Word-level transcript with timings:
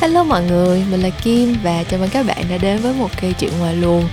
Hello 0.00 0.24
mọi 0.24 0.42
người, 0.44 0.84
mình 0.90 1.00
là 1.00 1.10
Kim 1.10 1.56
và 1.62 1.84
chào 1.84 2.00
mừng 2.00 2.10
các 2.10 2.26
bạn 2.26 2.44
đã 2.50 2.58
đến 2.58 2.78
với 2.78 2.94
một 2.94 3.10
cây 3.20 3.34
chuyện 3.38 3.50
ngoài 3.58 3.76
luồng 3.76 4.08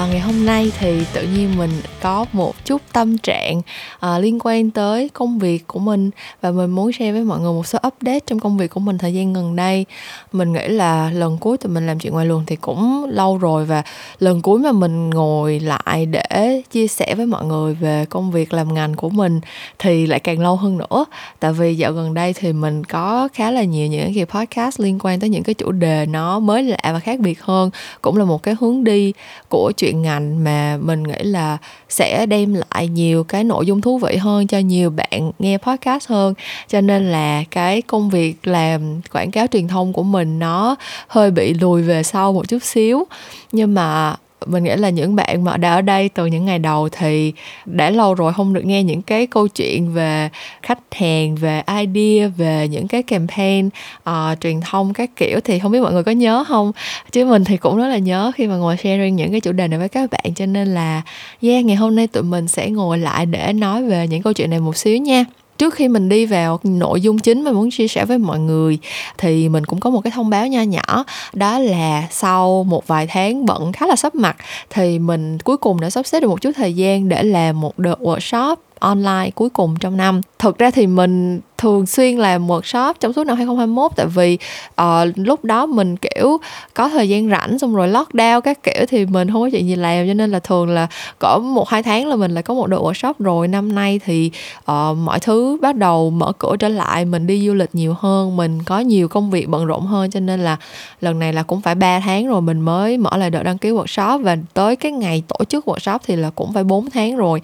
à, 0.00 0.06
ngày 0.06 0.20
hôm 0.20 0.46
nay 0.46 0.72
thì 0.78 1.04
tự 1.12 1.22
nhiên 1.22 1.58
mình 1.58 1.70
có 2.00 2.26
một 2.32 2.64
chút 2.64 2.82
tâm 2.92 3.18
trạng 3.18 3.62
à, 4.00 4.18
liên 4.18 4.38
quan 4.42 4.70
tới 4.70 5.08
công 5.08 5.38
việc 5.38 5.66
của 5.66 5.78
mình 5.78 6.10
và 6.40 6.50
mình 6.50 6.70
muốn 6.70 6.92
share 6.92 7.12
với 7.12 7.22
mọi 7.22 7.40
người 7.40 7.52
một 7.52 7.66
số 7.66 7.78
update 7.86 8.20
trong 8.26 8.40
công 8.40 8.56
việc 8.58 8.70
của 8.70 8.80
mình 8.80 8.98
thời 8.98 9.14
gian 9.14 9.32
gần 9.32 9.56
đây. 9.56 9.86
Mình 10.32 10.52
nghĩ 10.52 10.68
là 10.68 11.10
lần 11.10 11.38
cuối 11.38 11.58
tụi 11.58 11.72
mình 11.72 11.86
làm 11.86 11.98
chuyện 11.98 12.12
ngoài 12.12 12.26
luồng 12.26 12.44
thì 12.46 12.56
cũng 12.56 13.04
lâu 13.10 13.38
rồi 13.38 13.64
và 13.64 13.82
lần 14.18 14.42
cuối 14.42 14.58
mà 14.58 14.72
mình 14.72 15.10
ngồi 15.10 15.60
lại 15.60 16.06
để 16.06 16.62
chia 16.70 16.86
sẻ 16.86 17.14
với 17.14 17.26
mọi 17.26 17.44
người 17.44 17.74
về 17.74 18.04
công 18.04 18.30
việc 18.30 18.52
làm 18.52 18.74
ngành 18.74 18.94
của 18.94 19.08
mình 19.08 19.40
thì 19.78 20.06
lại 20.06 20.20
càng 20.20 20.40
lâu 20.40 20.56
hơn 20.56 20.78
nữa. 20.78 21.04
Tại 21.40 21.52
vì 21.52 21.74
dạo 21.74 21.92
gần 21.92 22.14
đây 22.14 22.32
thì 22.32 22.52
mình 22.52 22.84
có 22.84 23.28
khá 23.34 23.50
là 23.50 23.64
nhiều 23.64 23.86
những 23.86 24.14
cái 24.14 24.24
podcast 24.26 24.80
liên 24.80 24.98
quan 25.02 25.20
tới 25.20 25.30
những 25.30 25.42
cái 25.42 25.54
chủ 25.54 25.72
đề 25.72 26.06
nó 26.06 26.38
mới 26.38 26.62
lạ 26.62 26.78
và 26.82 26.98
khác 26.98 27.20
biệt 27.20 27.42
hơn 27.42 27.70
cũng 28.02 28.16
là 28.16 28.24
một 28.24 28.42
cái 28.42 28.54
hướng 28.60 28.84
đi 28.84 29.12
của 29.48 29.72
chuyện 29.76 29.89
ngành 29.92 30.44
mà 30.44 30.78
mình 30.80 31.02
nghĩ 31.02 31.22
là 31.22 31.58
sẽ 31.88 32.26
đem 32.26 32.54
lại 32.54 32.88
nhiều 32.88 33.24
cái 33.24 33.44
nội 33.44 33.66
dung 33.66 33.80
thú 33.80 33.98
vị 33.98 34.16
hơn 34.16 34.46
cho 34.46 34.58
nhiều 34.58 34.90
bạn 34.90 35.32
nghe 35.38 35.58
podcast 35.58 36.08
hơn. 36.08 36.34
Cho 36.68 36.80
nên 36.80 37.12
là 37.12 37.44
cái 37.50 37.82
công 37.82 38.10
việc 38.10 38.46
làm 38.46 39.00
quảng 39.12 39.30
cáo 39.30 39.46
truyền 39.46 39.68
thông 39.68 39.92
của 39.92 40.02
mình 40.02 40.38
nó 40.38 40.76
hơi 41.08 41.30
bị 41.30 41.54
lùi 41.54 41.82
về 41.82 42.02
sau 42.02 42.32
một 42.32 42.48
chút 42.48 42.62
xíu. 42.62 43.06
Nhưng 43.52 43.74
mà 43.74 44.16
mình 44.46 44.64
nghĩ 44.64 44.76
là 44.76 44.90
những 44.90 45.16
bạn 45.16 45.44
mà 45.44 45.56
đã 45.56 45.74
ở 45.74 45.80
đây 45.80 46.08
từ 46.08 46.26
những 46.26 46.44
ngày 46.44 46.58
đầu 46.58 46.88
thì 46.88 47.32
đã 47.64 47.90
lâu 47.90 48.14
rồi 48.14 48.32
không 48.32 48.54
được 48.54 48.64
nghe 48.64 48.82
những 48.82 49.02
cái 49.02 49.26
câu 49.26 49.48
chuyện 49.48 49.94
về 49.94 50.28
khách 50.62 50.78
hàng 50.94 51.34
về 51.34 51.62
idea 51.66 52.28
về 52.28 52.68
những 52.68 52.88
cái 52.88 53.02
campaign 53.02 53.68
uh, 54.10 54.40
truyền 54.40 54.60
thông 54.60 54.92
các 54.92 55.10
kiểu. 55.16 55.40
Thì 55.40 55.58
không 55.58 55.72
biết 55.72 55.80
mọi 55.80 55.92
người 55.92 56.02
có 56.02 56.12
nhớ 56.12 56.44
không? 56.48 56.72
Chứ 57.12 57.24
mình 57.24 57.44
thì 57.44 57.56
cũng 57.56 57.76
rất 57.76 57.88
là 57.88 57.98
nhớ 57.98 58.32
khi 58.34 58.46
mà 58.46 58.56
ngồi 58.56 58.76
sharing 58.76 59.16
những 59.16 59.30
cái 59.30 59.40
chủ 59.40 59.52
đề 59.52 59.68
này 59.68 59.78
với 59.78 59.88
các 59.88 60.10
bạn. 60.10 60.34
Cho 60.34 60.46
nên 60.46 60.68
là 60.68 61.02
yeah 61.42 61.64
ngày 61.64 61.76
hôm 61.76 61.96
nay 61.96 62.06
tụi 62.06 62.22
mình 62.22 62.48
sẽ 62.48 62.70
ngồi 62.70 62.98
lại 62.98 63.26
để 63.26 63.52
nói 63.52 63.82
về 63.82 64.06
những 64.06 64.22
câu 64.22 64.32
chuyện 64.32 64.50
này 64.50 64.60
một 64.60 64.76
xíu 64.76 64.96
nha 64.96 65.24
trước 65.60 65.74
khi 65.74 65.88
mình 65.88 66.08
đi 66.08 66.26
vào 66.26 66.60
nội 66.62 67.00
dung 67.00 67.18
chính 67.18 67.42
mà 67.42 67.52
muốn 67.52 67.70
chia 67.70 67.88
sẻ 67.88 68.04
với 68.04 68.18
mọi 68.18 68.38
người, 68.38 68.78
thì 69.18 69.48
mình 69.48 69.64
cũng 69.64 69.80
có 69.80 69.90
một 69.90 70.00
cái 70.00 70.10
thông 70.10 70.30
báo 70.30 70.46
nho 70.46 70.62
nhỏ. 70.62 71.04
Đó 71.32 71.58
là 71.58 72.08
sau 72.10 72.64
một 72.64 72.86
vài 72.86 73.06
tháng 73.06 73.46
bận 73.46 73.72
khá 73.72 73.86
là 73.86 73.96
sắp 73.96 74.14
mặt, 74.14 74.36
thì 74.70 74.98
mình 74.98 75.38
cuối 75.38 75.56
cùng 75.56 75.80
đã 75.80 75.90
sắp 75.90 76.06
xếp 76.06 76.20
được 76.20 76.28
một 76.28 76.40
chút 76.40 76.50
thời 76.56 76.72
gian 76.72 77.08
để 77.08 77.22
làm 77.22 77.60
một 77.60 77.78
đợt 77.78 78.00
workshop 78.00 78.56
online 78.80 79.30
cuối 79.34 79.50
cùng 79.50 79.76
trong 79.80 79.96
năm. 79.96 80.20
Thực 80.38 80.58
ra 80.58 80.70
thì 80.70 80.86
mình 80.86 81.40
thường 81.60 81.86
xuyên 81.86 82.16
làm 82.16 82.46
workshop 82.46 82.94
trong 83.00 83.12
suốt 83.12 83.26
năm 83.26 83.36
2021 83.36 83.92
tại 83.96 84.06
vì 84.06 84.38
uh, 84.82 84.86
lúc 85.14 85.44
đó 85.44 85.66
mình 85.66 85.96
kiểu 85.96 86.38
có 86.74 86.88
thời 86.88 87.08
gian 87.08 87.30
rảnh 87.30 87.58
xong 87.58 87.74
rồi 87.74 87.88
lockdown 87.88 88.40
các 88.40 88.62
kiểu 88.62 88.84
thì 88.88 89.06
mình 89.06 89.30
không 89.30 89.42
có 89.42 89.48
chuyện 89.52 89.68
gì 89.68 89.76
làm 89.76 90.06
cho 90.06 90.14
nên 90.14 90.30
là 90.30 90.38
thường 90.38 90.68
là 90.68 90.86
cỡ 91.18 91.38
một 91.38 91.68
hai 91.68 91.82
tháng 91.82 92.06
là 92.06 92.16
mình 92.16 92.30
lại 92.30 92.42
có 92.42 92.54
một 92.54 92.66
đội 92.66 92.80
workshop 92.80 93.12
rồi 93.18 93.48
năm 93.48 93.74
nay 93.74 94.00
thì 94.04 94.30
uh, 94.72 94.96
mọi 94.96 95.20
thứ 95.20 95.58
bắt 95.62 95.76
đầu 95.76 96.10
mở 96.10 96.32
cửa 96.38 96.56
trở 96.58 96.68
lại 96.68 97.04
mình 97.04 97.26
đi 97.26 97.46
du 97.46 97.54
lịch 97.54 97.74
nhiều 97.74 97.94
hơn 97.98 98.36
mình 98.36 98.62
có 98.62 98.78
nhiều 98.78 99.08
công 99.08 99.30
việc 99.30 99.48
bận 99.48 99.66
rộn 99.66 99.86
hơn 99.86 100.10
cho 100.10 100.20
nên 100.20 100.40
là 100.40 100.56
lần 101.00 101.18
này 101.18 101.32
là 101.32 101.42
cũng 101.42 101.60
phải 101.60 101.74
3 101.74 102.00
tháng 102.00 102.28
rồi 102.28 102.40
mình 102.40 102.60
mới 102.60 102.96
mở 102.96 103.16
lại 103.16 103.30
đợt 103.30 103.42
đăng 103.42 103.58
ký 103.58 103.70
workshop 103.70 104.22
và 104.22 104.36
tới 104.54 104.76
cái 104.76 104.92
ngày 104.92 105.22
tổ 105.28 105.44
chức 105.44 105.68
workshop 105.68 105.98
thì 106.06 106.16
là 106.16 106.30
cũng 106.30 106.52
phải 106.52 106.64
4 106.64 106.90
tháng 106.90 107.16
rồi 107.16 107.40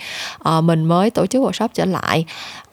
uh, 0.49 0.65
mình 0.65 0.85
mới 0.85 1.11
tổ 1.11 1.26
chức 1.27 1.43
workshop 1.43 1.69
trở 1.75 1.85
lại 1.85 2.25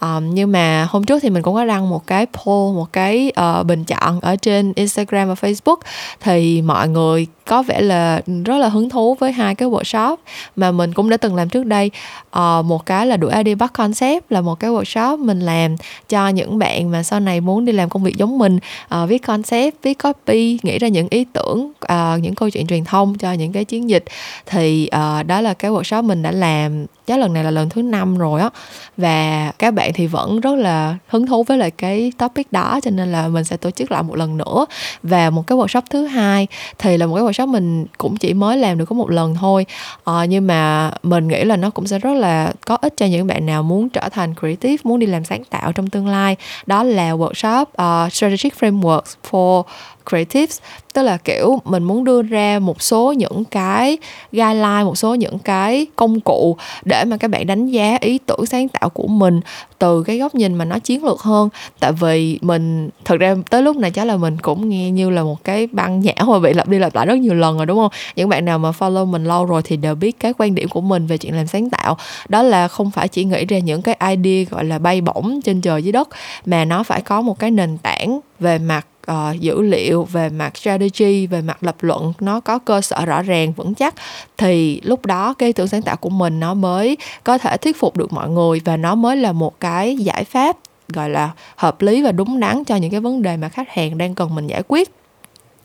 um, 0.04 0.34
nhưng 0.34 0.52
mà 0.52 0.88
hôm 0.90 1.04
trước 1.04 1.20
thì 1.22 1.30
mình 1.30 1.42
cũng 1.42 1.56
có 1.56 1.66
đăng 1.66 1.90
một 1.90 2.08
cái 2.08 2.26
poll 2.26 2.76
một 2.76 2.94
cái 2.94 3.32
uh, 3.60 3.66
bình 3.66 3.84
chọn 3.84 4.20
ở 4.20 4.36
trên 4.36 4.74
Instagram 4.76 5.28
và 5.28 5.34
Facebook. 5.34 5.78
Thì 6.22 6.62
mọi 6.62 6.88
người 6.88 7.28
có 7.46 7.64
vẻ 7.64 7.82
là 7.82 8.22
rất 8.46 8.58
là 8.58 8.70
hứng 8.70 8.90
thú 8.90 9.16
với 9.20 9.32
hai 9.32 9.56
cái 9.56 9.70
workshop 9.70 10.16
mà 10.56 10.72
mình 10.72 10.94
cũng 10.94 11.10
đã 11.10 11.18
từng 11.18 11.36
làm 11.36 11.50
trước 11.50 11.66
đây. 11.66 11.92
Uh, 12.40 12.66
một 12.66 12.86
cái 12.86 13.08
là 13.08 13.18
đuổi 13.18 13.32
ID 13.44 13.58
bắt 13.58 13.74
concept 13.74 14.32
là 14.32 14.42
một 14.42 14.60
cái 14.60 14.72
workshop 14.72 15.18
mình 15.18 15.40
làm 15.40 15.76
cho 16.10 16.28
những 16.28 16.60
bạn 16.60 16.92
mà 16.92 17.04
sau 17.04 17.20
này 17.20 17.42
muốn 17.42 17.66
đi 17.66 17.72
làm 17.72 17.90
công 17.90 18.04
việc 18.04 18.18
giống 18.18 18.38
mình 18.38 18.60
uh, 18.96 19.10
viết 19.10 19.18
concept 19.18 19.76
viết 19.82 20.04
copy 20.04 20.60
nghĩ 20.64 20.80
ra 20.80 20.88
những 20.88 21.08
ý 21.10 21.26
tưởng 21.34 21.72
uh, 21.94 22.22
những 22.22 22.36
câu 22.36 22.50
chuyện 22.50 22.68
truyền 22.68 22.86
thông 22.86 23.18
cho 23.18 23.34
những 23.34 23.52
cái 23.52 23.66
chiến 23.66 23.90
dịch. 23.90 24.04
Thì 24.46 24.90
uh, 24.96 25.28
đó 25.28 25.42
là 25.42 25.54
cái 25.54 25.72
workshop 25.72 26.04
mình 26.04 26.22
đã 26.22 26.32
làm 26.32 26.86
chắc 27.08 27.20
lần 27.20 27.34
này 27.34 27.44
là 27.44 27.52
lần 27.52 27.70
thứ 27.70 27.82
năm 27.82 28.18
rồi 28.18 28.42
á. 28.42 28.50
Và 28.98 29.52
các 29.60 29.74
bạn 29.74 29.93
thì 29.94 30.08
vẫn 30.08 30.40
rất 30.40 30.56
là 30.56 30.96
hứng 31.08 31.28
thú 31.28 31.44
với 31.44 31.58
lại 31.58 31.72
cái 31.72 32.12
topic 32.18 32.52
đó 32.52 32.80
cho 32.84 32.92
nên 32.92 33.12
là 33.12 33.28
mình 33.28 33.44
sẽ 33.44 33.58
tổ 33.58 33.72
chức 33.72 33.92
lại 33.92 34.04
một 34.04 34.16
lần 34.16 34.38
nữa. 34.38 34.66
Và 35.04 35.30
một 35.30 35.48
cái 35.48 35.58
workshop 35.58 35.82
thứ 35.90 36.06
hai 36.06 36.48
thì 36.78 36.98
là 36.98 37.06
một 37.06 37.16
cái 37.16 37.24
workshop 37.24 37.48
mình 37.48 37.86
cũng 37.98 38.18
chỉ 38.18 38.34
mới 38.34 38.58
làm 38.58 38.78
được 38.78 38.86
có 38.86 38.96
một 38.96 39.12
lần 39.12 39.36
thôi. 39.36 39.66
À, 40.06 40.26
nhưng 40.26 40.48
mà 40.48 40.92
mình 41.04 41.28
nghĩ 41.28 41.44
là 41.44 41.56
nó 41.56 41.70
cũng 41.70 41.88
sẽ 41.88 42.00
rất 42.00 42.14
là 42.14 42.54
có 42.66 42.78
ích 42.82 42.94
cho 42.98 43.06
những 43.06 43.28
bạn 43.28 43.46
nào 43.46 43.64
muốn 43.64 43.90
trở 43.90 44.10
thành 44.10 44.34
creative 44.40 44.78
muốn 44.84 45.00
đi 45.00 45.08
làm 45.08 45.26
sáng 45.26 45.44
tạo 45.44 45.72
trong 45.72 45.90
tương 45.90 46.08
lai. 46.08 46.36
Đó 46.66 46.84
là 46.84 47.12
workshop 47.12 47.62
uh, 47.62 48.14
strategic 48.14 48.54
frameworks 48.60 49.14
for 49.32 49.64
creatives 50.10 50.60
tức 50.94 51.02
là, 51.02 51.18
kiểu, 51.18 51.60
mình 51.66 51.84
muốn 51.84 52.04
đưa 52.04 52.22
ra 52.22 52.60
một 52.60 52.82
số 52.82 53.12
những 53.12 53.44
cái 53.46 53.98
guideline, 54.32 54.84
một 54.84 54.98
số 54.98 55.16
những 55.16 55.40
cái 55.40 55.88
công 55.96 56.20
cụ 56.20 56.58
để 56.86 57.06
mà 57.06 57.18
các 57.18 57.28
bạn 57.28 57.48
đánh 57.48 57.68
giá 57.68 57.98
ý 58.02 58.18
tưởng 58.26 58.46
sáng 58.46 58.68
tạo 58.68 58.90
của 58.90 59.08
mình 59.08 59.42
từ 59.80 60.04
cái 60.04 60.18
góc 60.18 60.36
nhìn 60.36 60.56
mà 60.56 60.66
nó 60.66 60.80
chiến 60.80 61.06
lược 61.06 61.20
hơn. 61.20 61.50
Tại 61.80 61.92
vì 61.92 62.40
mình, 62.42 62.90
thực 63.06 63.20
ra 63.20 63.36
tới 63.50 63.62
lúc 63.62 63.78
này 63.78 63.92
chắc 63.92 64.04
là 64.06 64.18
mình 64.18 64.38
cũng 64.38 64.70
nghe 64.70 64.92
như 64.92 65.10
là 65.10 65.24
một 65.24 65.44
cái 65.44 65.68
băng 65.72 66.00
nhão 66.00 66.26
mà 66.28 66.40
bị 66.40 66.54
lặp 66.54 66.68
đi 66.68 66.80
lặp 66.80 66.96
lại 66.96 67.06
rất 67.06 67.16
nhiều 67.16 67.34
lần 67.34 67.58
rồi, 67.58 67.66
đúng 67.66 67.78
không? 67.78 67.92
Những 68.16 68.30
bạn 68.30 68.46
nào 68.46 68.60
mà 68.60 68.72
follow 68.72 69.06
mình 69.06 69.24
lâu 69.24 69.46
rồi 69.46 69.62
thì 69.64 69.78
đều 69.78 69.96
biết 69.96 70.20
cái 70.20 70.34
quan 70.38 70.56
điểm 70.56 70.70
của 70.70 70.82
mình 70.82 71.08
về 71.08 71.18
chuyện 71.18 71.36
làm 71.36 71.48
sáng 71.48 71.70
tạo. 71.70 71.98
Đó 72.30 72.42
là 72.42 72.68
không 72.68 72.92
phải 72.92 73.08
chỉ 73.08 73.24
nghĩ 73.24 73.46
ra 73.46 73.60
những 73.60 73.82
cái 73.82 73.98
idea, 74.16 74.46
gọi 74.50 74.66
là, 74.66 74.80
bay 74.80 75.02
bổng 75.02 75.40
trên 75.42 75.62
trời 75.62 75.84
dưới 75.84 75.92
đất, 75.92 76.10
mà 76.46 76.66
nó 76.66 76.84
phải 76.84 77.02
có 77.02 77.22
một 77.22 77.40
cái 77.40 77.52
nền 77.52 77.78
tảng 77.78 78.20
về 78.40 78.58
mặt 78.58 78.86
uh, 79.12 79.40
dữ 79.40 79.62
liệu 79.62 80.04
về 80.04 80.30
mặt 80.30 80.58
strategy 80.58 81.28
về 81.28 81.42
mặt 81.42 81.64
lập 81.64 81.76
luận 81.82 82.14
nó 82.20 82.40
có 82.40 82.60
cơ 82.60 82.82
sở 82.82 83.06
rõ 83.06 83.22
ràng 83.22 83.54
vững 83.54 83.74
chắc 83.74 83.96
thì 84.38 84.82
lúc 84.84 85.06
đó 85.06 85.34
cái 85.34 85.48
ý 85.48 85.54
tưởng 85.54 85.68
sáng 85.68 85.82
tạo 85.82 85.98
của 85.98 86.10
mình 86.10 86.40
nó 86.40 86.54
mới 86.54 86.98
có 87.24 87.38
thể 87.38 87.58
thuyết 87.58 87.80
phục 87.80 87.98
được 87.98 88.14
mọi 88.14 88.30
người 88.30 88.62
và 88.66 88.78
nó 88.78 88.96
mới 88.96 89.18
là 89.18 89.32
một 89.32 89.60
cái 89.60 89.96
giải 89.96 90.24
pháp 90.24 90.58
gọi 90.88 91.10
là 91.10 91.32
hợp 91.56 91.82
lý 91.82 92.02
và 92.02 92.12
đúng 92.12 92.40
đắn 92.40 92.64
cho 92.64 92.76
những 92.76 92.92
cái 92.92 93.00
vấn 93.00 93.22
đề 93.22 93.38
mà 93.38 93.50
khách 93.50 93.70
hàng 93.70 93.98
đang 93.98 94.16
cần 94.16 94.36
mình 94.36 94.48
giải 94.48 94.64
quyết 94.68 94.90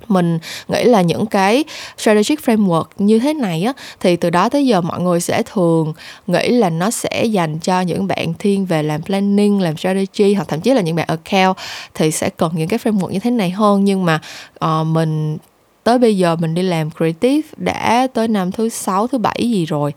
mình 0.09 0.39
nghĩ 0.69 0.85
là 0.85 1.03
những 1.03 1.27
cái 1.27 1.65
strategic 1.99 2.39
framework 2.45 2.85
như 2.99 3.19
thế 3.19 3.35
này 3.35 3.63
á 3.63 3.73
thì 4.01 4.17
từ 4.17 4.31
đó 4.31 4.49
tới 4.49 4.67
giờ 4.67 4.81
mọi 4.81 5.01
người 5.01 5.21
sẽ 5.21 5.43
thường 5.43 5.93
nghĩ 6.27 6.49
là 6.49 6.71
nó 6.71 6.91
sẽ 6.91 7.25
dành 7.25 7.59
cho 7.59 7.81
những 7.81 8.07
bạn 8.07 8.35
thiên 8.39 8.67
về 8.67 8.83
làm 8.83 9.03
planning 9.03 9.61
làm 9.61 9.77
strategy 9.77 10.35
hoặc 10.35 10.49
thậm 10.49 10.61
chí 10.61 10.75
là 10.75 10.81
những 10.81 10.97
bạn 10.97 11.07
account 11.09 11.57
thì 11.95 12.11
sẽ 12.11 12.31
cần 12.31 12.53
những 12.55 12.69
cái 12.69 12.79
framework 12.79 13.11
như 13.11 13.19
thế 13.19 13.31
này 13.31 13.51
hơn. 13.51 13.85
Nhưng 13.85 14.05
mà 14.05 14.21
uh, 14.65 14.87
mình 14.87 15.39
tới 15.85 15.99
bây 15.99 16.19
giờ 16.19 16.37
mình 16.37 16.55
đi 16.55 16.63
làm 16.63 16.91
creative 16.91 17.49
đã 17.57 18.07
tới 18.15 18.29
năm 18.29 18.53
thứ 18.53 18.69
sáu 18.69 19.07
thứ 19.07 19.19
bảy 19.19 19.51
gì 19.51 19.65
rồi 19.65 19.93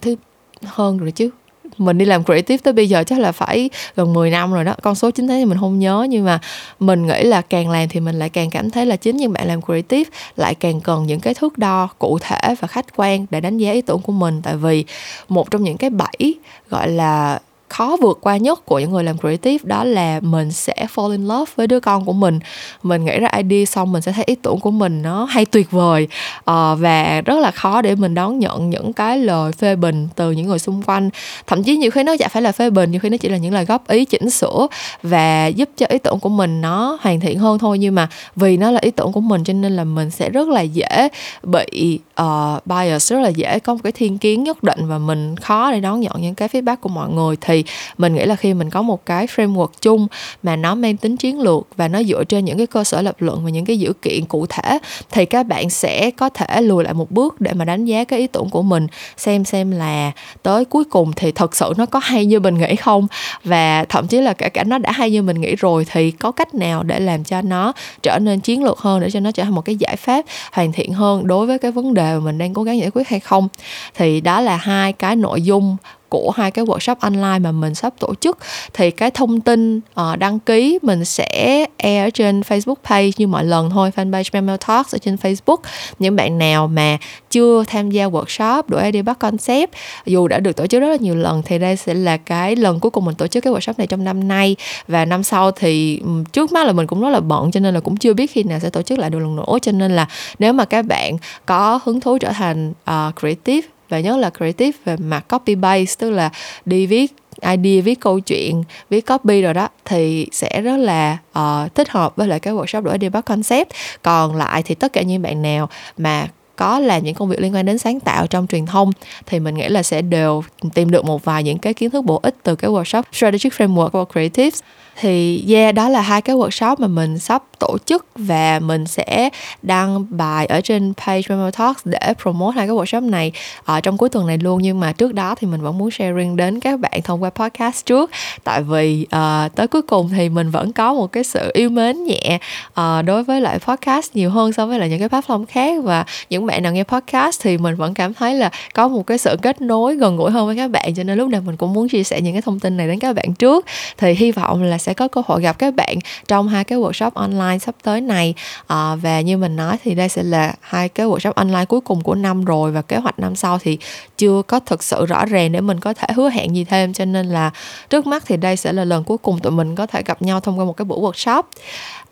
thứ 0.00 0.16
hơn 0.62 0.98
rồi 0.98 1.10
chứ 1.10 1.30
mình 1.78 1.98
đi 1.98 2.04
làm 2.04 2.24
creative 2.24 2.58
tới 2.62 2.72
bây 2.72 2.88
giờ 2.88 3.04
chắc 3.06 3.18
là 3.18 3.32
phải 3.32 3.70
gần 3.96 4.12
10 4.12 4.30
năm 4.30 4.52
rồi 4.52 4.64
đó. 4.64 4.74
Con 4.82 4.94
số 4.94 5.10
chính 5.10 5.28
thế 5.28 5.34
thì 5.38 5.44
mình 5.44 5.58
không 5.60 5.78
nhớ, 5.78 6.06
nhưng 6.10 6.24
mà 6.24 6.40
mình 6.80 7.06
nghĩ 7.06 7.22
là 7.22 7.40
càng 7.40 7.70
làm 7.70 7.88
thì 7.88 8.00
mình 8.00 8.18
lại 8.18 8.28
càng 8.28 8.50
cảm 8.50 8.70
thấy 8.70 8.86
là 8.86 8.96
chính 8.96 9.16
những 9.16 9.32
bạn 9.32 9.48
làm 9.48 9.62
creative 9.62 10.10
lại 10.36 10.54
càng 10.54 10.80
cần 10.80 11.06
những 11.06 11.20
cái 11.20 11.34
thước 11.34 11.58
đo 11.58 11.88
cụ 11.98 12.18
thể 12.18 12.54
và 12.60 12.68
khách 12.68 12.86
quan 12.96 13.26
để 13.30 13.40
đánh 13.40 13.58
giá 13.58 13.72
ý 13.72 13.80
tưởng 13.80 14.00
của 14.00 14.12
mình. 14.12 14.40
Tại 14.42 14.56
vì 14.56 14.84
một 15.28 15.50
trong 15.50 15.62
những 15.62 15.76
cái 15.76 15.90
bẫy, 15.90 16.34
gọi 16.70 16.88
là 16.88 17.38
khó 17.74 17.96
vượt 18.00 18.18
qua 18.20 18.36
nhất 18.36 18.66
của 18.66 18.78
những 18.78 18.92
người 18.92 19.04
làm 19.04 19.18
creative 19.18 19.58
đó 19.62 19.84
là 19.84 20.20
mình 20.22 20.52
sẽ 20.52 20.74
fall 20.94 21.10
in 21.10 21.28
love 21.28 21.52
với 21.56 21.66
đứa 21.66 21.80
con 21.80 22.04
của 22.04 22.12
mình. 22.12 22.38
Mình 22.82 23.04
nghĩ 23.04 23.18
ra 23.18 23.28
idea 23.36 23.64
xong 23.64 23.92
mình 23.92 24.02
sẽ 24.02 24.12
thấy 24.12 24.24
ý 24.24 24.34
tưởng 24.34 24.60
của 24.60 24.70
mình 24.70 25.02
nó 25.02 25.24
hay 25.24 25.44
tuyệt 25.44 25.70
vời 25.70 26.08
uh, 26.38 26.44
và 26.78 27.22
rất 27.24 27.38
là 27.40 27.50
khó 27.50 27.82
để 27.82 27.94
mình 27.94 28.14
đón 28.14 28.38
nhận 28.38 28.70
những 28.70 28.92
cái 28.92 29.18
lời 29.18 29.52
phê 29.52 29.76
bình 29.76 30.08
từ 30.14 30.30
những 30.30 30.46
người 30.46 30.58
xung 30.58 30.82
quanh. 30.82 31.10
Thậm 31.46 31.62
chí 31.62 31.76
nhiều 31.76 31.90
khi 31.90 32.02
nó 32.02 32.16
chả 32.16 32.28
phải 32.28 32.42
là 32.42 32.52
phê 32.52 32.70
bình 32.70 32.90
nhiều 32.90 33.00
khi 33.00 33.08
nó 33.08 33.16
chỉ 33.16 33.28
là 33.28 33.36
những 33.36 33.54
lời 33.54 33.64
góp 33.64 33.88
ý 33.88 34.04
chỉnh 34.04 34.30
sửa 34.30 34.66
và 35.02 35.46
giúp 35.46 35.68
cho 35.76 35.86
ý 35.88 35.98
tưởng 35.98 36.20
của 36.20 36.28
mình 36.28 36.60
nó 36.60 36.98
hoàn 37.00 37.20
thiện 37.20 37.38
hơn 37.38 37.58
thôi. 37.58 37.78
Nhưng 37.78 37.94
mà 37.94 38.08
vì 38.36 38.56
nó 38.56 38.70
là 38.70 38.80
ý 38.82 38.90
tưởng 38.90 39.12
của 39.12 39.20
mình 39.20 39.44
cho 39.44 39.52
nên 39.52 39.76
là 39.76 39.84
mình 39.84 40.10
sẽ 40.10 40.30
rất 40.30 40.48
là 40.48 40.60
dễ 40.60 41.08
bị 41.42 41.98
uh, 42.22 42.66
bias 42.66 43.12
rất 43.12 43.20
là 43.20 43.28
dễ 43.28 43.58
có 43.58 43.74
một 43.74 43.80
cái 43.82 43.92
thiên 43.92 44.18
kiến 44.18 44.44
nhất 44.44 44.62
định 44.62 44.88
và 44.88 44.98
mình 44.98 45.36
khó 45.36 45.72
để 45.72 45.80
đón 45.80 46.00
nhận 46.00 46.12
những 46.20 46.34
cái 46.34 46.48
feedback 46.48 46.76
của 46.76 46.88
mọi 46.88 47.08
người. 47.08 47.36
Thì 47.40 47.63
thì 47.64 47.70
mình 47.98 48.14
nghĩ 48.14 48.24
là 48.24 48.36
khi 48.36 48.54
mình 48.54 48.70
có 48.70 48.82
một 48.82 49.06
cái 49.06 49.26
framework 49.26 49.68
chung 49.80 50.06
mà 50.42 50.56
nó 50.56 50.74
mang 50.74 50.96
tính 50.96 51.16
chiến 51.16 51.40
lược 51.40 51.66
và 51.76 51.88
nó 51.88 52.02
dựa 52.02 52.24
trên 52.24 52.44
những 52.44 52.58
cái 52.58 52.66
cơ 52.66 52.84
sở 52.84 53.02
lập 53.02 53.16
luận 53.18 53.44
và 53.44 53.50
những 53.50 53.64
cái 53.64 53.78
dữ 53.78 53.92
kiện 54.02 54.24
cụ 54.24 54.46
thể, 54.46 54.78
thì 55.10 55.24
các 55.24 55.46
bạn 55.46 55.70
sẽ 55.70 56.10
có 56.10 56.28
thể 56.28 56.60
lùi 56.62 56.84
lại 56.84 56.94
một 56.94 57.10
bước 57.10 57.40
để 57.40 57.52
mà 57.52 57.64
đánh 57.64 57.84
giá 57.84 58.04
cái 58.04 58.18
ý 58.18 58.26
tưởng 58.26 58.50
của 58.50 58.62
mình, 58.62 58.86
xem 59.16 59.44
xem 59.44 59.70
là 59.70 60.12
tới 60.42 60.64
cuối 60.64 60.84
cùng 60.84 61.12
thì 61.16 61.32
thật 61.32 61.56
sự 61.56 61.72
nó 61.76 61.86
có 61.86 61.98
hay 61.98 62.26
như 62.26 62.40
mình 62.40 62.58
nghĩ 62.58 62.76
không? 62.76 63.06
Và 63.44 63.84
thậm 63.84 64.06
chí 64.06 64.20
là 64.20 64.32
kể 64.32 64.48
cả 64.48 64.64
nó 64.64 64.78
đã 64.78 64.92
hay 64.92 65.10
như 65.10 65.22
mình 65.22 65.40
nghĩ 65.40 65.56
rồi 65.56 65.86
thì 65.92 66.10
có 66.10 66.32
cách 66.32 66.54
nào 66.54 66.82
để 66.82 67.00
làm 67.00 67.24
cho 67.24 67.42
nó 67.42 67.72
trở 68.02 68.18
nên 68.18 68.40
chiến 68.40 68.64
lược 68.64 68.78
hơn, 68.78 69.00
để 69.00 69.10
cho 69.10 69.20
nó 69.20 69.30
trở 69.30 69.44
thành 69.44 69.54
một 69.54 69.64
cái 69.64 69.76
giải 69.76 69.96
pháp 69.96 70.24
hoàn 70.52 70.72
thiện 70.72 70.92
hơn 70.92 71.26
đối 71.26 71.46
với 71.46 71.58
cái 71.58 71.70
vấn 71.70 71.94
đề 71.94 72.14
mà 72.14 72.20
mình 72.20 72.38
đang 72.38 72.54
cố 72.54 72.62
gắng 72.62 72.78
giải 72.78 72.90
quyết 72.94 73.08
hay 73.08 73.20
không? 73.20 73.48
Thì 73.94 74.20
đó 74.20 74.40
là 74.40 74.56
hai 74.56 74.92
cái 74.92 75.16
nội 75.16 75.42
dung 75.42 75.76
của 76.14 76.30
hai 76.30 76.50
cái 76.50 76.64
workshop 76.64 76.96
online 77.00 77.38
mà 77.38 77.52
mình 77.52 77.74
sắp 77.74 77.94
tổ 77.98 78.14
chức 78.14 78.38
thì 78.74 78.90
cái 78.90 79.10
thông 79.10 79.40
tin 79.40 79.76
uh, 79.78 80.18
đăng 80.18 80.38
ký 80.38 80.78
mình 80.82 81.04
sẽ 81.04 81.64
air 81.76 82.06
ở 82.06 82.10
trên 82.10 82.40
Facebook 82.40 82.74
page 82.84 83.10
như 83.16 83.26
mọi 83.26 83.44
lần 83.44 83.70
thôi. 83.70 83.90
Fanpage 83.96 84.30
Memo 84.32 84.56
Talks 84.56 84.94
ở 84.94 84.98
trên 84.98 85.14
Facebook. 85.14 85.56
Những 85.98 86.16
bạn 86.16 86.38
nào 86.38 86.66
mà 86.66 86.98
chưa 87.30 87.64
tham 87.66 87.90
gia 87.90 88.06
workshop 88.06 88.62
đổi 88.66 88.84
idea 88.84 89.02
bắt 89.02 89.18
concept 89.18 89.70
dù 90.06 90.28
đã 90.28 90.38
được 90.38 90.56
tổ 90.56 90.66
chức 90.66 90.80
rất 90.80 90.88
là 90.88 90.96
nhiều 90.96 91.14
lần 91.14 91.42
thì 91.42 91.58
đây 91.58 91.76
sẽ 91.76 91.94
là 91.94 92.16
cái 92.16 92.56
lần 92.56 92.80
cuối 92.80 92.90
cùng 92.90 93.04
mình 93.04 93.14
tổ 93.14 93.26
chức 93.26 93.44
cái 93.44 93.52
workshop 93.52 93.74
này 93.78 93.86
trong 93.86 94.04
năm 94.04 94.28
nay. 94.28 94.56
Và 94.88 95.04
năm 95.04 95.22
sau 95.22 95.50
thì 95.50 96.02
trước 96.32 96.52
mắt 96.52 96.66
là 96.66 96.72
mình 96.72 96.86
cũng 96.86 97.00
rất 97.00 97.10
là 97.10 97.20
bận 97.20 97.50
cho 97.50 97.60
nên 97.60 97.74
là 97.74 97.80
cũng 97.80 97.96
chưa 97.96 98.14
biết 98.14 98.30
khi 98.30 98.42
nào 98.42 98.58
sẽ 98.60 98.70
tổ 98.70 98.82
chức 98.82 98.98
lại 98.98 99.10
được 99.10 99.18
lần 99.18 99.36
nữa. 99.36 99.58
Cho 99.62 99.72
nên 99.72 99.96
là 99.96 100.08
nếu 100.38 100.52
mà 100.52 100.64
các 100.64 100.86
bạn 100.86 101.16
có 101.46 101.80
hứng 101.84 102.00
thú 102.00 102.18
trở 102.18 102.32
thành 102.32 102.70
uh, 102.70 103.20
creative 103.20 103.73
và 103.88 104.00
nhất 104.00 104.16
là 104.16 104.30
creative 104.30 104.78
về 104.84 104.96
mặt 104.96 105.28
copy 105.28 105.54
base 105.54 105.94
tức 105.98 106.10
là 106.10 106.30
đi 106.64 106.86
viết 106.86 107.12
idea 107.42 107.82
viết 107.82 108.00
câu 108.00 108.20
chuyện 108.20 108.62
viết 108.90 109.06
copy 109.06 109.42
rồi 109.42 109.54
đó 109.54 109.68
thì 109.84 110.26
sẽ 110.32 110.60
rất 110.60 110.76
là 110.76 111.18
uh, 111.38 111.74
thích 111.74 111.88
hợp 111.88 112.16
với 112.16 112.28
lại 112.28 112.40
cái 112.40 112.54
workshop 112.54 112.82
đổi 112.82 112.98
idea 112.98 113.20
concept. 113.20 113.68
Còn 114.02 114.36
lại 114.36 114.62
thì 114.62 114.74
tất 114.74 114.92
cả 114.92 115.02
những 115.02 115.22
bạn 115.22 115.42
nào 115.42 115.68
mà 115.98 116.28
có 116.56 116.78
làm 116.78 117.04
những 117.04 117.14
công 117.14 117.28
việc 117.28 117.40
liên 117.40 117.54
quan 117.54 117.66
đến 117.66 117.78
sáng 117.78 118.00
tạo 118.00 118.26
trong 118.26 118.46
truyền 118.46 118.66
thông 118.66 118.92
thì 119.26 119.40
mình 119.40 119.54
nghĩ 119.54 119.68
là 119.68 119.82
sẽ 119.82 120.02
đều 120.02 120.44
tìm 120.74 120.90
được 120.90 121.04
một 121.04 121.24
vài 121.24 121.42
những 121.42 121.58
cái 121.58 121.74
kiến 121.74 121.90
thức 121.90 122.04
bổ 122.04 122.20
ích 122.22 122.36
từ 122.42 122.56
cái 122.56 122.70
workshop 122.70 123.02
strategic 123.12 123.52
framework 123.52 123.90
for 123.90 124.04
creatives 124.04 124.60
thì 125.00 125.44
yeah 125.48 125.74
đó 125.74 125.88
là 125.88 126.00
hai 126.00 126.22
cái 126.22 126.36
workshop 126.36 126.76
mà 126.78 126.86
mình 126.86 127.18
sắp 127.18 127.42
tổ 127.58 127.78
chức 127.86 128.06
và 128.16 128.60
mình 128.60 128.86
sẽ 128.86 129.28
đăng 129.62 130.06
bài 130.10 130.46
ở 130.46 130.60
trên 130.60 130.92
page 131.06 131.22
Memo 131.28 131.50
Talks 131.50 131.80
để 131.84 132.14
promote 132.22 132.56
hai 132.56 132.66
cái 132.66 132.76
workshop 132.76 133.10
này 133.10 133.32
ở 133.64 133.80
trong 133.80 133.96
cuối 133.96 134.08
tuần 134.08 134.26
này 134.26 134.38
luôn. 134.38 134.62
Nhưng 134.62 134.80
mà 134.80 134.92
trước 134.92 135.14
đó 135.14 135.34
thì 135.34 135.46
mình 135.46 135.60
vẫn 135.60 135.78
muốn 135.78 135.90
sharing 135.90 136.36
đến 136.36 136.60
các 136.60 136.80
bạn 136.80 137.02
thông 137.04 137.22
qua 137.22 137.30
podcast 137.30 137.86
trước. 137.86 138.10
Tại 138.44 138.62
vì 138.62 139.06
uh, 139.16 139.54
tới 139.54 139.68
cuối 139.68 139.82
cùng 139.82 140.08
thì 140.08 140.28
mình 140.28 140.50
vẫn 140.50 140.72
có 140.72 140.94
một 140.94 141.12
cái 141.12 141.24
sự 141.24 141.50
yêu 141.54 141.70
mến 141.70 142.04
nhẹ 142.04 142.38
uh, 142.80 143.04
đối 143.04 143.24
với 143.24 143.40
lại 143.40 143.58
podcast 143.58 144.16
nhiều 144.16 144.30
hơn 144.30 144.52
so 144.52 144.66
với 144.66 144.78
lại 144.78 144.88
những 144.88 144.98
cái 144.98 145.08
platform 145.08 145.44
khác. 145.48 145.84
Và 145.84 146.04
những 146.30 146.46
bạn 146.46 146.62
nào 146.62 146.72
nghe 146.72 146.84
podcast 146.84 147.42
thì 147.42 147.58
mình 147.58 147.74
vẫn 147.74 147.94
cảm 147.94 148.14
thấy 148.14 148.34
là 148.34 148.50
có 148.74 148.88
một 148.88 149.06
cái 149.06 149.18
sự 149.18 149.36
kết 149.42 149.60
nối 149.60 149.96
gần 149.96 150.16
gũi 150.16 150.30
hơn 150.30 150.46
với 150.46 150.56
các 150.56 150.70
bạn. 150.70 150.94
Cho 150.94 151.02
nên 151.02 151.18
lúc 151.18 151.28
nào 151.28 151.40
mình 151.40 151.56
cũng 151.56 151.72
muốn 151.72 151.88
chia 151.88 152.04
sẻ 152.04 152.20
những 152.20 152.32
cái 152.32 152.42
thông 152.42 152.60
tin 152.60 152.76
này 152.76 152.88
đến 152.88 152.98
các 152.98 153.16
bạn 153.16 153.34
trước. 153.34 153.66
Thì 153.98 154.14
hy 154.14 154.32
vọng 154.32 154.62
là 154.62 154.78
sẽ 154.84 154.94
có 154.94 155.08
cơ 155.08 155.22
hội 155.26 155.42
gặp 155.42 155.58
các 155.58 155.74
bạn 155.74 155.98
trong 156.28 156.48
hai 156.48 156.64
cái 156.64 156.78
workshop 156.78 157.10
online 157.14 157.58
sắp 157.58 157.74
tới 157.82 158.00
này. 158.00 158.34
À, 158.66 158.94
và 158.94 159.20
như 159.20 159.36
mình 159.36 159.56
nói 159.56 159.76
thì 159.84 159.94
đây 159.94 160.08
sẽ 160.08 160.22
là 160.22 160.54
hai 160.60 160.88
cái 160.88 161.06
workshop 161.06 161.32
online 161.32 161.64
cuối 161.64 161.80
cùng 161.80 162.00
của 162.00 162.14
năm 162.14 162.44
rồi 162.44 162.72
và 162.72 162.82
kế 162.82 162.96
hoạch 162.96 163.18
năm 163.18 163.36
sau 163.36 163.58
thì 163.58 163.78
chưa 164.18 164.42
có 164.42 164.60
thực 164.60 164.82
sự 164.82 165.06
rõ 165.06 165.24
ràng 165.24 165.52
để 165.52 165.60
mình 165.60 165.80
có 165.80 165.94
thể 165.94 166.08
hứa 166.14 166.30
hẹn 166.30 166.56
gì 166.56 166.64
thêm. 166.64 166.92
Cho 166.92 167.04
nên 167.04 167.26
là 167.26 167.50
trước 167.90 168.06
mắt 168.06 168.22
thì 168.26 168.36
đây 168.36 168.56
sẽ 168.56 168.72
là 168.72 168.84
lần 168.84 169.04
cuối 169.04 169.18
cùng 169.18 169.38
tụi 169.38 169.52
mình 169.52 169.74
có 169.74 169.86
thể 169.86 170.02
gặp 170.06 170.22
nhau 170.22 170.40
thông 170.40 170.58
qua 170.58 170.64
một 170.64 170.76
cái 170.76 170.84
buổi 170.84 171.00
workshop 171.00 171.42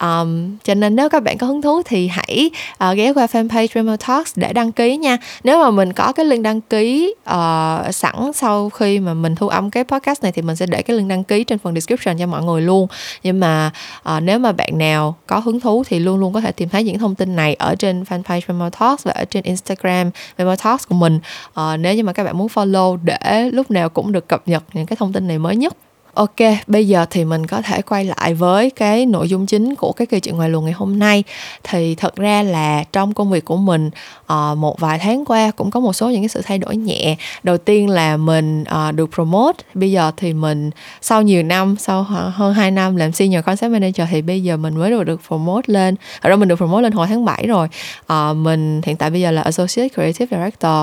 um, 0.02 0.56
cho 0.64 0.74
nên 0.74 0.96
nếu 0.96 1.08
các 1.08 1.22
bạn 1.22 1.38
có 1.38 1.46
hứng 1.46 1.62
thú 1.62 1.82
thì 1.82 2.08
hãy 2.08 2.50
uh, 2.84 2.96
ghé 2.96 3.12
qua 3.12 3.26
fanpage 3.26 3.66
Remo 3.74 3.96
Talks 3.96 4.32
để 4.36 4.52
đăng 4.52 4.72
ký 4.72 4.96
nha. 4.96 5.18
Nếu 5.44 5.62
mà 5.62 5.70
mình 5.70 5.92
có 5.92 6.12
cái 6.12 6.26
link 6.26 6.42
đăng 6.42 6.60
ký 6.60 7.14
uh, 7.30 7.94
sẵn 7.94 8.32
sau 8.34 8.70
khi 8.70 9.00
mà 9.00 9.14
mình 9.14 9.34
thu 9.34 9.48
âm 9.48 9.70
cái 9.70 9.84
podcast 9.84 10.22
này 10.22 10.32
thì 10.32 10.42
mình 10.42 10.56
sẽ 10.56 10.66
để 10.66 10.82
cái 10.82 10.96
link 10.96 11.08
đăng 11.08 11.24
ký 11.24 11.44
trên 11.44 11.58
phần 11.58 11.74
description 11.74 12.18
cho 12.18 12.26
mọi 12.26 12.42
người 12.42 12.62
luôn. 12.62 12.86
Nhưng 13.22 13.40
mà 13.40 13.70
uh, 14.16 14.22
nếu 14.22 14.38
mà 14.38 14.52
bạn 14.52 14.78
nào 14.78 15.16
có 15.26 15.38
hứng 15.38 15.60
thú 15.60 15.84
thì 15.86 15.98
luôn 15.98 16.20
luôn 16.20 16.32
có 16.32 16.40
thể 16.40 16.52
tìm 16.52 16.68
thấy 16.68 16.84
những 16.84 16.98
thông 16.98 17.14
tin 17.14 17.36
này 17.36 17.54
ở 17.54 17.74
trên 17.74 18.02
fanpage 18.02 18.40
Memo 18.48 18.70
Talks 18.70 19.04
và 19.04 19.12
ở 19.12 19.24
trên 19.24 19.44
Instagram 19.44 20.10
Memo 20.38 20.56
Talks 20.56 20.88
của 20.88 20.94
mình. 20.94 21.20
Uh, 21.48 21.80
nếu 21.80 21.94
như 21.94 22.04
mà 22.04 22.12
các 22.12 22.24
bạn 22.24 22.38
muốn 22.38 22.48
follow 22.54 22.98
để 23.04 23.50
lúc 23.52 23.70
nào 23.70 23.88
cũng 23.88 24.12
được 24.12 24.28
cập 24.28 24.48
nhật 24.48 24.62
những 24.72 24.86
cái 24.86 24.96
thông 24.96 25.12
tin 25.12 25.28
này 25.28 25.38
mới 25.38 25.56
nhất. 25.56 25.76
Ok, 26.14 26.36
bây 26.66 26.88
giờ 26.88 27.06
thì 27.10 27.24
mình 27.24 27.46
có 27.46 27.62
thể 27.62 27.82
quay 27.82 28.04
lại 28.04 28.34
với 28.34 28.70
cái 28.70 29.06
nội 29.06 29.28
dung 29.28 29.46
chính 29.46 29.74
của 29.74 29.92
cái 29.92 30.06
kỳ 30.06 30.20
chuyện 30.20 30.36
ngoài 30.36 30.48
luồng 30.48 30.64
ngày 30.64 30.72
hôm 30.72 30.98
nay. 30.98 31.24
Thì 31.62 31.94
thật 31.94 32.16
ra 32.16 32.42
là 32.42 32.84
trong 32.92 33.14
công 33.14 33.30
việc 33.30 33.44
của 33.44 33.56
mình 33.56 33.90
uh, 34.32 34.58
một 34.58 34.80
vài 34.80 34.98
tháng 34.98 35.24
qua 35.24 35.50
cũng 35.50 35.70
có 35.70 35.80
một 35.80 35.92
số 35.92 36.10
những 36.10 36.22
cái 36.22 36.28
sự 36.28 36.42
thay 36.44 36.58
đổi 36.58 36.76
nhẹ. 36.76 37.16
Đầu 37.42 37.58
tiên 37.58 37.88
là 37.88 38.16
mình 38.16 38.64
uh, 38.88 38.94
được 38.94 39.10
promote. 39.14 39.64
Bây 39.74 39.92
giờ 39.92 40.12
thì 40.16 40.32
mình 40.32 40.70
sau 41.00 41.22
nhiều 41.22 41.42
năm, 41.42 41.76
sau 41.78 42.02
hơn 42.02 42.54
2 42.54 42.70
năm 42.70 42.96
làm 42.96 43.12
senior 43.12 43.44
concept 43.44 43.72
manager 43.72 44.08
thì 44.10 44.22
bây 44.22 44.42
giờ 44.42 44.56
mình 44.56 44.76
mới 44.76 44.90
được 44.90 45.04
được 45.04 45.20
promote 45.28 45.72
lên. 45.72 45.96
Ở 46.20 46.30
đó 46.30 46.36
mình 46.36 46.48
được 46.48 46.56
promote 46.56 46.82
lên 46.82 46.92
hồi 46.92 47.06
tháng 47.06 47.24
7 47.24 47.46
rồi. 47.46 47.68
Uh, 48.12 48.36
mình 48.36 48.80
hiện 48.84 48.96
tại 48.96 49.10
bây 49.10 49.20
giờ 49.20 49.30
là 49.30 49.42
associate 49.42 49.88
creative 49.88 50.38
director 50.38 50.82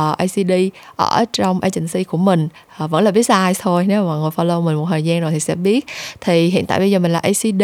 uh, 0.00 0.16
ACD 0.18 0.52
ở 0.96 1.24
trong 1.32 1.60
agency 1.60 2.04
của 2.04 2.18
mình. 2.18 2.48
Uh, 2.84 2.90
vẫn 2.90 3.04
là 3.04 3.10
biết 3.10 3.30
size 3.30 3.54
thôi. 3.60 3.84
Nếu 3.88 4.02
mà 4.02 4.08
mọi 4.08 4.18
người 4.18 4.30
follow 4.36 4.65
mình 4.66 4.76
một 4.76 4.86
thời 4.90 5.02
gian 5.02 5.20
rồi 5.20 5.30
thì 5.32 5.40
sẽ 5.40 5.54
biết. 5.54 5.86
Thì 6.20 6.48
hiện 6.48 6.66
tại 6.66 6.78
bây 6.78 6.90
giờ 6.90 6.98
mình 6.98 7.12
là 7.12 7.18
ACD 7.18 7.62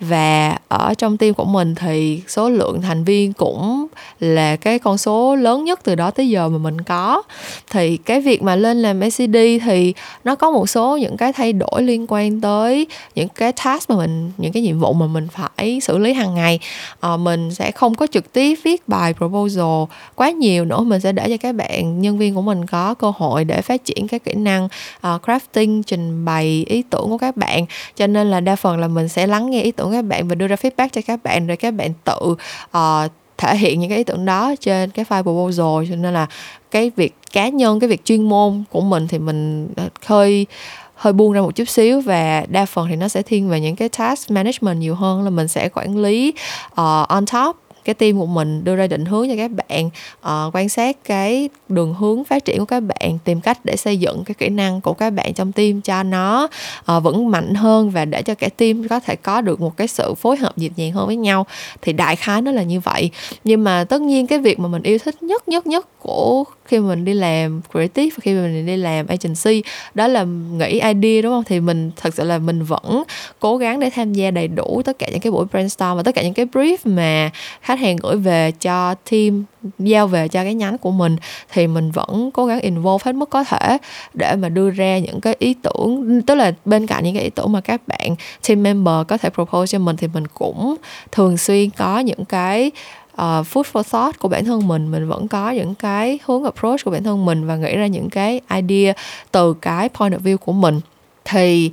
và 0.00 0.58
ở 0.68 0.94
trong 0.94 1.16
team 1.16 1.34
của 1.34 1.44
mình 1.44 1.74
thì 1.74 2.22
số 2.28 2.50
lượng 2.50 2.82
thành 2.82 3.04
viên 3.04 3.32
cũng 3.32 3.86
là 4.20 4.56
cái 4.56 4.78
con 4.78 4.98
số 4.98 5.36
lớn 5.36 5.64
nhất 5.64 5.80
từ 5.84 5.94
đó 5.94 6.10
tới 6.10 6.28
giờ 6.28 6.48
mà 6.48 6.58
mình 6.58 6.80
có. 6.80 7.22
Thì 7.70 7.96
cái 7.96 8.20
việc 8.20 8.42
mà 8.42 8.56
lên 8.56 8.82
làm 8.82 9.00
ACD 9.00 9.36
thì 9.64 9.94
nó 10.24 10.34
có 10.34 10.50
một 10.50 10.70
số 10.70 10.96
những 10.96 11.16
cái 11.16 11.32
thay 11.32 11.52
đổi 11.52 11.82
liên 11.82 12.06
quan 12.08 12.40
tới 12.40 12.86
những 13.14 13.28
cái 13.28 13.52
task 13.64 13.90
mà 13.90 13.96
mình 13.96 14.32
những 14.38 14.52
cái 14.52 14.62
nhiệm 14.62 14.78
vụ 14.78 14.92
mà 14.92 15.06
mình 15.06 15.28
phải 15.28 15.80
xử 15.82 15.98
lý 15.98 16.12
hàng 16.12 16.34
ngày. 16.34 16.58
À, 17.00 17.16
mình 17.16 17.54
sẽ 17.54 17.70
không 17.70 17.94
có 17.94 18.06
trực 18.06 18.32
tiếp 18.32 18.58
viết 18.64 18.88
bài 18.88 19.14
proposal 19.14 19.84
quá 20.14 20.30
nhiều 20.30 20.64
nữa. 20.64 20.80
Mình 20.80 21.00
sẽ 21.00 21.12
để 21.12 21.28
cho 21.28 21.36
các 21.36 21.54
bạn 21.54 22.02
nhân 22.02 22.18
viên 22.18 22.34
của 22.34 22.42
mình 22.42 22.66
có 22.66 22.94
cơ 22.94 23.12
hội 23.16 23.44
để 23.44 23.62
phát 23.62 23.84
triển 23.84 24.08
các 24.08 24.24
kỹ 24.24 24.34
năng 24.34 24.64
uh, 24.64 25.22
crafting 25.22 25.82
trình 25.82 26.24
bày 26.24 26.37
bày 26.38 26.64
ý 26.68 26.82
tưởng 26.90 27.10
của 27.10 27.18
các 27.18 27.36
bạn. 27.36 27.66
Cho 27.96 28.06
nên 28.06 28.30
là 28.30 28.40
đa 28.40 28.56
phần 28.56 28.78
là 28.78 28.88
mình 28.88 29.08
sẽ 29.08 29.26
lắng 29.26 29.50
nghe 29.50 29.62
ý 29.62 29.72
tưởng 29.72 29.92
các 29.92 30.04
bạn 30.04 30.28
và 30.28 30.34
đưa 30.34 30.46
ra 30.46 30.56
feedback 30.56 30.88
cho 30.92 31.00
các 31.06 31.22
bạn 31.22 31.46
rồi 31.46 31.56
các 31.56 31.74
bạn 31.74 31.92
tự 32.04 32.36
uh, 32.78 33.12
thể 33.38 33.56
hiện 33.56 33.80
những 33.80 33.90
cái 33.90 33.98
ý 33.98 34.04
tưởng 34.04 34.24
đó 34.24 34.54
trên 34.60 34.90
cái 34.90 35.04
file 35.08 35.22
proposal. 35.22 35.90
Cho 35.90 35.96
nên 35.96 36.14
là 36.14 36.26
cái 36.70 36.90
việc 36.96 37.14
cá 37.32 37.48
nhân 37.48 37.80
cái 37.80 37.88
việc 37.88 38.04
chuyên 38.04 38.28
môn 38.28 38.64
của 38.70 38.80
mình 38.80 39.08
thì 39.08 39.18
mình 39.18 39.68
ờ, 39.76 39.88
hơi 40.06 40.46
hơi 40.94 41.12
buông 41.12 41.32
ra 41.32 41.40
một 41.40 41.54
chút 41.54 41.68
xíu 41.68 42.00
và 42.00 42.44
đa 42.48 42.66
phần 42.66 42.86
thì 42.88 42.96
nó 42.96 43.08
sẽ 43.08 43.22
thiên 43.22 43.48
về 43.48 43.60
những 43.60 43.76
cái 43.76 43.88
task 43.88 44.30
management 44.30 44.78
nhiều 44.78 44.94
hơn 44.94 45.24
là 45.24 45.30
mình 45.30 45.48
sẽ 45.48 45.68
quản 45.68 45.96
lý 45.96 46.32
uh, 46.72 47.08
on 47.08 47.26
top 47.26 47.56
cái 47.88 47.94
team 47.94 48.18
của 48.18 48.26
mình 48.26 48.64
đưa 48.64 48.76
ra 48.76 48.86
định 48.86 49.04
hướng 49.04 49.28
cho 49.28 49.36
các 49.36 49.50
bạn 49.50 49.86
uh, 50.18 50.54
quan 50.54 50.68
sát 50.68 50.96
cái 51.04 51.48
đường 51.68 51.94
hướng 51.94 52.24
phát 52.24 52.44
triển 52.44 52.58
của 52.58 52.64
các 52.64 52.80
bạn 52.80 53.18
tìm 53.24 53.40
cách 53.40 53.58
để 53.64 53.76
xây 53.76 53.96
dựng 53.96 54.24
cái 54.24 54.34
kỹ 54.34 54.48
năng 54.48 54.80
của 54.80 54.92
các 54.92 55.10
bạn 55.10 55.34
trong 55.34 55.52
team 55.52 55.80
cho 55.80 56.02
nó 56.02 56.48
uh, 56.96 57.02
vững 57.02 57.30
mạnh 57.30 57.54
hơn 57.54 57.90
và 57.90 58.04
để 58.04 58.22
cho 58.22 58.34
cả 58.34 58.48
team 58.56 58.88
có 58.88 59.00
thể 59.00 59.16
có 59.16 59.40
được 59.40 59.60
một 59.60 59.76
cái 59.76 59.88
sự 59.88 60.14
phối 60.14 60.36
hợp 60.36 60.58
nhịp 60.58 60.72
nhàng 60.76 60.92
hơn 60.92 61.06
với 61.06 61.16
nhau. 61.16 61.46
Thì 61.82 61.92
đại 61.92 62.16
khái 62.16 62.42
nó 62.42 62.50
là 62.50 62.62
như 62.62 62.80
vậy. 62.80 63.10
Nhưng 63.44 63.64
mà 63.64 63.84
tất 63.84 64.00
nhiên 64.00 64.26
cái 64.26 64.38
việc 64.38 64.58
mà 64.58 64.68
mình 64.68 64.82
yêu 64.82 64.98
thích 64.98 65.22
nhất 65.22 65.48
nhất 65.48 65.66
nhất 65.66 65.86
của 66.00 66.44
khi 66.64 66.78
mình 66.78 67.04
đi 67.04 67.14
làm 67.14 67.60
creative 67.72 68.10
và 68.16 68.20
khi 68.22 68.34
mình 68.34 68.66
đi 68.66 68.76
làm 68.76 69.06
agency 69.06 69.62
đó 69.94 70.06
là 70.06 70.24
nghĩ 70.58 70.80
idea 70.80 71.22
đúng 71.22 71.32
không? 71.32 71.44
Thì 71.44 71.60
mình 71.60 71.90
thật 71.96 72.14
sự 72.14 72.24
là 72.24 72.38
mình 72.38 72.62
vẫn 72.62 73.02
cố 73.38 73.56
gắng 73.56 73.80
để 73.80 73.90
tham 73.90 74.12
gia 74.12 74.30
đầy 74.30 74.48
đủ 74.48 74.82
tất 74.84 74.98
cả 74.98 75.08
những 75.10 75.20
cái 75.20 75.32
buổi 75.32 75.46
brainstorm 75.52 75.96
và 75.96 76.02
tất 76.02 76.14
cả 76.14 76.22
những 76.22 76.34
cái 76.34 76.46
brief 76.46 76.76
mà 76.84 77.30
khách 77.62 77.77
hàng 77.78 77.96
gửi 77.96 78.16
về 78.16 78.52
cho 78.60 78.94
team 79.10 79.44
giao 79.78 80.06
về 80.06 80.28
cho 80.28 80.44
cái 80.44 80.54
nhánh 80.54 80.78
của 80.78 80.90
mình 80.90 81.16
thì 81.52 81.66
mình 81.66 81.90
vẫn 81.90 82.30
cố 82.30 82.46
gắng 82.46 82.60
involve 82.60 83.02
hết 83.04 83.14
mức 83.14 83.30
có 83.30 83.44
thể 83.44 83.78
để 84.14 84.36
mà 84.36 84.48
đưa 84.48 84.70
ra 84.70 84.98
những 84.98 85.20
cái 85.20 85.36
ý 85.38 85.54
tưởng 85.62 86.22
tức 86.26 86.34
là 86.34 86.52
bên 86.64 86.86
cạnh 86.86 87.04
những 87.04 87.14
cái 87.14 87.24
ý 87.24 87.30
tưởng 87.30 87.52
mà 87.52 87.60
các 87.60 87.88
bạn 87.88 88.16
team 88.48 88.62
member 88.62 89.06
có 89.08 89.18
thể 89.18 89.30
propose 89.30 89.66
cho 89.66 89.78
mình 89.78 89.96
thì 89.96 90.08
mình 90.14 90.26
cũng 90.26 90.76
thường 91.12 91.36
xuyên 91.36 91.70
có 91.70 91.98
những 91.98 92.24
cái 92.24 92.70
uh, 93.18 93.46
food 93.46 93.62
for 93.72 93.82
thought 93.82 94.18
của 94.18 94.28
bản 94.28 94.44
thân 94.44 94.68
mình 94.68 94.90
mình 94.90 95.08
vẫn 95.08 95.28
có 95.28 95.50
những 95.50 95.74
cái 95.74 96.18
hướng 96.24 96.44
approach 96.44 96.84
của 96.84 96.90
bản 96.90 97.02
thân 97.02 97.24
mình 97.24 97.46
và 97.46 97.56
nghĩ 97.56 97.76
ra 97.76 97.86
những 97.86 98.10
cái 98.10 98.40
idea 98.54 98.92
từ 99.32 99.54
cái 99.54 99.88
point 99.88 100.12
of 100.12 100.18
view 100.18 100.36
của 100.36 100.52
mình. 100.52 100.80
Thì 101.24 101.70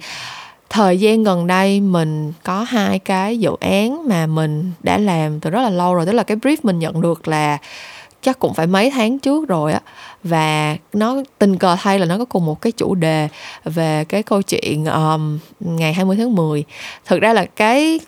thời 0.76 1.00
gian 1.00 1.24
gần 1.24 1.48
đây 1.48 1.82
mình 1.82 2.34
có 2.44 2.64
hai 2.64 3.00
cái 3.00 3.40
dự 3.40 3.52
án 3.60 4.08
mà 4.08 4.26
mình 4.28 4.72
đã 4.84 4.98
làm 4.98 5.40
từ 5.40 5.50
rất 5.50 5.62
là 5.62 5.70
lâu 5.70 5.96
rồi. 5.96 6.06
Tức 6.06 6.12
là 6.12 6.24
cái 6.24 6.38
brief 6.38 6.58
mình 6.64 6.80
nhận 6.80 7.02
được 7.02 7.28
là 7.28 7.58
chắc 8.26 8.40
cũng 8.40 8.54
phải 8.54 8.68
mấy 8.68 8.90
tháng 8.90 9.20
trước 9.20 9.48
rồi 9.48 9.74
á. 9.74 9.80
Và 10.24 10.78
nó 10.94 11.16
tình 11.40 11.58
cờ 11.58 11.76
thay 11.80 12.00
là 12.00 12.06
nó 12.06 12.18
có 12.18 12.26
cùng 12.26 12.46
một 12.46 12.62
cái 12.62 12.72
chủ 12.72 12.96
đề 12.96 13.28
về 13.66 14.06
cái 14.10 14.24
câu 14.24 14.42
chuyện 14.42 14.86
um, 14.86 15.40
ngày 15.60 15.94
20 15.94 16.18
tháng 16.18 16.36
10 16.36 16.64
thực 17.06 17.22
ra 17.22 17.34
là 17.34 17.46
cái 17.46 18.00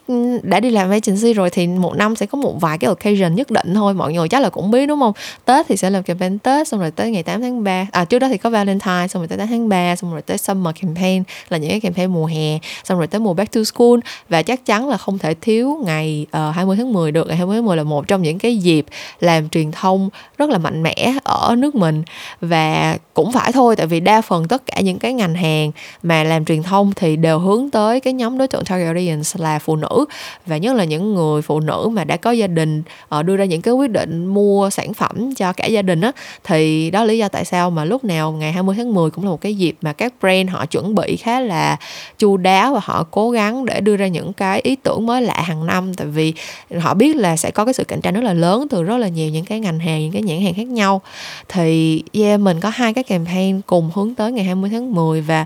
đã 0.44 0.60
đi 0.60 0.70
làm 0.70 0.90
agency 0.90 1.34
rồi 1.34 1.50
thì 1.50 1.68
một 1.68 1.96
năm 1.96 2.16
sẽ 2.16 2.26
có 2.26 2.38
một 2.38 2.62
vài 2.62 2.78
cái 2.78 2.88
occasion 2.88 3.36
nhất 3.36 3.52
định 3.52 3.74
thôi 3.74 3.94
mọi 3.94 4.14
người 4.14 4.30
chắc 4.30 4.42
là 4.42 4.50
cũng 4.50 4.72
biết 4.72 4.86
đúng 4.86 5.00
không? 5.00 5.14
Tết 5.46 5.66
thì 5.70 5.78
sẽ 5.78 5.90
làm 5.90 6.04
campaign 6.04 6.40
Tết 6.40 6.68
xong 6.68 6.80
rồi 6.80 6.92
tới 6.92 7.12
ngày 7.12 7.24
8 7.24 7.42
tháng 7.42 7.64
3 7.64 7.88
à 7.92 8.06
trước 8.06 8.20
đó 8.20 8.28
thì 8.28 8.38
có 8.38 8.50
Valentine 8.50 9.08
xong 9.10 9.22
rồi 9.22 9.28
tới 9.28 9.38
8 9.38 9.48
tháng 9.48 9.70
3 9.70 9.96
xong 9.96 10.12
rồi 10.12 10.22
tới 10.22 10.38
summer 10.38 10.76
campaign 10.82 11.24
là 11.50 11.58
những 11.58 11.70
cái 11.70 11.80
campaign 11.80 12.14
mùa 12.14 12.26
hè 12.26 12.60
xong 12.84 12.98
rồi 12.98 13.08
tới 13.08 13.20
mùa 13.20 13.34
back 13.34 13.52
to 13.52 13.64
school. 13.64 14.00
Và 14.30 14.42
chắc 14.42 14.66
chắn 14.66 14.90
là 14.90 14.98
không 14.98 15.18
thể 15.18 15.34
thiếu 15.34 15.78
ngày 15.86 16.26
ờ, 16.32 16.50
uh, 16.50 16.56
20 16.56 16.78
tháng 16.78 16.94
10 16.94 17.12
được. 17.12 17.28
Ngày 17.28 17.38
20 17.38 17.58
tháng 17.58 17.66
10 17.66 17.78
là 17.78 17.84
một 17.84 18.08
trong 18.08 18.22
những 18.22 18.40
cái 18.40 18.58
dịp 18.58 18.86
làm 19.20 19.50
truyền 19.50 19.72
thông 19.72 20.07
rất 20.38 20.50
là 20.50 20.58
mạnh 20.58 20.84
mẽ 20.84 21.14
ở 21.24 21.56
nước 21.58 21.76
mình. 21.76 22.04
Và 22.42 22.98
cũng 23.14 23.32
phải 23.32 23.52
thôi, 23.52 23.76
tại 23.76 23.88
vì 23.88 24.00
đa 24.00 24.22
phần 24.22 24.48
tất 24.48 24.66
cả 24.66 24.82
những 24.82 25.00
cái 25.00 25.14
ngành 25.14 25.36
hàng 25.36 25.72
mà 26.04 26.24
làm 26.24 26.46
truyền 26.46 26.64
thông 26.64 26.92
thì 26.96 27.16
đều 27.16 27.40
hướng 27.40 27.70
tới 27.70 28.00
cái 28.00 28.14
nhóm 28.14 28.38
đối 28.38 28.48
tượng 28.48 28.64
target 28.66 28.88
audience 28.88 29.30
là 29.34 29.60
phụ 29.60 29.76
nữ. 29.76 30.06
Và 30.46 30.58
nhất 30.58 30.76
là 30.76 30.84
những 30.84 31.16
người 31.16 31.42
phụ 31.42 31.60
nữ 31.60 31.90
mà 31.92 32.04
đã 32.04 32.18
có 32.18 32.32
gia 32.32 32.48
đình 32.48 32.84
ờ, 33.10 33.24
đưa 33.24 33.38
ra 33.38 33.46
những 33.46 33.62
cái 33.62 33.74
quyết 33.74 33.92
định 33.92 34.26
mua 34.26 34.70
sản 34.70 34.94
phẩm 34.94 35.36
cho 35.36 35.54
cả 35.54 35.66
gia 35.66 35.82
đình 35.82 36.02
á, 36.02 36.12
thì 36.44 36.92
đó 36.92 37.00
là 37.00 37.06
lý 37.06 37.18
do 37.18 37.28
tại 37.28 37.46
sao 37.46 37.70
mà 37.70 37.86
lúc 37.86 38.04
nào 38.04 38.32
ngày 38.32 38.52
20 38.54 38.76
tháng 38.78 38.94
10 38.94 39.10
cũng 39.10 39.24
là 39.24 39.30
một 39.30 39.42
cái 39.42 39.56
dịp 39.56 39.76
mà 39.82 39.94
các 39.94 40.14
brand 40.22 40.50
họ 40.50 40.66
chuẩn 40.66 40.96
bị 40.96 41.18
khá 41.18 41.40
là 41.40 41.78
chu 42.18 42.38
đáo 42.38 42.74
và 42.74 42.80
họ 42.84 43.06
cố 43.12 43.30
gắng 43.30 43.66
để 43.66 43.82
đưa 43.82 43.96
ra 43.96 44.08
những 44.08 44.34
cái 44.34 44.62
ý 44.64 44.76
tưởng 44.76 45.06
mới 45.06 45.22
lạ 45.22 45.42
hàng 45.42 45.66
năm. 45.66 45.94
Tại 45.94 46.08
vì 46.08 46.34
họ 46.80 46.94
biết 46.94 47.16
là 47.16 47.38
sẽ 47.38 47.52
có 47.52 47.66
cái 47.66 47.74
sự 47.74 47.84
cạnh 47.84 48.02
tranh 48.02 48.14
rất 48.14 48.24
là 48.24 48.34
lớn 48.34 48.68
từ 48.70 48.84
rất 48.84 48.98
là 48.98 49.08
nhiều 49.08 49.30
những 49.30 49.46
cái 49.46 49.60
ngành 49.60 49.80
hàng 49.80 49.97
những 50.02 50.12
cái 50.12 50.22
nhãn 50.22 50.42
hàng 50.42 50.54
khác 50.54 50.68
nhau. 50.68 51.02
Thì, 51.48 52.04
yeah, 52.14 52.40
mình 52.40 52.60
có 52.60 52.70
hai 52.70 52.94
cái 52.94 53.04
campaign 53.04 53.62
cùng 53.62 53.92
hướng 53.96 54.16
tới 54.16 54.32
ngày 54.32 54.46
20 54.46 54.70
tháng 54.70 54.96
10 54.96 55.22
và 55.22 55.46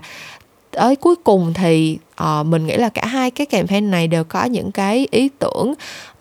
tới 0.70 0.96
cuối 0.96 1.14
cùng 1.24 1.52
thì 1.54 1.98
uh, 2.22 2.46
mình 2.46 2.66
nghĩ 2.66 2.76
là 2.76 2.88
cả 2.88 3.06
hai 3.06 3.30
cái 3.30 3.46
campaign 3.46 3.90
này 3.90 4.08
đều 4.08 4.24
có 4.24 4.44
những 4.44 4.72
cái 4.72 5.06
ý 5.10 5.28
tưởng 5.38 5.74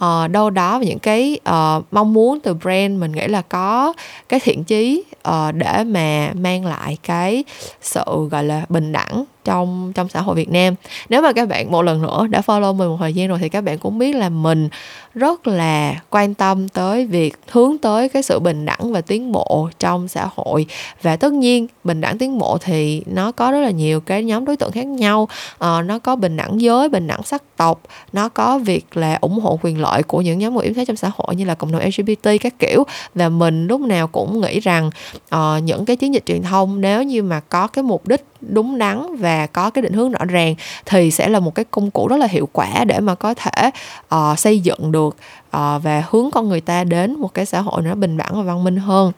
uh, 0.03 0.31
đâu 0.31 0.49
đó 0.49 0.79
và 0.79 0.85
những 0.85 0.99
cái 0.99 1.39
uh, 1.49 1.83
mong 1.91 2.13
muốn 2.13 2.39
từ 2.39 2.53
brand. 2.53 2.99
Mình 2.99 3.11
nghĩ 3.11 3.27
là 3.27 3.41
có 3.41 3.93
cái 4.29 4.39
thiện 4.39 4.63
chí 4.63 5.03
uh, 5.29 5.33
để 5.53 5.83
mà 5.83 6.31
mang 6.33 6.65
lại 6.65 6.97
cái 7.03 7.43
sự 7.81 8.03
gọi 8.31 8.43
là 8.43 8.65
bình 8.69 8.91
đẳng 8.91 9.23
trong 9.45 9.91
trong 9.95 10.09
xã 10.09 10.21
hội 10.21 10.35
Việt 10.35 10.49
Nam. 10.49 10.75
Nếu 11.09 11.21
mà 11.21 11.33
các 11.33 11.47
bạn 11.47 11.71
một 11.71 11.81
lần 11.81 12.01
nữa 12.01 12.27
đã 12.29 12.41
follow 12.45 12.73
mình 12.73 12.87
một 12.87 12.97
thời 12.99 13.13
gian 13.13 13.27
rồi 13.27 13.39
thì 13.41 13.49
các 13.49 13.61
bạn 13.61 13.77
cũng 13.77 13.97
biết 13.97 14.15
là 14.15 14.29
mình 14.29 14.69
rất 15.13 15.47
là 15.47 16.01
quan 16.09 16.33
tâm 16.33 16.69
tới 16.69 17.05
việc 17.05 17.35
hướng 17.51 17.77
tới 17.77 18.09
cái 18.09 18.23
sự 18.23 18.39
bình 18.39 18.65
đẳng 18.65 18.91
và 18.91 19.01
tiến 19.01 19.31
bộ 19.31 19.69
trong 19.79 20.07
xã 20.07 20.27
hội. 20.35 20.65
Và 21.01 21.15
tất 21.15 21.33
nhiên 21.33 21.67
bình 21.83 22.01
đẳng 22.01 22.17
tiến 22.17 22.37
bộ 22.37 22.57
thì 22.61 23.03
nó 23.05 23.31
có 23.31 23.51
rất 23.51 23.59
là 23.59 23.71
nhiều 23.71 23.99
cái 23.99 24.23
nhóm 24.23 24.45
đối 24.45 24.57
tượng 24.57 24.71
khác 24.71 24.87
nhau. 24.87 25.27
Uh, 25.53 25.85
nó 25.85 25.90
nó 25.91 25.99
có 25.99 26.15
bình 26.15 26.37
đẳng 26.37 26.61
giới 26.61 26.89
bình 26.89 27.07
đẳng 27.07 27.23
sắc 27.23 27.43
tộc 27.57 27.81
nó 28.13 28.29
có 28.29 28.59
việc 28.59 28.97
là 28.97 29.17
ủng 29.21 29.39
hộ 29.39 29.59
quyền 29.61 29.81
lợi 29.81 30.03
của 30.03 30.21
những 30.21 30.39
nhóm 30.39 30.55
người 30.55 30.63
yếu 30.63 30.73
thế 30.73 30.85
trong 30.85 30.95
xã 30.95 31.11
hội 31.15 31.35
như 31.35 31.45
là 31.45 31.55
cộng 31.55 31.71
đồng 31.71 31.81
lgbt 31.81 32.41
các 32.41 32.59
kiểu. 32.59 32.83
Và 33.15 33.29
mình 33.29 33.67
lúc 33.67 33.81
nào 33.81 34.07
cũng 34.07 34.41
nghĩ 34.41 34.59
rằng 34.59 34.89
uh, 35.35 35.63
những 35.63 35.85
cái 35.85 35.95
chiến 35.95 36.13
dịch 36.13 36.25
truyền 36.25 36.41
thông 36.41 36.81
nếu 36.81 37.03
như 37.03 37.23
mà 37.23 37.39
có 37.39 37.67
cái 37.67 37.83
mục 37.83 38.07
đích 38.07 38.25
đúng 38.41 38.77
đắn 38.77 39.15
và 39.15 39.47
có 39.47 39.69
cái 39.69 39.81
định 39.81 39.93
hướng 39.93 40.11
rõ 40.11 40.25
ràng 40.25 40.55
thì 40.85 41.11
sẽ 41.11 41.29
là 41.29 41.39
một 41.39 41.55
cái 41.55 41.65
công 41.71 41.91
cụ 41.91 42.07
rất 42.07 42.17
là 42.17 42.27
hiệu 42.27 42.49
quả 42.53 42.83
để 42.85 42.99
mà 42.99 43.15
có 43.15 43.33
thể 43.33 43.71
uh, 44.15 44.39
xây 44.39 44.59
dựng 44.59 44.91
được 44.91 45.15
uh, 45.57 45.83
và 45.83 46.03
hướng 46.09 46.31
con 46.31 46.49
người 46.49 46.61
ta 46.61 46.83
đến 46.83 47.15
một 47.15 47.33
cái 47.33 47.45
xã 47.45 47.61
hội 47.61 47.81
nó 47.81 47.95
bình 47.95 48.17
đẳng 48.17 48.35
và 48.35 48.41
văn 48.41 48.63
minh 48.63 48.77
hơn. 48.77 49.11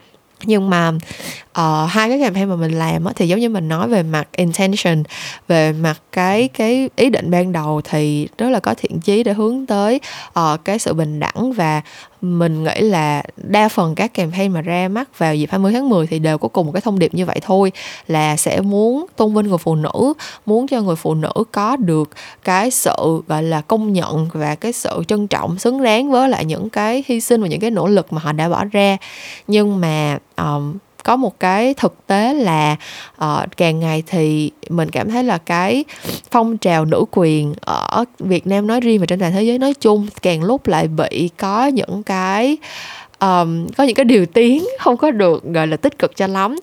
Nhưng 0.45 0.69
mà 0.69 0.91
uh, 1.59 1.89
hai 1.89 2.09
cái 2.09 2.19
campaign 2.19 2.49
mà 2.49 2.55
mình 2.55 2.71
làm 2.71 3.05
á, 3.05 3.13
thì 3.15 3.27
giống 3.27 3.39
như 3.39 3.49
mình 3.49 3.67
nói 3.67 3.87
về 3.87 4.03
mặt 4.03 4.27
intention 4.31 5.03
về 5.47 5.73
mặt 5.73 6.01
cái 6.11 6.47
cái 6.47 6.89
ý 6.95 7.09
định 7.09 7.31
ban 7.31 7.51
đầu 7.51 7.81
thì 7.83 8.27
rất 8.37 8.49
là 8.49 8.59
có 8.59 8.73
thiện 8.77 8.99
chí 8.99 9.23
để 9.23 9.33
hướng 9.33 9.65
tới 9.65 9.99
uh, 10.39 10.65
cái 10.65 10.79
sự 10.79 10.93
bình 10.93 11.19
đẳng 11.19 11.53
và 11.53 11.81
mình 12.21 12.63
nghĩ 12.63 12.81
là 12.81 13.23
đa 13.37 13.69
phần 13.69 13.95
các 13.95 14.13
campaign 14.13 14.53
mà 14.53 14.61
ra 14.61 14.87
mắt 14.87 15.19
vào 15.19 15.35
dịp 15.35 15.51
20 15.51 15.73
tháng 15.73 15.89
10 15.89 16.07
thì 16.07 16.19
đều 16.19 16.37
có 16.37 16.47
cùng 16.47 16.65
một 16.65 16.71
cái 16.71 16.81
thông 16.81 16.99
điệp 16.99 17.13
như 17.13 17.25
vậy 17.25 17.39
thôi 17.41 17.71
là 18.07 18.37
sẽ 18.37 18.61
muốn 18.61 19.05
tôn 19.15 19.33
vinh 19.35 19.47
người 19.47 19.57
phụ 19.57 19.75
nữ 19.75 20.13
muốn 20.45 20.67
cho 20.67 20.81
người 20.81 20.95
phụ 20.95 21.13
nữ 21.13 21.31
có 21.51 21.75
được 21.75 22.09
cái 22.43 22.71
sự 22.71 23.21
gọi 23.27 23.43
là 23.43 23.61
công 23.61 23.93
nhận 23.93 24.29
và 24.33 24.55
cái 24.55 24.73
sự 24.73 25.03
trân 25.07 25.27
trọng 25.27 25.59
xứng 25.59 25.83
đáng 25.83 26.11
với 26.11 26.29
lại 26.29 26.45
những 26.45 26.69
cái 26.69 27.03
hy 27.07 27.21
sinh 27.21 27.41
và 27.41 27.47
những 27.47 27.59
cái 27.59 27.71
nỗ 27.71 27.87
lực 27.87 28.13
mà 28.13 28.21
họ 28.21 28.31
đã 28.31 28.49
bỏ 28.49 28.65
ra. 28.71 28.97
Nhưng 29.47 29.81
mà 29.81 30.17
um, 30.37 30.77
có 31.03 31.15
một 31.15 31.39
cái 31.39 31.73
thực 31.73 32.07
tế 32.07 32.33
là 32.33 32.75
uh, 33.23 33.57
càng 33.57 33.79
ngày 33.79 34.03
thì 34.07 34.51
mình 34.69 34.89
cảm 34.89 35.09
thấy 35.09 35.23
là 35.23 35.37
cái 35.37 35.83
phong 36.31 36.57
trào 36.57 36.85
nữ 36.85 37.05
quyền 37.11 37.53
ở 37.61 38.05
Việt 38.19 38.47
Nam 38.47 38.67
nói 38.67 38.79
riêng 38.79 38.99
và 38.99 39.05
trên 39.05 39.19
toàn 39.19 39.31
thế 39.31 39.43
giới 39.43 39.59
nói 39.59 39.73
chung 39.73 40.07
càng 40.21 40.43
lúc 40.43 40.67
lại 40.67 40.87
bị 40.87 41.29
có 41.37 41.65
những 41.65 42.03
cái 42.03 42.57
um, 43.23 43.67
có 43.77 43.83
những 43.83 43.95
cái 43.95 44.05
điều 44.05 44.25
tiếng 44.25 44.65
không 44.79 44.97
có 44.97 45.11
được 45.11 45.43
gọi 45.43 45.67
là 45.67 45.77
tích 45.77 45.99
cực 45.99 46.15
cho 46.15 46.27
lắm. 46.27 46.55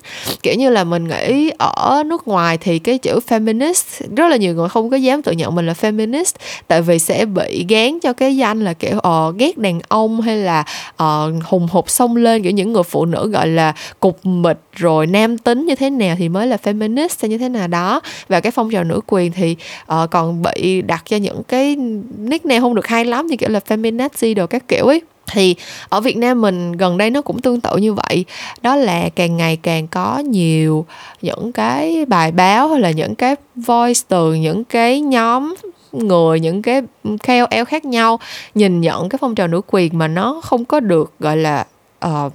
Kiểu 0.42 0.54
như 0.54 0.70
là 0.70 0.84
mình 0.84 1.08
nghĩ 1.08 1.50
ở 1.58 2.02
nước 2.06 2.28
ngoài 2.28 2.58
thì 2.58 2.78
cái 2.78 2.98
chữ 2.98 3.18
feminist 3.28 4.06
rất 4.16 4.28
là 4.28 4.36
nhiều 4.36 4.54
người 4.54 4.68
không 4.68 4.90
có 4.90 4.96
dám 4.96 5.22
tự 5.22 5.32
nhận 5.32 5.54
mình 5.54 5.66
là 5.66 5.72
feminist 5.72 6.34
tại 6.68 6.82
vì 6.82 6.98
sẽ 6.98 7.24
bị 7.24 7.66
gán 7.68 8.00
cho 8.00 8.12
cái 8.12 8.36
danh 8.36 8.64
là 8.64 8.72
kiểu 8.72 8.96
uh, 8.96 9.36
ghét 9.38 9.58
đàn 9.58 9.80
ông 9.88 10.20
hay 10.20 10.36
là 10.36 10.64
uh, 11.02 11.44
hùng 11.44 11.68
hục 11.70 11.90
xông 11.90 12.16
lên. 12.16 12.42
Kiểu 12.42 12.52
những 12.52 12.72
người 12.72 12.82
phụ 12.82 13.04
nữ 13.04 13.28
gọi 13.28 13.46
là 13.46 13.74
cục 14.00 14.26
mịch 14.26 14.58
rồi 14.76 15.06
nam 15.06 15.38
tính 15.38 15.66
như 15.66 15.74
thế 15.74 15.90
nào 15.90 16.16
thì 16.18 16.28
mới 16.28 16.46
là 16.46 16.56
feminist 16.62 17.08
hay 17.20 17.28
như 17.28 17.38
thế 17.38 17.48
nào 17.48 17.68
đó. 17.68 18.00
Và 18.28 18.40
cái 18.40 18.52
phong 18.52 18.70
trào 18.70 18.84
nữ 18.84 19.00
quyền 19.06 19.32
thì 19.32 19.56
uh, 19.92 20.10
còn 20.10 20.42
bị 20.42 20.82
đặt 20.82 21.02
cho 21.06 21.16
những 21.16 21.42
cái 21.48 21.76
nickname 22.18 22.60
không 22.60 22.74
được 22.74 22.86
hay 22.86 23.04
lắm 23.04 23.26
như 23.26 23.36
kiểu 23.36 23.48
là 23.48 23.60
feminazi 23.68 24.34
đồ 24.34 24.46
các 24.46 24.68
kiểu 24.68 24.86
ấy 24.86 25.02
thì 25.30 25.54
ở 25.88 26.00
Việt 26.00 26.16
Nam 26.16 26.40
mình 26.40 26.72
gần 26.72 26.98
đây 26.98 27.10
nó 27.10 27.22
cũng 27.22 27.40
tương 27.40 27.60
tự 27.60 27.76
như 27.76 27.94
vậy. 27.94 28.24
Đó 28.62 28.76
là 28.76 29.08
càng 29.14 29.36
ngày 29.36 29.58
càng 29.62 29.88
có 29.88 30.18
nhiều 30.18 30.86
những 31.22 31.52
cái 31.52 32.04
bài 32.04 32.32
báo 32.32 32.68
hay 32.68 32.80
là 32.80 32.90
những 32.90 33.14
cái 33.14 33.34
voice 33.56 34.00
từ 34.08 34.34
những 34.34 34.64
cái 34.64 35.00
nhóm 35.00 35.54
người 35.92 36.40
những 36.40 36.62
cái 36.62 36.82
KOL 37.26 37.64
khác 37.68 37.84
nhau 37.84 38.20
nhìn 38.54 38.80
nhận 38.80 39.08
cái 39.08 39.18
phong 39.20 39.34
trào 39.34 39.48
nữ 39.48 39.60
quyền 39.66 39.98
mà 39.98 40.08
nó 40.08 40.40
không 40.44 40.64
có 40.64 40.80
được 40.80 41.12
gọi 41.20 41.36
là 41.36 41.66
uh, 42.06 42.32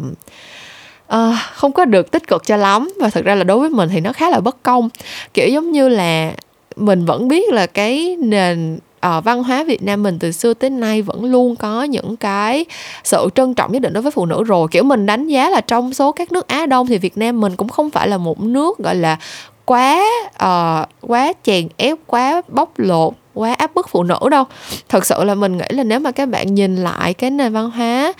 uh, 1.14 1.36
không 1.54 1.72
có 1.72 1.86
được 1.86 2.12
tích 2.12 2.28
cực 2.28 2.46
cho 2.46 2.58
lắm. 2.58 2.90
Và 3.00 3.10
thực 3.10 3.26
ra 3.26 3.36
là 3.36 3.44
đối 3.44 3.60
với 3.60 3.70
mình 3.70 3.90
thì 3.90 4.00
nó 4.00 4.14
khá 4.14 4.30
là 4.30 4.40
bất 4.40 4.64
công. 4.64 4.90
Kiểu 5.34 5.48
giống 5.48 5.72
như 5.72 5.90
là 5.90 6.32
mình 6.76 7.06
vẫn 7.06 7.28
biết 7.28 7.54
là 7.54 7.68
cái 7.68 8.18
nền 8.20 8.80
uh, 9.06 9.24
văn 9.24 9.44
hóa 9.44 9.64
Việt 9.64 9.84
Nam 9.84 10.04
mình 10.04 10.20
từ 10.20 10.32
xưa 10.32 10.54
tới 10.54 10.70
nay 10.70 11.02
vẫn 11.02 11.26
luôn 11.26 11.56
có 11.56 11.84
những 11.84 12.18
cái 12.18 12.66
sự 13.04 13.30
trân 13.36 13.54
trọng 13.54 13.72
nhất 13.72 13.82
định 13.82 13.94
đối 13.94 14.04
với 14.04 14.12
phụ 14.12 14.26
nữ 14.26 14.44
rồi. 14.44 14.68
Kiểu 14.72 14.84
mình 14.84 15.06
đánh 15.06 15.28
giá 15.28 15.50
là 15.50 15.62
trong 15.62 15.94
số 15.94 16.12
các 16.12 16.32
nước 16.32 16.48
Á 16.48 16.66
Đông 16.66 16.88
thì 16.88 16.98
Việt 16.98 17.18
Nam 17.18 17.42
mình 17.42 17.56
cũng 17.56 17.70
không 17.70 17.90
phải 17.90 18.08
là 18.08 18.18
một 18.18 18.40
nước 18.40 18.78
gọi 18.78 18.96
là 18.96 19.18
quá 19.66 20.04
uh, 20.44 21.10
quá 21.10 21.34
chèn 21.44 21.68
ép 21.78 21.98
quá 22.08 22.42
bóc 22.48 22.72
lột 22.78 23.14
quá 23.34 23.54
áp 23.54 23.76
bức 23.76 23.90
phụ 23.90 24.04
nữ 24.04 24.18
đâu. 24.32 24.44
Thật 24.90 25.06
sự 25.06 25.24
là 25.24 25.36
mình 25.36 25.58
nghĩ 25.58 25.66
là 25.70 25.84
nếu 25.84 26.00
mà 26.00 26.12
các 26.12 26.30
bạn 26.30 26.56
nhìn 26.56 26.76
lại 26.76 27.14
cái 27.14 27.32
nền 27.32 27.54
văn 27.54 27.72
hóa 27.72 28.14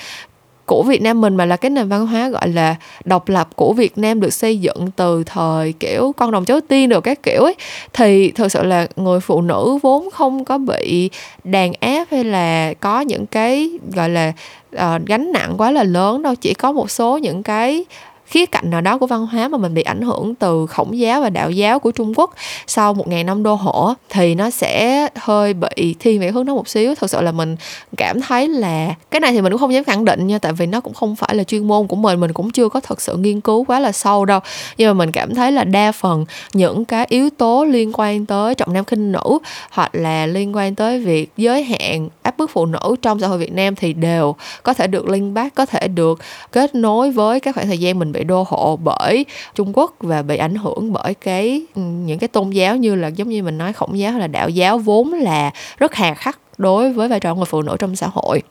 của 0.66 0.84
Việt 0.84 1.02
Nam 1.02 1.22
mình 1.22 1.36
mà 1.36 1.46
là 1.46 1.58
cái 1.58 1.70
nền 1.70 1.90
văn 1.90 2.08
hóa 2.08 2.30
gọi 2.30 2.50
là 2.50 2.76
độc 3.06 3.30
lập 3.30 3.56
của 3.56 3.74
Việt 3.74 3.98
Nam 3.98 4.20
được 4.20 4.34
xây 4.34 4.58
dựng 4.58 4.92
từ 4.96 5.24
thời 5.24 5.74
kiểu 5.74 6.14
con 6.18 6.32
đồng 6.32 6.46
cháu 6.46 6.60
tiên 6.62 6.90
được 6.90 7.02
các 7.02 7.24
kiểu 7.24 7.44
ấy 7.44 7.56
thì 7.94 8.32
thực 8.32 8.52
sự 8.52 8.64
là 8.64 8.88
người 8.96 9.20
phụ 9.20 9.42
nữ 9.42 9.78
vốn 9.82 10.10
không 10.12 10.46
có 10.46 10.58
bị 10.58 11.10
đàn 11.44 11.74
áp 11.80 12.08
hay 12.12 12.24
là 12.24 12.74
có 12.80 13.02
những 13.02 13.26
cái 13.26 13.70
gọi 13.96 14.10
là 14.10 14.34
uh, 14.76 15.06
gánh 15.06 15.32
nặng 15.32 15.54
quá 15.58 15.72
là 15.72 15.84
lớn 15.84 16.22
đâu 16.22 16.36
chỉ 16.36 16.54
có 16.54 16.72
một 16.72 16.92
số 16.92 17.18
những 17.18 17.44
cái 17.44 17.86
khía 18.28 18.46
cạnh 18.46 18.70
nào 18.70 18.82
đó 18.82 18.98
của 18.98 19.08
văn 19.08 19.28
hóa 19.28 19.48
mà 19.48 19.58
mình 19.58 19.74
bị 19.74 19.82
ảnh 19.82 20.02
hưởng 20.02 20.36
từ 20.36 20.66
khổng 20.66 20.98
giáo 20.98 21.22
và 21.22 21.30
đạo 21.30 21.52
giáo 21.52 21.80
của 21.80 21.92
Trung 21.92 22.14
Quốc 22.16 22.34
sau 22.68 22.94
một 22.94 23.08
ngàn 23.08 23.26
năm 23.26 23.44
đô 23.44 23.56
hộ, 23.56 23.94
thì 24.10 24.36
nó 24.36 24.50
sẽ 24.50 25.08
hơi 25.16 25.54
bị 25.54 25.96
thiên 26.00 26.20
về 26.20 26.32
hướng 26.32 26.46
đó 26.46 26.56
một 26.56 26.68
xíu. 26.68 26.96
Thật 26.96 27.10
sự 27.10 27.22
là 27.22 27.32
mình 27.32 27.56
cảm 27.98 28.22
thấy 28.22 28.48
là 28.48 28.96
cái 29.12 29.20
này 29.20 29.32
thì 29.32 29.42
mình 29.42 29.52
cũng 29.52 29.60
không 29.60 29.74
dám 29.74 29.84
khẳng 29.84 30.06
định 30.06 30.28
nha, 30.28 30.40
tại 30.40 30.54
vì 30.54 30.66
nó 30.66 30.82
cũng 30.82 30.94
không 30.94 31.16
phải 31.16 31.36
là 31.36 31.44
chuyên 31.44 31.68
môn 31.68 31.88
của 31.88 31.96
mình 31.96 32.20
mình 32.20 32.34
cũng 32.34 32.52
chưa 32.52 32.70
có 32.70 32.80
thật 32.80 33.02
sự 33.02 33.18
nghiên 33.18 33.42
cứu 33.42 33.64
quá 33.64 33.80
là 33.80 33.92
sâu 33.92 34.26
đâu. 34.26 34.40
Nhưng 34.78 34.88
mà 34.90 34.94
mình 34.94 35.12
cảm 35.12 35.36
thấy 35.36 35.52
là 35.52 35.64
đa 35.64 35.92
phần 35.92 36.26
những 36.54 36.86
cái 36.86 37.06
yếu 37.10 37.30
tố 37.30 37.66
liên 37.66 37.92
quan 37.94 38.26
tới 38.26 38.56
trọng 38.56 38.74
nam 38.74 38.86
khinh 38.86 39.12
nữ 39.12 39.40
hoặc 39.72 39.96
là 39.96 40.26
liên 40.26 40.56
quan 40.56 40.76
tới 40.76 41.00
việc 41.00 41.32
giới 41.38 41.64
hạn 41.64 42.10
áp 42.22 42.38
bức 42.38 42.50
phụ 42.50 42.66
nữ 42.66 42.96
trong 43.02 43.20
xã 43.20 43.28
hội 43.28 43.38
Việt 43.38 43.54
Nam 43.54 43.76
thì 43.76 43.94
đều 43.94 44.36
có 44.64 44.74
thể 44.74 44.88
được 44.88 45.10
liên 45.10 45.34
bác 45.34 45.56
có 45.56 45.66
thể 45.66 45.88
được 45.88 46.20
kết 46.52 46.76
nối 46.76 47.12
với 47.12 47.40
các 47.40 47.56
khoảng 47.56 47.68
thời 47.68 47.78
gian 47.78 48.00
mình 48.00 48.12
bị 48.16 48.24
đô 48.24 48.46
hộ 48.48 48.80
bởi 48.84 49.26
Trung 49.56 49.72
Quốc 49.74 49.96
và 50.00 50.22
bị 50.22 50.38
ảnh 50.38 50.56
hưởng 50.56 50.94
bởi 50.94 51.14
cái 51.14 51.62
ừ, 51.76 51.82
những 51.82 52.20
cái 52.20 52.28
tôn 52.28 52.50
giáo 52.50 52.76
như 52.76 52.96
là 52.96 53.08
giống 53.08 53.30
như 53.30 53.44
mình 53.44 53.58
nói 53.58 53.74
khổng 53.74 54.00
giáo 54.00 54.12
hay 54.12 54.22
là 54.22 54.28
đạo 54.28 54.50
giáo 54.50 54.78
vốn 54.78 55.14
là 55.14 55.52
rất 55.78 55.96
hà 55.96 56.14
khắc 56.14 56.40
đối 56.58 56.94
với 56.94 57.08
vai 57.08 57.20
trò 57.20 57.36
người 57.36 57.46
phụ 57.46 57.62
nữ 57.62 57.76
trong 57.80 57.96
xã 57.96 58.08
hội. 58.14 58.42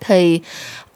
Thì 0.00 0.40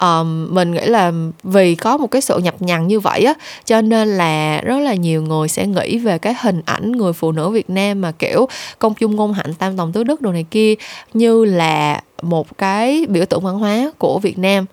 um, 0.00 0.54
mình 0.54 0.70
nghĩ 0.70 0.86
là 0.86 1.12
vì 1.42 1.74
có 1.74 1.96
một 1.96 2.06
cái 2.06 2.22
sự 2.22 2.38
nhập 2.38 2.54
nhằng 2.58 2.88
như 2.88 3.00
vậy 3.00 3.24
á 3.24 3.34
cho 3.64 3.80
nên 3.80 4.08
là 4.08 4.60
rất 4.60 4.78
là 4.78 4.94
nhiều 4.94 5.22
người 5.22 5.48
sẽ 5.48 5.66
nghĩ 5.66 5.98
về 5.98 6.18
cái 6.18 6.34
hình 6.40 6.62
ảnh 6.64 6.92
người 6.92 7.12
phụ 7.12 7.32
nữ 7.32 7.50
Việt 7.50 7.70
Nam 7.70 8.00
mà 8.00 8.12
kiểu 8.12 8.48
công 8.78 8.94
chung 8.94 9.16
ngôn 9.16 9.32
hạnh 9.32 9.54
tam 9.54 9.76
tòng 9.76 9.92
tứ 9.92 10.04
đức 10.04 10.20
đồ 10.20 10.32
này 10.32 10.44
kia 10.50 10.74
như 11.14 11.44
là 11.44 12.00
một 12.22 12.58
cái 12.58 13.06
biểu 13.08 13.24
tượng 13.24 13.40
văn 13.40 13.58
hóa 13.58 13.90
của 13.98 14.18
Việt 14.18 14.38
Nam 14.38 14.66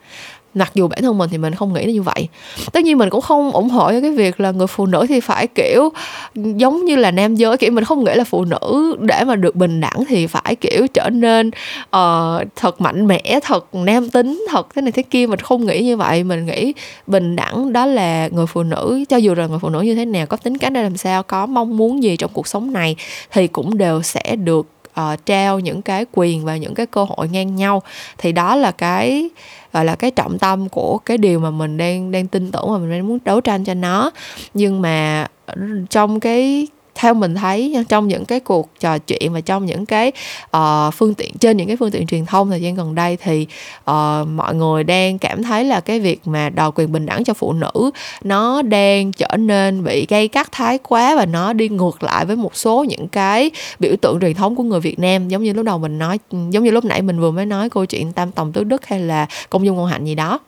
mặc 0.54 0.72
dù 0.76 0.88
bản 0.88 1.02
thân 1.02 1.18
mình 1.18 1.30
thì 1.30 1.38
mình 1.38 1.56
không 1.56 1.74
nghĩ 1.74 1.86
như 1.86 2.02
vậy. 2.02 2.28
Tất 2.72 2.84
nhiên 2.84 2.98
mình 2.98 3.10
cũng 3.10 3.22
không 3.22 3.52
ủng 3.52 3.70
hộ 3.70 3.92
cho 3.92 4.02
cái 4.02 4.12
việc 4.12 4.40
là 4.40 4.52
người 4.52 4.68
phụ 4.68 4.86
nữ 4.86 5.06
thì 5.10 5.20
phải 5.20 5.48
kiểu 5.48 5.90
giống 6.34 6.86
như 6.86 6.96
là 6.96 7.12
nam 7.12 7.36
giới 7.36 7.58
kiểu 7.58 7.72
mình 7.72 7.84
không 7.84 8.04
nghĩ 8.04 8.12
là 8.16 8.24
phụ 8.24 8.46
nữ 8.46 8.96
để 9.00 9.24
mà 9.24 9.36
được 9.36 9.56
bình 9.56 9.82
đẳng 9.82 10.06
thì 10.08 10.28
phải 10.28 10.56
kiểu 10.56 10.88
trở 10.94 11.10
nên 11.10 11.48
uh, 11.84 12.42
thật 12.56 12.82
mạnh 12.82 13.08
mẽ 13.08 13.40
thật 13.44 13.76
nam 13.76 14.10
tính 14.10 14.46
thật 14.50 14.68
thế 14.76 14.82
này 14.82 14.92
thế 14.92 15.04
kia. 15.04 15.28
Mình 15.28 15.40
không 15.40 15.66
nghĩ 15.66 15.82
như 15.84 15.98
vậy. 15.98 16.24
Mình 16.24 16.46
nghĩ 16.46 16.74
bình 17.08 17.36
đẳng 17.36 17.74
đó 17.74 17.86
là 17.86 18.28
người 18.28 18.46
phụ 18.46 18.64
nữ. 18.64 19.04
Cho 19.10 19.18
dù 19.18 19.36
là 19.36 19.48
người 19.48 19.60
phụ 19.60 19.70
nữ 19.70 19.82
như 19.82 19.96
thế 19.96 20.06
nào 20.06 20.26
có 20.26 20.38
tính 20.38 20.58
cách 20.58 20.74
ra 20.74 20.82
làm 20.82 20.98
sao 20.98 21.24
có 21.24 21.46
mong 21.46 21.78
muốn 21.78 22.04
gì 22.04 22.18
trong 22.18 22.32
cuộc 22.34 22.48
sống 22.48 22.74
này 22.74 22.96
thì 23.32 23.48
cũng 23.48 23.78
đều 23.78 24.02
sẽ 24.02 24.36
được 24.36 24.68
uh, 25.00 25.26
trao 25.26 25.60
những 25.60 25.82
cái 25.82 26.06
quyền 26.12 26.46
và 26.46 26.58
những 26.58 26.74
cái 26.74 26.86
cơ 26.86 27.06
hội 27.10 27.28
ngang 27.28 27.56
nhau. 27.56 27.82
Thì 28.18 28.32
đó 28.32 28.56
là 28.56 28.72
cái 28.72 29.30
gọi 29.74 29.86
là, 29.86 29.96
cái 29.96 30.12
trọng 30.12 30.40
tâm 30.40 30.70
của 30.70 30.98
cái 30.98 31.18
điều 31.18 31.40
mà 31.40 31.52
mình 31.52 31.78
đang 31.78 32.12
đang 32.12 32.28
tin 32.28 32.52
tưởng 32.52 32.72
và 32.72 32.78
mình 32.78 32.92
đang 32.92 33.08
muốn 33.08 33.18
đấu 33.26 33.42
tranh 33.42 33.64
cho 33.64 33.74
nó. 33.74 34.12
Nhưng 34.54 34.82
mà 34.82 35.28
ờ, 35.46 35.56
trong 35.90 36.20
cái 36.20 36.68
theo 37.02 37.14
mình 37.14 37.36
thấy 37.36 37.86
trong 37.90 38.08
những 38.08 38.26
cái 38.26 38.40
cuộc 38.40 38.70
trò 38.80 38.98
chuyện 38.98 39.34
và 39.34 39.42
trong 39.42 39.66
những 39.66 39.86
cái 39.86 40.12
uh, 40.58 40.94
phương 40.94 41.14
tiện 41.14 41.34
trên 41.40 41.58
những 41.58 41.68
cái 41.68 41.78
phương 41.78 41.92
tiện 41.92 42.08
truyền 42.08 42.26
thông 42.26 42.50
thời 42.50 42.62
gian 42.62 42.76
gần 42.76 42.96
đây 42.96 43.18
thì 43.18 43.48
uh, 43.92 44.28
mọi 44.28 44.56
người 44.56 44.84
đang 44.84 45.18
cảm 45.18 45.44
thấy 45.44 45.64
là 45.66 45.80
cái 45.80 46.00
việc 46.00 46.28
mà 46.28 46.50
đòi 46.50 46.72
quyền 46.76 46.92
bình 46.92 47.06
đẳng 47.06 47.24
cho 47.24 47.34
phụ 47.34 47.54
nữ 47.54 47.92
nó 48.24 48.62
đang 48.62 49.12
trở 49.12 49.38
nên 49.38 49.84
bị 49.84 50.06
gây 50.10 50.28
cắt 50.28 50.50
thái 50.52 50.78
quá 50.78 51.16
và 51.16 51.26
nó 51.26 51.54
đi 51.54 51.70
ngược 51.70 52.04
lại 52.04 52.26
với 52.26 52.36
một 52.36 52.56
số 52.56 52.84
những 52.84 53.08
cái 53.08 53.52
biểu 53.80 53.96
tượng 54.02 54.20
truyền 54.20 54.34
thống 54.34 54.56
của 54.56 54.64
người 54.64 54.80
Việt 54.80 55.00
Nam. 55.00 55.28
Giống 55.28 55.44
như 55.44 55.54
lúc 55.54 55.66
đầu 55.66 55.78
mình 55.78 56.00
nói 56.00 56.20
giống 56.32 56.64
như 56.64 56.72
lúc 56.72 56.86
nãy 56.86 57.02
mình 57.02 57.20
vừa 57.20 57.32
mới 57.32 57.46
nói 57.46 57.70
câu 57.70 57.86
chuyện 57.86 58.14
tam 58.14 58.32
tòng 58.32 58.52
tứ 58.52 58.64
đức 58.64 58.86
hay 58.86 59.00
là 59.00 59.28
công 59.50 59.66
dung 59.66 59.76
ngôn 59.76 59.88
hạnh 59.88 60.06
gì 60.06 60.16
đó. 60.16 60.40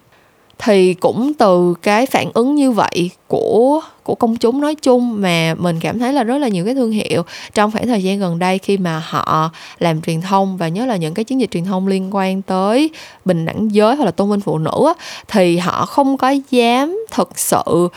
Thì 0.59 0.93
cũng 0.93 1.33
từ 1.33 1.73
cái 1.81 2.05
phản 2.05 2.31
ứng 2.33 2.55
như 2.55 2.71
vậy 2.71 3.09
của 3.27 3.81
của 4.03 4.15
công 4.15 4.35
chúng 4.35 4.61
nói 4.61 4.75
chung 4.75 5.21
mà 5.21 5.55
mình 5.57 5.79
cảm 5.79 5.99
thấy 5.99 6.13
là 6.13 6.23
rất 6.23 6.37
là 6.37 6.47
nhiều 6.47 6.65
cái 6.65 6.73
thương 6.73 6.91
hiệu 6.91 7.23
trong 7.53 7.71
khoảng 7.71 7.87
thời 7.87 8.03
gian 8.03 8.19
gần 8.19 8.39
đây 8.39 8.57
khi 8.57 8.77
mà 8.77 9.03
họ 9.05 9.51
làm 9.79 10.01
truyền 10.01 10.21
thông 10.21 10.57
và 10.57 10.67
nhớ 10.67 10.85
là 10.85 10.95
những 10.95 11.13
cái 11.13 11.25
chiến 11.25 11.39
dịch 11.41 11.51
truyền 11.51 11.65
thông 11.65 11.87
liên 11.87 12.15
quan 12.15 12.41
tới 12.41 12.89
bình 13.25 13.45
đẳng 13.45 13.75
giới 13.75 13.95
hoặc 13.95 14.05
là 14.05 14.11
tôn 14.11 14.31
vinh 14.31 14.39
phụ 14.39 14.57
nữ 14.57 14.83
á, 14.85 14.93
thì 15.27 15.57
họ 15.57 15.85
không 15.85 16.17
có 16.17 16.35
dám 16.49 17.05
thực 17.11 17.39
sự 17.39 17.87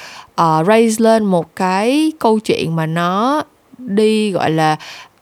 uh, 0.42 0.66
raise 0.66 1.04
lên 1.04 1.24
một 1.24 1.56
cái 1.56 2.12
câu 2.18 2.38
chuyện 2.38 2.76
mà 2.76 2.86
nó 2.86 3.42
đi 3.78 4.30
gọi 4.30 4.50
là 4.50 4.76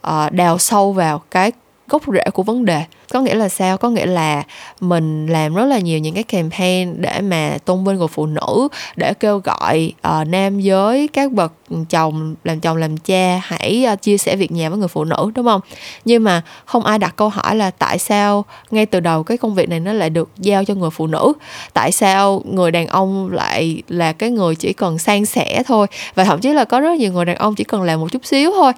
uh, 0.07 0.33
đào 0.33 0.59
sâu 0.59 0.93
vào 0.93 1.23
cái 1.31 1.53
gốc 1.89 2.03
rễ 2.13 2.31
của 2.31 2.43
vấn 2.43 2.65
đề 2.65 2.85
có 3.13 3.21
nghĩa 3.21 3.35
là 3.35 3.49
sao? 3.49 3.77
Có 3.79 3.91
nghĩa 3.91 4.07
là 4.07 4.43
mình 4.81 5.27
làm 5.27 5.55
rất 5.55 5.65
là 5.65 5.79
nhiều 5.79 5.99
những 5.99 6.15
cái 6.15 6.23
campaign 6.23 6.95
để 7.03 7.21
mà 7.21 7.57
tôn 7.65 7.85
vinh 7.85 7.97
người 7.97 8.09
phụ 8.09 8.27
nữ 8.27 8.69
để 8.97 9.15
kêu 9.15 9.39
gọi 9.39 9.93
uh, 10.09 10.29
nam 10.29 10.61
giới 10.61 11.09
các 11.09 11.33
bậc 11.33 11.53
chồng 11.91 12.35
làm 12.45 12.61
chồng 12.61 12.77
làm 12.77 12.97
cha 12.97 13.41
hãy 13.45 13.87
uh, 13.93 14.03
chia 14.03 14.19
sẻ 14.19 14.37
việc 14.37 14.53
nhà 14.53 14.69
với 14.69 14.79
người 14.79 14.89
phụ 14.89 15.05
nữ 15.05 15.31
đúng 15.35 15.47
không? 15.47 15.61
Nhưng 16.05 16.25
mà 16.25 16.43
không 16.65 16.85
ai 16.85 16.99
đặt 16.99 17.17
câu 17.17 17.29
hỏi 17.29 17.57
là 17.57 17.71
tại 17.71 17.99
sao 17.99 18.45
ngay 18.71 18.87
từ 18.87 19.01
đầu 19.01 19.23
cái 19.23 19.39
công 19.39 19.55
việc 19.55 19.69
này 19.69 19.81
nó 19.81 19.93
lại 19.93 20.11
được 20.11 20.29
giao 20.39 20.65
cho 20.65 20.75
người 20.75 20.91
phụ 20.91 21.07
nữ? 21.07 21.33
Tại 21.73 21.93
sao 21.93 22.43
người 22.45 22.71
đàn 22.71 22.87
ông 22.87 23.33
lại 23.33 23.83
là 23.89 24.13
cái 24.13 24.31
người 24.31 24.55
chỉ 24.55 24.73
cần 24.73 24.99
san 24.99 25.25
sẻ 25.25 25.63
thôi? 25.67 25.87
Và 26.15 26.25
thậm 26.25 26.41
chí 26.41 26.53
là 26.53 26.65
có 26.65 26.81
rất 26.81 26.99
nhiều 26.99 27.13
người 27.13 27.25
đàn 27.25 27.37
ông 27.37 27.55
chỉ 27.55 27.65
cần 27.65 27.83
làm 27.83 28.01
một 28.01 28.13
chút 28.13 28.25
xíu 28.25 28.53
thôi 28.53 28.73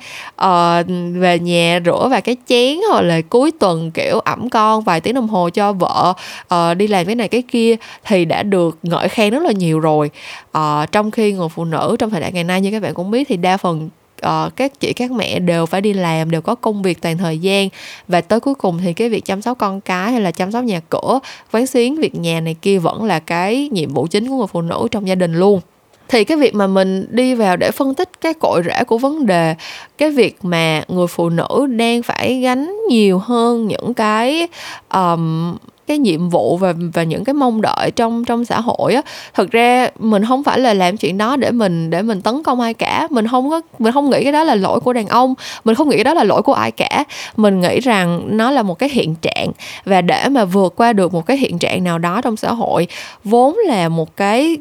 uh, 0.44 0.86
về 1.20 1.38
nhà 1.38 1.80
rửa 1.84 2.08
và 2.10 2.20
cái 2.20 2.36
chén 2.48 2.78
hoặc 2.90 3.00
là 3.00 3.20
cuối 3.20 3.50
tuần 3.50 3.90
kiểu 3.90 4.15
ẩm 4.18 4.48
con 4.48 4.82
vài 4.82 5.00
tiếng 5.00 5.14
đồng 5.14 5.28
hồ 5.28 5.50
cho 5.50 5.72
vợ 5.72 6.14
uh, 6.54 6.76
đi 6.76 6.86
làm 6.86 7.06
cái 7.06 7.14
này 7.14 7.28
cái 7.28 7.42
kia 7.42 7.76
thì 8.04 8.24
đã 8.24 8.42
được 8.42 8.78
ngợi 8.82 9.08
khen 9.08 9.32
rất 9.32 9.42
là 9.42 9.52
nhiều 9.52 9.80
rồi. 9.80 10.10
Uh, 10.58 10.92
trong 10.92 11.10
khi 11.10 11.32
người 11.32 11.48
phụ 11.48 11.64
nữ 11.64 11.96
trong 11.98 12.10
thời 12.10 12.20
đại 12.20 12.32
ngày 12.32 12.44
nay 12.44 12.60
như 12.60 12.70
các 12.70 12.82
bạn 12.82 12.94
cũng 12.94 13.10
biết 13.10 13.28
thì 13.28 13.36
đa 13.36 13.56
phần 13.56 13.88
uh, 14.26 14.56
các 14.56 14.80
chị 14.80 14.92
các 14.92 15.10
mẹ 15.10 15.38
đều 15.38 15.66
phải 15.66 15.80
đi 15.80 15.92
làm 15.92 16.30
đều 16.30 16.40
có 16.40 16.54
công 16.54 16.82
việc 16.82 17.02
toàn 17.02 17.18
thời 17.18 17.38
gian. 17.38 17.68
Và 18.08 18.20
tới 18.20 18.40
cuối 18.40 18.54
cùng 18.54 18.78
thì 18.78 18.92
cái 18.92 19.08
việc 19.08 19.24
chăm 19.24 19.42
sóc 19.42 19.58
con 19.58 19.80
cái 19.80 20.12
hay 20.12 20.20
là 20.20 20.30
chăm 20.30 20.52
sóc 20.52 20.64
nhà 20.64 20.80
cửa 20.90 21.20
quán 21.52 21.66
xuyến 21.66 21.96
việc 21.96 22.14
nhà 22.14 22.40
này 22.40 22.54
kia 22.62 22.78
vẫn 22.78 23.04
là 23.04 23.18
cái 23.18 23.68
nhiệm 23.72 23.94
vụ 23.94 24.06
chính 24.06 24.28
của 24.28 24.36
người 24.36 24.46
phụ 24.46 24.60
nữ 24.60 24.88
trong 24.90 25.08
gia 25.08 25.14
đình 25.14 25.34
luôn 25.34 25.60
thì 26.08 26.24
cái 26.24 26.36
việc 26.36 26.54
mà 26.54 26.66
mình 26.66 27.06
đi 27.10 27.34
vào 27.34 27.56
để 27.56 27.70
phân 27.70 27.94
tích 27.94 28.08
cái 28.20 28.34
cội 28.34 28.62
rễ 28.64 28.84
của 28.84 28.98
vấn 28.98 29.26
đề 29.26 29.54
cái 29.98 30.10
việc 30.10 30.38
mà 30.42 30.82
người 30.88 31.06
phụ 31.06 31.28
nữ 31.28 31.66
đang 31.66 32.02
phải 32.02 32.40
gánh 32.40 32.76
nhiều 32.88 33.18
hơn 33.18 33.66
những 33.66 33.94
cái 33.94 34.48
um, 34.94 35.56
cái 35.86 35.98
nhiệm 35.98 36.28
vụ 36.28 36.56
và 36.56 36.74
và 36.94 37.02
những 37.02 37.24
cái 37.24 37.34
mong 37.34 37.60
đợi 37.60 37.90
trong 37.90 38.24
trong 38.24 38.44
xã 38.44 38.60
hội 38.60 38.94
á 38.94 39.02
thực 39.34 39.50
ra 39.50 39.88
mình 39.98 40.24
không 40.24 40.42
phải 40.42 40.58
là 40.58 40.74
làm 40.74 40.96
chuyện 40.96 41.18
đó 41.18 41.36
để 41.36 41.50
mình 41.50 41.90
để 41.90 42.02
mình 42.02 42.20
tấn 42.20 42.42
công 42.42 42.60
ai 42.60 42.74
cả. 42.74 43.08
Mình 43.10 43.26
không 43.28 43.50
có 43.50 43.60
mình 43.78 43.92
không 43.92 44.10
nghĩ 44.10 44.22
cái 44.22 44.32
đó 44.32 44.44
là 44.44 44.54
lỗi 44.54 44.80
của 44.80 44.92
đàn 44.92 45.06
ông 45.06 45.34
mình 45.64 45.74
không 45.74 45.88
nghĩ 45.88 45.96
cái 45.96 46.04
đó 46.04 46.14
là 46.14 46.24
lỗi 46.24 46.42
của 46.42 46.52
ai 46.52 46.70
cả. 46.70 47.04
Mình 47.36 47.60
nghĩ 47.60 47.80
rằng 47.80 48.22
nó 48.26 48.50
là 48.50 48.62
một 48.62 48.78
cái 48.78 48.88
hiện 48.88 49.14
trạng 49.14 49.50
và 49.84 50.00
để 50.00 50.28
mà 50.28 50.44
vượt 50.44 50.76
qua 50.76 50.92
được 50.92 51.14
một 51.14 51.26
cái 51.26 51.36
hiện 51.36 51.58
trạng 51.58 51.84
nào 51.84 51.98
đó 51.98 52.20
trong 52.20 52.36
xã 52.36 52.52
hội 52.52 52.86
vốn 53.24 53.56
là 53.66 53.88
một 53.88 54.16
cái 54.16 54.56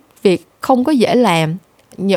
không 0.66 0.84
có 0.84 0.92
dễ 0.92 1.16
làm. 1.16 1.58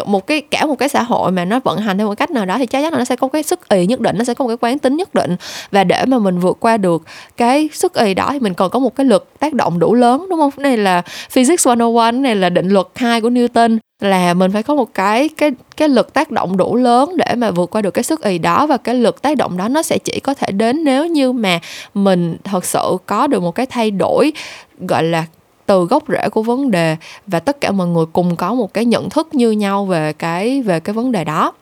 Một 0.07 0.27
cái, 0.27 0.41
cả 0.41 0.67
một 0.67 0.79
cái 0.79 0.89
xã 0.89 1.03
hội 1.03 1.33
mà 1.33 1.45
nó 1.45 1.61
vận 1.65 1.79
hành 1.79 1.99
theo 1.99 2.07
một 2.07 2.15
cách 2.19 2.31
nào 2.31 2.47
đó 2.47 2.59
thì 2.59 2.67
chắc 2.67 2.83
chắn 2.83 2.93
là 2.93 2.99
nó 2.99 3.05
sẽ 3.05 3.17
có 3.17 3.29
cái 3.29 3.43
sức 3.43 3.69
ì 3.69 3.87
nhất 3.87 4.01
định, 4.01 4.19
nó 4.19 4.25
sẽ 4.25 4.35
có 4.35 4.45
một 4.45 4.49
cái 4.49 4.57
quán 4.61 4.79
tính 4.79 4.97
nhất 4.97 5.15
định. 5.15 5.37
Và 5.71 5.85
để 5.85 6.05
mà 6.07 6.19
mình 6.19 6.39
vượt 6.39 6.57
qua 6.61 6.77
được 6.77 7.03
cái 7.37 7.69
sức 7.73 7.95
ì 7.95 8.15
đó 8.15 8.29
thì 8.33 8.39
mình 8.41 8.55
còn 8.55 8.71
có 8.71 8.79
một 8.79 8.97
cái 8.97 9.07
lực 9.07 9.39
tác 9.39 9.55
động 9.55 9.79
đủ 9.79 9.95
lớn, 9.95 10.27
đúng 10.31 10.39
không? 10.39 10.51
Này 10.57 10.77
là 10.77 11.03
physics 11.31 11.67
101 11.67 12.15
này 12.15 12.37
là 12.37 12.51
định 12.51 12.69
luật 12.69 12.87
hai 12.95 13.21
của 13.21 13.31
Newton. 13.31 13.79
Là 14.03 14.35
mình 14.35 14.53
phải 14.53 14.63
có 14.63 14.75
một 14.75 14.95
cái 14.95 15.29
cái 15.29 15.51
cái 15.77 15.89
lực 15.89 16.13
tác 16.13 16.31
động 16.31 16.57
đủ 16.57 16.77
lớn 16.77 17.17
để 17.17 17.35
mà 17.37 17.51
vượt 17.51 17.71
qua 17.71 17.83
được 17.83 17.91
cái 17.91 18.03
sức 18.03 18.25
ì 18.25 18.39
đó. 18.39 18.67
Và 18.67 18.77
cái 18.77 18.95
lực 18.95 19.23
tác 19.23 19.37
động 19.37 19.57
đó 19.57 19.69
nó 19.69 19.83
sẽ 19.83 19.99
chỉ 19.99 20.21
có 20.21 20.35
thể 20.35 20.53
đến 20.53 20.85
nếu 20.85 21.07
như 21.07 21.33
mà 21.33 21.61
mình 21.95 22.37
thật 22.45 22.65
sự 22.65 22.97
có 23.07 23.27
được 23.27 23.43
một 23.43 23.55
cái 23.55 23.67
thay 23.67 23.91
đổi, 23.91 24.33
gọi 24.79 25.03
là 25.03 25.25
từ 25.69 25.85
gốc 25.85 26.05
rễ 26.09 26.29
của 26.29 26.43
vấn 26.43 26.71
đề 26.71 26.97
và 27.27 27.41
tất 27.41 27.61
cả 27.61 27.71
mọi 27.71 27.87
người 27.87 28.05
cùng 28.13 28.37
có 28.37 28.55
một 28.55 28.75
cái 28.75 28.85
nhận 28.85 29.11
thức 29.11 29.35
như 29.35 29.51
nhau 29.51 29.85
về 29.85 30.13
cái 30.13 30.63
về 30.63 30.81
cái 30.81 30.95
vấn 30.95 31.13
đề 31.13 31.25
đó. 31.25 31.53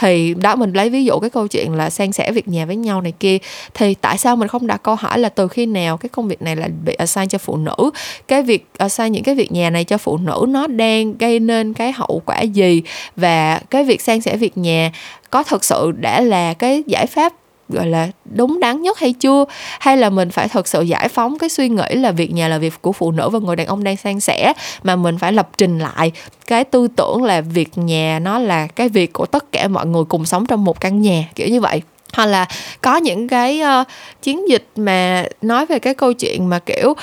Thì 0.00 0.34
đó, 0.34 0.56
mình 0.56 0.72
lấy 0.72 0.90
ví 0.90 1.04
dụ 1.04 1.18
cái 1.18 1.30
câu 1.30 1.48
chuyện 1.48 1.74
là 1.74 1.90
san 1.90 2.12
sẻ 2.12 2.32
việc 2.32 2.48
nhà 2.48 2.66
với 2.66 2.76
nhau 2.76 3.00
này 3.00 3.12
kia. 3.20 3.38
Thì 3.74 3.94
tại 3.94 4.18
sao 4.18 4.36
mình 4.36 4.48
không 4.48 4.66
đặt 4.66 4.82
câu 4.82 4.94
hỏi 4.94 5.18
là 5.18 5.28
từ 5.28 5.48
khi 5.48 5.66
nào 5.66 5.96
cái 5.96 6.08
công 6.08 6.28
việc 6.28 6.42
này 6.42 6.56
là 6.56 6.68
bị 6.84 6.94
assign 6.94 7.28
cho 7.28 7.38
phụ 7.38 7.56
nữ? 7.56 7.90
Cái 8.28 8.42
việc 8.42 8.66
assign 8.78 9.12
những 9.12 9.24
cái 9.24 9.34
việc 9.34 9.52
nhà 9.52 9.70
này 9.70 9.84
cho 9.84 9.98
phụ 9.98 10.16
nữ 10.16 10.46
nó 10.48 10.66
đang 10.66 11.18
gây 11.18 11.40
nên 11.40 11.74
cái 11.74 11.92
hậu 11.92 12.22
quả 12.26 12.40
gì? 12.40 12.82
Và 13.16 13.60
cái 13.70 13.84
việc 13.84 14.00
san 14.00 14.20
sẻ 14.20 14.36
việc 14.36 14.58
nhà 14.58 14.92
có 15.30 15.42
thực 15.42 15.64
sự 15.64 15.92
đã 16.00 16.20
là 16.20 16.54
cái 16.54 16.82
giải 16.86 17.06
pháp 17.06 17.32
gọi 17.68 17.86
là 17.86 18.08
đúng 18.24 18.60
đắn 18.60 18.82
nhất 18.82 18.98
hay 18.98 19.12
chưa? 19.12 19.44
Hay 19.80 19.96
là 19.96 20.10
mình 20.10 20.30
phải 20.30 20.48
thật 20.48 20.68
sự 20.68 20.82
giải 20.82 21.08
phóng 21.08 21.38
cái 21.38 21.48
suy 21.48 21.68
nghĩ 21.68 21.94
là 21.94 22.10
việc 22.10 22.32
nhà 22.32 22.48
là 22.48 22.58
việc 22.58 22.74
của 22.82 22.92
phụ 22.92 23.10
nữ 23.10 23.28
và 23.28 23.38
người 23.38 23.56
đàn 23.56 23.66
ông 23.66 23.84
đang 23.84 23.96
san 23.96 24.20
sẻ 24.20 24.52
mà 24.82 24.96
mình 24.96 25.18
phải 25.18 25.32
lập 25.32 25.48
trình 25.56 25.78
lại 25.78 26.12
cái 26.46 26.64
tư 26.64 26.88
tưởng 26.96 27.22
là 27.22 27.40
việc 27.40 27.78
nhà 27.78 28.18
nó 28.22 28.38
là 28.38 28.66
cái 28.66 28.88
việc 28.88 29.12
của 29.12 29.26
tất 29.26 29.52
cả 29.52 29.68
mọi 29.68 29.86
người 29.86 30.04
cùng 30.04 30.24
sống 30.24 30.46
trong 30.46 30.64
một 30.64 30.80
căn 30.80 31.02
nhà 31.02 31.24
kiểu 31.34 31.48
như 31.48 31.60
vậy. 31.60 31.82
Hoặc 32.12 32.26
là 32.26 32.46
có 32.80 32.96
những 32.96 33.28
cái 33.28 33.62
uh, 33.80 33.86
chiến 34.22 34.48
dịch 34.48 34.66
mà 34.76 35.24
nói 35.42 35.66
về 35.66 35.78
cái 35.78 35.94
câu 35.94 36.12
chuyện 36.12 36.48
mà 36.48 36.58
kiểu 36.58 36.94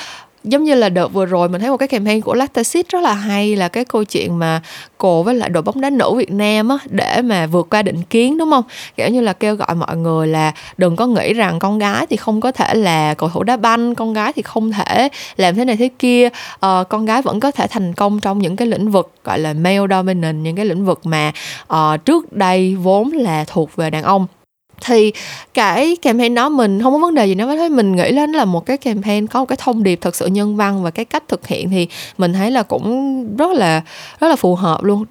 giống 0.45 0.63
như 0.63 0.75
là 0.75 0.89
đợt 0.89 1.08
vừa 1.08 1.25
rồi 1.25 1.49
mình 1.49 1.62
thấy 1.62 1.69
một 1.69 1.77
cái 1.77 1.88
campaign 1.88 2.21
của 2.21 2.34
Lactasit 2.34 2.89
rất 2.89 3.01
là 3.01 3.13
hay 3.13 3.55
là 3.55 3.67
cái 3.67 3.86
câu 3.86 4.03
chuyện 4.03 4.39
mà 4.39 4.62
cô 4.97 5.23
với 5.23 5.36
lại 5.36 5.49
đội 5.49 5.63
bóng 5.63 5.81
đá 5.81 5.89
nữ 5.89 6.13
Việt 6.17 6.31
Nam 6.31 6.69
á 6.69 6.77
để 6.89 7.21
mà 7.21 7.47
vượt 7.47 7.67
qua 7.69 7.81
định 7.81 8.01
kiến 8.10 8.38
đúng 8.38 8.51
không? 8.51 8.63
Kiểu 8.97 9.10
như 9.10 9.21
là 9.21 9.34
kêu 9.34 9.55
gọi 9.55 9.75
mọi 9.75 9.97
người 9.97 10.27
là 10.27 10.53
đừng 10.77 10.95
có 10.95 11.08
nghĩ 11.08 11.34
rằng 11.34 11.60
con 11.60 11.79
gái 11.79 12.05
thì 12.10 12.17
không 12.17 12.41
có 12.41 12.51
thể 12.51 12.73
là 12.73 13.13
cầu 13.13 13.29
thủ 13.29 13.43
đá 13.43 13.58
banh 13.58 13.95
con 13.95 14.13
gái 14.13 14.34
thì 14.34 14.41
không 14.41 14.71
thể 14.71 15.10
làm 15.38 15.55
thế 15.55 15.65
này 15.65 15.77
thế 15.77 15.89
kia. 15.99 16.29
À, 16.60 16.84
con 16.89 17.05
gái 17.05 17.21
vẫn 17.21 17.39
có 17.39 17.51
thể 17.51 17.67
thành 17.67 17.93
công 17.93 18.19
trong 18.19 18.39
những 18.39 18.55
cái 18.55 18.67
lĩnh 18.67 18.91
vực 18.91 19.12
gọi 19.23 19.39
là 19.39 19.53
male 19.53 19.88
dominant 19.89 20.43
những 20.43 20.55
cái 20.55 20.65
lĩnh 20.65 20.86
vực 20.86 20.99
mà 21.03 21.31
uh, 21.73 22.05
trước 22.05 22.34
đây 22.34 22.75
vốn 22.75 23.12
là 23.12 23.45
thuộc 23.47 23.75
về 23.75 23.89
đàn 23.89 24.03
ông 24.03 24.27
thì 24.82 25.12
cái 25.54 25.98
campaign 26.02 26.36
đó 26.36 26.50
mình 26.50 26.82
không 26.82 26.94
có 26.94 27.00
vấn 27.00 27.16
đề 27.16 27.26
gì 27.26 27.36
nó 27.36 27.56
thấy 27.56 27.70
mình 27.70 27.96
nghĩ 27.96 28.12
lên 28.12 28.32
là 28.32 28.46
một 28.46 28.66
cái 28.66 28.78
campaign 28.78 29.28
có 29.28 29.40
một 29.40 29.46
cái 29.46 29.58
thông 29.62 29.84
điệp 29.84 30.00
thật 30.02 30.16
sự 30.16 30.28
nhân 30.28 30.56
văn 30.56 30.84
và 30.84 30.92
cái 30.92 31.06
cách 31.06 31.24
thực 31.28 31.48
hiện 31.48 31.70
thì 31.70 31.88
mình 32.18 32.34
thấy 32.34 32.52
là 32.52 32.64
cũng 32.64 33.38
rất 33.38 33.52
là 33.52 33.82
rất 34.20 34.28
là 34.28 34.36
phù 34.36 34.56
hợp 34.56 34.84
luôn. 34.84 35.06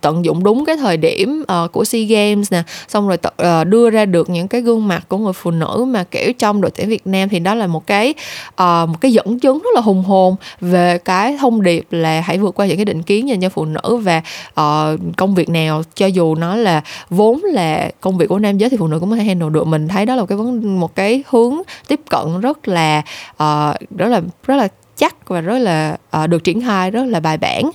Tận 0.00 0.24
dụng 0.24 0.44
đúng 0.44 0.64
cái 0.64 0.76
thời 0.76 0.96
điểm 0.96 1.44
uh, 1.64 1.72
của 1.72 1.84
sea 1.84 2.02
games 2.02 2.52
nè 2.52 2.62
xong 2.88 3.08
rồi 3.08 3.18
uh, 3.60 3.66
đưa 3.66 3.90
ra 3.90 4.04
được 4.04 4.30
những 4.30 4.48
cái 4.48 4.60
gương 4.60 4.88
mặt 4.88 5.04
của 5.08 5.18
người 5.18 5.32
phụ 5.32 5.50
nữ 5.50 5.84
mà 5.88 6.04
kiểu 6.04 6.32
trong 6.32 6.60
đội 6.60 6.70
tuyển 6.70 6.88
việt 6.88 7.06
nam 7.06 7.28
thì 7.28 7.38
đó 7.38 7.54
là 7.54 7.66
một 7.66 7.86
cái 7.86 8.14
uh, 8.48 8.88
một 8.88 9.00
cái 9.00 9.12
dẫn 9.12 9.38
chứng 9.38 9.58
rất 9.58 9.70
là 9.74 9.80
hùng 9.80 10.04
hồn 10.04 10.36
về 10.60 10.98
cái 10.98 11.36
thông 11.40 11.62
điệp 11.62 11.84
là 11.90 12.20
hãy 12.20 12.38
vượt 12.38 12.54
qua 12.54 12.66
những 12.66 12.76
cái 12.76 12.84
định 12.84 13.02
kiến 13.02 13.28
dành 13.28 13.40
cho 13.40 13.48
phụ 13.48 13.64
nữ 13.64 13.96
và 13.96 14.22
uh, 14.60 15.00
công 15.16 15.34
việc 15.34 15.48
nào 15.48 15.82
cho 15.94 16.06
dù 16.06 16.34
nó 16.34 16.56
là 16.56 16.82
vốn 17.10 17.40
là 17.44 17.90
công 18.00 18.18
việc 18.18 18.26
của 18.28 18.38
nam 18.38 18.58
giới 18.58 18.70
thì 18.70 18.76
phụ 18.76 18.86
nữ 18.86 18.98
cũng 19.00 19.09
có 19.10 19.16
hay 19.16 19.24
handle 19.24 19.48
được 19.50 19.66
mình 19.66 19.88
thấy 19.88 20.06
đó 20.06 20.14
là 20.14 20.20
một 20.22 20.26
cái 20.26 20.38
vấn 20.38 20.80
một 20.80 20.94
cái 20.94 21.22
hướng 21.28 21.54
tiếp 21.88 22.00
cận 22.08 22.40
rất 22.40 22.68
là 22.68 23.02
uh, 23.32 23.96
rất 23.96 24.08
là 24.08 24.20
rất 24.46 24.56
là 24.56 24.68
chắc 24.96 25.28
và 25.28 25.40
rất 25.40 25.58
là 25.58 25.96
uh, 26.22 26.28
được 26.28 26.44
triển 26.44 26.60
khai 26.60 26.90
rất 26.90 27.04
là 27.04 27.20
bài 27.20 27.36
bản. 27.36 27.70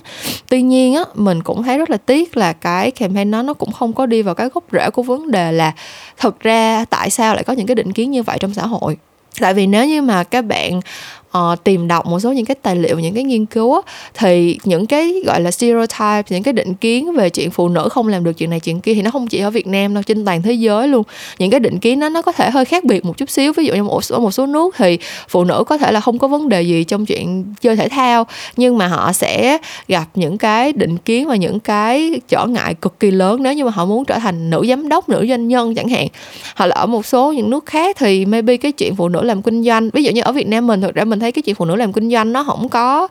Tuy 0.48 0.62
nhiên 0.62 0.94
á 0.94 1.04
mình 1.14 1.42
cũng 1.42 1.62
thấy 1.62 1.78
rất 1.78 1.90
là 1.90 1.96
tiếc 1.96 2.36
là 2.36 2.52
cái 2.52 2.90
campaign 2.90 3.30
nó 3.30 3.42
nó 3.42 3.54
cũng 3.54 3.72
không 3.72 3.92
có 3.92 4.06
đi 4.06 4.22
vào 4.22 4.34
cái 4.34 4.48
gốc 4.54 4.64
rễ 4.72 4.90
của 4.90 5.02
vấn 5.02 5.30
đề 5.30 5.52
là 5.52 5.72
thực 6.16 6.40
ra 6.40 6.84
tại 6.84 7.10
sao 7.10 7.34
lại 7.34 7.44
có 7.44 7.52
những 7.52 7.66
cái 7.66 7.74
định 7.74 7.92
kiến 7.92 8.10
như 8.10 8.22
vậy 8.22 8.38
trong 8.40 8.54
xã 8.54 8.66
hội. 8.66 8.96
Tại 9.40 9.54
vì 9.54 9.66
nếu 9.66 9.86
như 9.86 10.02
mà 10.02 10.24
các 10.24 10.42
bạn 10.42 10.80
uh, 11.38 11.64
tìm 11.64 11.88
đọc 11.88 12.06
một 12.06 12.20
số 12.20 12.32
những 12.32 12.44
cái 12.44 12.54
tài 12.62 12.76
liệu 12.76 12.98
những 12.98 13.14
cái 13.14 13.24
nghiên 13.24 13.46
cứu 13.46 13.74
á, 13.74 13.80
thì 14.14 14.58
những 14.64 14.86
cái 14.86 15.14
gọi 15.26 15.40
là 15.40 15.50
stereotype 15.50 16.22
những 16.28 16.42
cái 16.42 16.52
định 16.52 16.74
kiến 16.74 17.12
về 17.12 17.30
chuyện 17.30 17.50
phụ 17.50 17.68
nữ 17.68 17.88
không 17.88 18.08
làm 18.08 18.24
được 18.24 18.32
chuyện 18.32 18.50
này 18.50 18.60
chuyện 18.60 18.80
kia 18.80 18.94
thì 18.94 19.02
nó 19.02 19.10
không 19.10 19.26
chỉ 19.26 19.38
ở 19.38 19.50
Việt 19.50 19.66
Nam 19.66 19.94
đâu 19.94 20.02
trên 20.02 20.24
toàn 20.24 20.42
thế 20.42 20.52
giới 20.52 20.88
luôn. 20.88 21.02
Những 21.38 21.50
cái 21.50 21.60
định 21.60 21.78
kiến 21.78 22.00
đó 22.00 22.08
nó 22.08 22.22
có 22.22 22.32
thể 22.32 22.50
hơi 22.50 22.64
khác 22.64 22.84
biệt 22.84 23.04
một 23.04 23.16
chút 23.16 23.30
xíu. 23.30 23.52
Ví 23.52 23.64
dụ 23.64 23.74
như 23.74 23.82
một 23.82 24.04
số 24.04 24.18
một 24.18 24.30
số 24.30 24.46
nước 24.46 24.74
thì 24.78 24.98
phụ 25.28 25.44
nữ 25.44 25.64
có 25.66 25.78
thể 25.78 25.92
là 25.92 26.00
không 26.00 26.18
có 26.18 26.28
vấn 26.28 26.48
đề 26.48 26.62
gì 26.62 26.84
trong 26.84 27.06
chuyện 27.06 27.54
chơi 27.60 27.76
thể 27.76 27.88
thao 27.88 28.26
nhưng 28.56 28.78
mà 28.78 28.86
họ 28.86 29.12
sẽ 29.12 29.58
gặp 29.88 30.06
những 30.14 30.38
cái 30.38 30.72
định 30.72 30.98
kiến 30.98 31.28
và 31.28 31.36
những 31.36 31.60
cái 31.60 32.20
trở 32.28 32.46
ngại 32.46 32.74
cực 32.74 33.00
kỳ 33.00 33.10
lớn 33.10 33.42
nếu 33.42 33.52
như 33.52 33.64
mà 33.64 33.70
họ 33.70 33.84
muốn 33.84 34.04
trở 34.04 34.18
thành 34.18 34.50
nữ 34.50 34.64
giám 34.68 34.88
đốc 34.88 35.08
nữ 35.08 35.26
doanh 35.28 35.48
nhân 35.48 35.74
chẳng 35.74 35.88
hạn. 35.88 36.08
Hoặc 36.56 36.66
là 36.66 36.76
ở 36.76 36.86
một 36.86 37.06
số 37.06 37.32
những 37.32 37.50
nước 37.50 37.66
khác 37.66 37.96
thì 37.98 38.26
maybe 38.26 38.56
cái 38.56 38.72
chuyện 38.72 38.96
phụ 38.96 39.08
nữ 39.08 39.22
làm 39.22 39.42
kinh 39.42 39.64
doanh 39.64 39.90
ví 39.90 40.02
dụ 40.02 40.12
như 40.12 40.22
ở 40.22 40.32
Việt 40.32 40.46
Nam 40.46 40.66
mình 40.66 40.80
thực 40.80 40.94
ra 40.94 41.04
mình 41.04 41.15
thấy 41.20 41.32
cái 41.32 41.42
chuyện 41.42 41.54
phụ 41.54 41.64
nữ 41.64 41.76
làm 41.76 41.92
kinh 41.92 42.10
doanh 42.10 42.32
nó 42.32 42.44
không 42.44 42.68
có, 42.68 43.08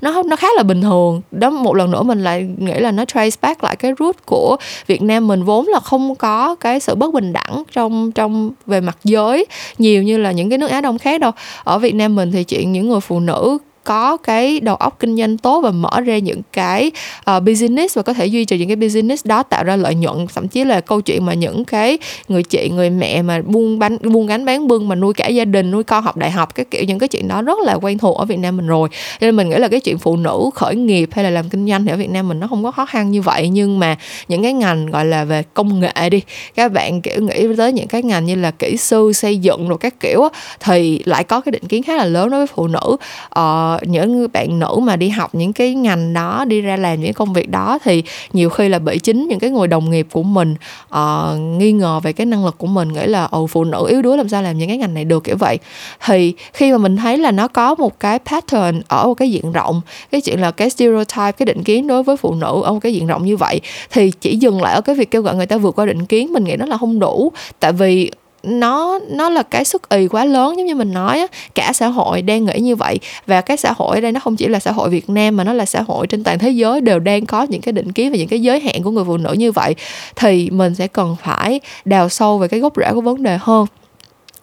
nó 0.00 0.22
nó 0.22 0.36
khá 0.36 0.48
là 0.56 0.62
bình 0.62 0.82
thường. 0.82 1.22
Đó, 1.30 1.50
một 1.50 1.76
lần 1.76 1.90
nữa 1.90 2.02
mình 2.02 2.24
lại 2.24 2.48
nghĩ 2.58 2.74
là 2.74 2.90
nó 2.90 3.04
trace 3.04 3.36
back 3.42 3.64
lại 3.64 3.76
cái 3.76 3.92
root 3.98 4.16
của 4.26 4.56
Việt 4.86 5.02
Nam 5.02 5.26
mình 5.26 5.42
vốn 5.42 5.68
là 5.68 5.80
không 5.80 6.14
có 6.14 6.54
cái 6.54 6.80
sự 6.80 6.94
bất 6.94 7.14
bình 7.14 7.32
đẳng 7.32 7.62
trong 7.72 8.12
trong, 8.12 8.50
về 8.66 8.80
mặt 8.80 8.98
giới 9.04 9.46
nhiều 9.78 10.02
như 10.02 10.18
là 10.18 10.32
những 10.32 10.48
cái 10.48 10.58
nước 10.58 10.70
Á 10.70 10.80
Đông 10.80 10.98
khác 10.98 11.20
đâu. 11.20 11.30
Ở 11.64 11.78
Việt 11.78 11.94
Nam 11.94 12.14
mình 12.14 12.32
thì 12.32 12.44
chuyện 12.44 12.72
những 12.72 12.88
người 12.88 13.00
phụ 13.00 13.20
nữ 13.20 13.58
có 13.86 14.16
cái 14.16 14.60
đầu 14.60 14.76
óc 14.76 14.96
kinh 14.98 15.16
doanh 15.16 15.38
tốt 15.38 15.60
và 15.60 15.70
mở 15.70 16.00
ra 16.00 16.18
những 16.18 16.40
cái 16.52 16.90
uh, 17.30 17.42
business 17.42 17.96
và 17.96 18.02
có 18.02 18.12
thể 18.12 18.26
duy 18.26 18.44
trì 18.44 18.58
những 18.58 18.68
cái 18.68 18.76
business 18.76 19.26
đó 19.26 19.42
tạo 19.42 19.64
ra 19.64 19.76
lợi 19.76 19.94
nhuận. 19.94 20.26
Thậm 20.34 20.48
chí 20.48 20.64
là 20.64 20.80
câu 20.80 21.00
chuyện 21.00 21.26
mà 21.26 21.34
những 21.34 21.64
cái 21.64 21.98
người 22.28 22.42
chị 22.42 22.70
người 22.74 22.90
mẹ 22.90 23.22
mà 23.22 23.42
buôn 23.44 23.78
bánh 23.78 23.98
buôn 24.02 24.26
gánh 24.26 24.44
bán 24.44 24.68
bưng 24.68 24.88
mà 24.88 24.94
nuôi 24.94 25.14
cả 25.14 25.28
gia 25.28 25.44
đình 25.44 25.70
nuôi 25.70 25.84
con 25.84 26.04
học 26.04 26.16
đại 26.16 26.30
học 26.30 26.54
cái 26.54 26.64
kiểu 26.70 26.84
những 26.84 26.98
cái 26.98 27.08
chuyện 27.08 27.28
đó 27.28 27.42
rất 27.42 27.58
là 27.58 27.74
quen 27.74 27.98
thuộc 27.98 28.18
ở 28.18 28.24
Việt 28.24 28.38
Nam 28.38 28.56
mình 28.56 28.66
rồi. 28.66 28.88
Nên 29.20 29.36
mình 29.36 29.48
nghĩ 29.48 29.56
là 29.56 29.68
cái 29.68 29.80
chuyện 29.80 29.98
phụ 29.98 30.16
nữ 30.16 30.50
khởi 30.54 30.76
nghiệp 30.76 31.08
hay 31.12 31.24
là 31.24 31.30
làm 31.30 31.48
kinh 31.48 31.68
doanh 31.68 31.84
thì 31.84 31.90
ở 31.90 31.96
Việt 31.96 32.10
Nam 32.10 32.28
mình 32.28 32.40
nó 32.40 32.46
không 32.46 32.64
có 32.64 32.70
khó 32.70 32.86
khăn 32.86 33.10
như 33.10 33.22
vậy. 33.22 33.48
Nhưng 33.48 33.78
mà 33.78 33.96
những 34.28 34.42
cái 34.42 34.52
ngành 34.52 34.86
gọi 34.86 35.04
là 35.04 35.24
về 35.24 35.42
công 35.54 35.80
nghệ 35.80 36.10
đi 36.10 36.22
các 36.54 36.72
bạn 36.72 37.00
kiểu 37.00 37.22
nghĩ 37.22 37.56
tới 37.56 37.72
những 37.72 37.88
cái 37.88 38.02
ngành 38.02 38.24
như 38.24 38.34
là 38.34 38.50
kỹ 38.50 38.76
sư 38.76 39.12
xây 39.12 39.38
dựng 39.38 39.68
rồi 39.68 39.78
các 39.78 40.00
kiểu 40.00 40.28
thì 40.60 41.02
lại 41.04 41.24
có 41.24 41.40
cái 41.40 41.52
định 41.52 41.64
kiến 41.68 41.82
khá 41.82 41.96
là 41.96 42.04
lớn 42.04 42.30
đối 42.30 42.40
với 42.40 42.46
phụ 42.46 42.66
nữ. 42.66 42.96
Uh, 43.38 43.75
những 43.82 44.28
bạn 44.32 44.58
nữ 44.58 44.78
mà 44.82 44.96
đi 44.96 45.08
học 45.08 45.34
những 45.34 45.52
cái 45.52 45.74
ngành 45.74 46.12
đó 46.12 46.44
đi 46.44 46.60
ra 46.60 46.76
làm 46.76 47.00
những 47.00 47.12
công 47.12 47.32
việc 47.32 47.50
đó 47.50 47.78
thì 47.84 48.02
nhiều 48.32 48.50
khi 48.50 48.68
là 48.68 48.78
bị 48.78 48.98
chính 48.98 49.28
những 49.28 49.38
cái 49.38 49.50
người 49.50 49.68
đồng 49.68 49.90
nghiệp 49.90 50.06
của 50.12 50.22
mình 50.22 50.54
uh, 50.94 51.58
nghi 51.58 51.72
ngờ 51.72 52.00
về 52.00 52.12
cái 52.12 52.26
năng 52.26 52.44
lực 52.44 52.58
của 52.58 52.66
mình 52.66 52.92
nghĩ 52.92 53.06
là 53.06 53.24
ồ 53.24 53.46
phụ 53.46 53.64
nữ 53.64 53.86
yếu 53.88 54.02
đuối 54.02 54.16
làm 54.16 54.28
sao 54.28 54.42
làm 54.42 54.58
những 54.58 54.68
cái 54.68 54.78
ngành 54.78 54.94
này 54.94 55.04
được? 55.04 55.26
kiểu 55.26 55.36
vậy. 55.36 55.58
Thì 56.04 56.34
khi 56.52 56.72
mà 56.72 56.78
mình 56.78 56.96
thấy 56.96 57.18
là 57.18 57.30
nó 57.30 57.48
có 57.48 57.74
một 57.74 58.00
cái 58.00 58.18
pattern 58.18 58.80
ở 58.88 59.06
một 59.06 59.14
cái 59.14 59.30
diện 59.30 59.52
rộng 59.52 59.80
cái 60.10 60.20
chuyện 60.20 60.40
là 60.40 60.50
cái 60.50 60.70
stereotype 60.70 61.32
cái 61.32 61.46
định 61.46 61.62
kiến 61.62 61.86
đối 61.86 62.02
với 62.02 62.16
phụ 62.16 62.34
nữ 62.34 62.60
ở 62.64 62.72
một 62.72 62.78
cái 62.82 62.94
diện 62.94 63.06
rộng 63.06 63.24
như 63.24 63.36
vậy 63.36 63.60
thì 63.90 64.10
chỉ 64.10 64.36
dừng 64.36 64.62
lại 64.62 64.74
ở 64.74 64.80
cái 64.80 64.94
việc 64.94 65.10
kêu 65.10 65.22
gọi 65.22 65.34
người 65.36 65.46
ta 65.46 65.56
vượt 65.56 65.78
qua 65.78 65.86
định 65.86 66.06
kiến 66.06 66.32
mình 66.32 66.44
nghĩ 66.44 66.56
nó 66.56 66.66
là 66.66 66.78
không 66.78 66.98
đủ. 66.98 67.32
Tại 67.60 67.72
vì 67.72 68.10
nó 68.46 68.98
nó 69.08 69.28
là 69.28 69.42
cái 69.42 69.64
sức 69.64 69.88
ì 69.88 70.08
quá 70.08 70.24
lớn, 70.24 70.56
giống 70.56 70.66
như 70.66 70.74
mình 70.74 70.92
nói 70.92 71.20
á, 71.20 71.26
cả 71.54 71.72
xã 71.72 71.86
hội 71.86 72.22
đang 72.22 72.44
nghĩ 72.44 72.60
như 72.60 72.76
vậy. 72.76 72.98
Và 73.26 73.40
cái 73.40 73.56
xã 73.56 73.72
hội 73.76 73.96
ở 73.96 74.00
đây 74.00 74.12
nó 74.12 74.20
không 74.20 74.36
chỉ 74.36 74.48
là 74.48 74.60
xã 74.60 74.72
hội 74.72 74.90
Việt 74.90 75.10
Nam 75.10 75.36
mà 75.36 75.44
nó 75.44 75.52
là 75.52 75.66
xã 75.66 75.82
hội 75.82 76.06
trên 76.06 76.24
toàn 76.24 76.38
thế 76.38 76.50
giới 76.50 76.80
đều 76.80 76.98
đang 76.98 77.26
có 77.26 77.42
những 77.42 77.60
cái 77.60 77.72
định 77.72 77.92
kiến 77.92 78.10
và 78.10 78.16
những 78.16 78.28
cái 78.28 78.40
giới 78.40 78.60
hạn 78.60 78.82
của 78.82 78.90
người 78.90 79.04
phụ 79.04 79.16
nữ 79.16 79.32
như 79.32 79.52
vậy, 79.52 79.74
thì 80.16 80.50
mình 80.50 80.74
sẽ 80.74 80.86
cần 80.86 81.16
phải 81.22 81.60
đào 81.84 82.08
sâu 82.08 82.38
về 82.38 82.48
cái 82.48 82.60
gốc 82.60 82.72
rễ 82.76 82.92
của 82.92 83.00
vấn 83.00 83.22
đề 83.22 83.38
hơn. 83.40 83.66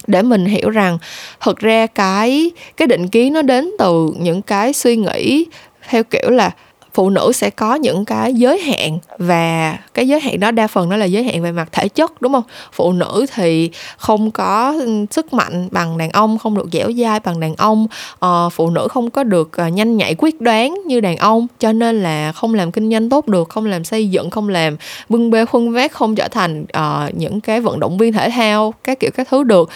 Để 0.08 0.22
mình 0.22 0.46
hiểu 0.46 0.70
rằng 0.70 0.98
thực 1.42 1.60
ra 1.60 1.88
cái 1.88 2.52
cái 2.78 2.88
định 2.88 3.08
kiến 3.08 3.34
nó 3.34 3.42
đến 3.42 3.72
từ 3.80 4.14
những 4.20 4.42
cái 4.42 4.74
suy 4.74 4.96
nghĩ 4.96 5.46
theo 5.90 6.04
kiểu 6.04 6.30
là 6.30 6.52
phụ 6.94 7.10
nữ 7.10 7.32
sẽ 7.34 7.50
có 7.50 7.76
những 7.76 8.06
cái 8.06 8.34
giới 8.34 8.60
hạn 8.60 9.00
và 9.18 9.78
cái 9.94 10.08
giới 10.08 10.20
hạn 10.20 10.40
đó 10.40 10.52
đa 10.52 10.68
phần 10.68 10.90
nó 10.90 10.98
là 10.98 11.06
giới 11.06 11.24
hạn 11.24 11.42
về 11.42 11.52
mặt 11.52 11.70
thể 11.72 11.88
chất 11.88 12.22
đúng 12.22 12.34
không? 12.34 12.44
Phụ 12.74 12.92
nữ 12.92 13.26
thì 13.36 13.72
không 13.98 14.32
có 14.32 14.76
sức 15.12 15.34
mạnh 15.34 15.68
bằng 15.72 15.98
đàn 15.98 16.10
ông 16.10 16.38
không 16.38 16.58
được 16.58 16.68
dẻo 16.72 16.92
dai 16.92 17.20
bằng 17.20 17.40
đàn 17.40 17.56
ông. 17.56 17.88
À, 18.20 18.50
phụ 18.52 18.70
nữ 18.70 18.88
không 18.88 19.10
có 19.10 19.24
được 19.24 19.58
ờ, 19.58 19.68
nhanh 19.68 19.98
nhạy 19.98 20.16
quyết 20.18 20.42
đoán 20.42 20.78
như 20.86 21.00
đàn 21.00 21.18
ông 21.18 21.48
cho 21.60 21.72
nên 21.72 22.04
là 22.04 22.32
không 22.32 22.54
làm 22.54 22.72
kinh 22.72 22.92
doanh 22.92 23.10
tốt 23.10 23.28
được 23.28 23.50
không 23.50 23.66
làm 23.66 23.84
xây 23.84 24.10
dựng 24.10 24.30
không 24.30 24.50
làm 24.50 24.78
bưng 25.10 25.32
bê 25.32 25.46
khuân 25.46 25.74
vác 25.74 25.92
không 25.92 26.16
trở 26.16 26.28
thành 26.28 26.66
uh, 26.78 27.16
những 27.16 27.42
cái 27.42 27.62
vận 27.62 27.80
động 27.80 27.98
viên 27.98 28.14
thể 28.14 28.30
thao 28.30 28.74
các 28.84 29.00
kiểu 29.00 29.12
các 29.12 29.28
thứ 29.30 29.44
được. 29.44 29.70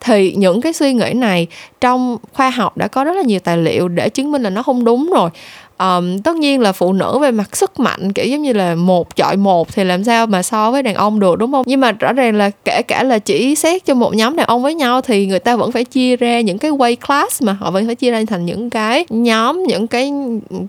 Thì 0.00 0.34
những 0.36 0.60
cái 0.60 0.72
suy 0.72 0.92
nghĩ 0.92 1.12
này 1.12 1.46
trong 1.80 2.16
khoa 2.32 2.50
học 2.50 2.76
đã 2.76 2.88
có 2.88 3.04
rất 3.04 3.16
là 3.16 3.22
nhiều 3.22 3.40
tài 3.40 3.56
liệu 3.56 3.88
để 3.88 4.08
chứng 4.08 4.32
minh 4.32 4.42
là 4.42 4.50
nó 4.50 4.62
không 4.62 4.84
đúng 4.84 5.10
rồi 5.14 5.30
um, 5.80 6.18
tất 6.18 6.36
nhiên 6.36 6.60
là 6.60 6.72
phụ 6.72 6.92
nữ 6.92 7.18
về 7.18 7.30
mặt 7.30 7.56
sức 7.56 7.80
mạnh 7.80 8.12
kiểu 8.12 8.26
giống 8.26 8.42
như 8.42 8.52
là 8.52 8.74
một 8.74 9.16
chọi 9.16 9.36
một 9.36 9.72
thì 9.72 9.84
làm 9.84 10.04
sao 10.04 10.26
mà 10.26 10.42
so 10.42 10.70
với 10.70 10.82
đàn 10.82 10.94
ông 10.94 11.20
được 11.20 11.38
đúng 11.38 11.52
không? 11.52 11.62
Nhưng 11.66 11.80
mà 11.80 11.92
rõ 11.92 12.12
ràng 12.12 12.34
là 12.34 12.50
kể 12.64 12.82
cả 12.82 13.02
là 13.02 13.18
chỉ 13.18 13.54
xét 13.54 13.84
cho 13.84 13.94
một 13.94 14.14
nhóm 14.14 14.36
đàn 14.36 14.46
ông 14.46 14.62
với 14.62 14.74
nhau 14.74 15.00
thì 15.00 15.26
người 15.26 15.38
ta 15.38 15.56
vẫn 15.56 15.72
phải 15.72 15.84
chia 15.84 16.16
ra 16.16 16.40
những 16.40 16.58
cái 16.58 16.70
weight 16.70 16.96
class 17.06 17.42
mà 17.42 17.52
họ 17.60 17.70
vẫn 17.70 17.86
phải 17.86 17.94
chia 17.94 18.10
ra 18.10 18.22
thành 18.28 18.46
những 18.46 18.70
cái 18.70 19.04
nhóm 19.08 19.64
những 19.64 19.86
cái 19.86 20.12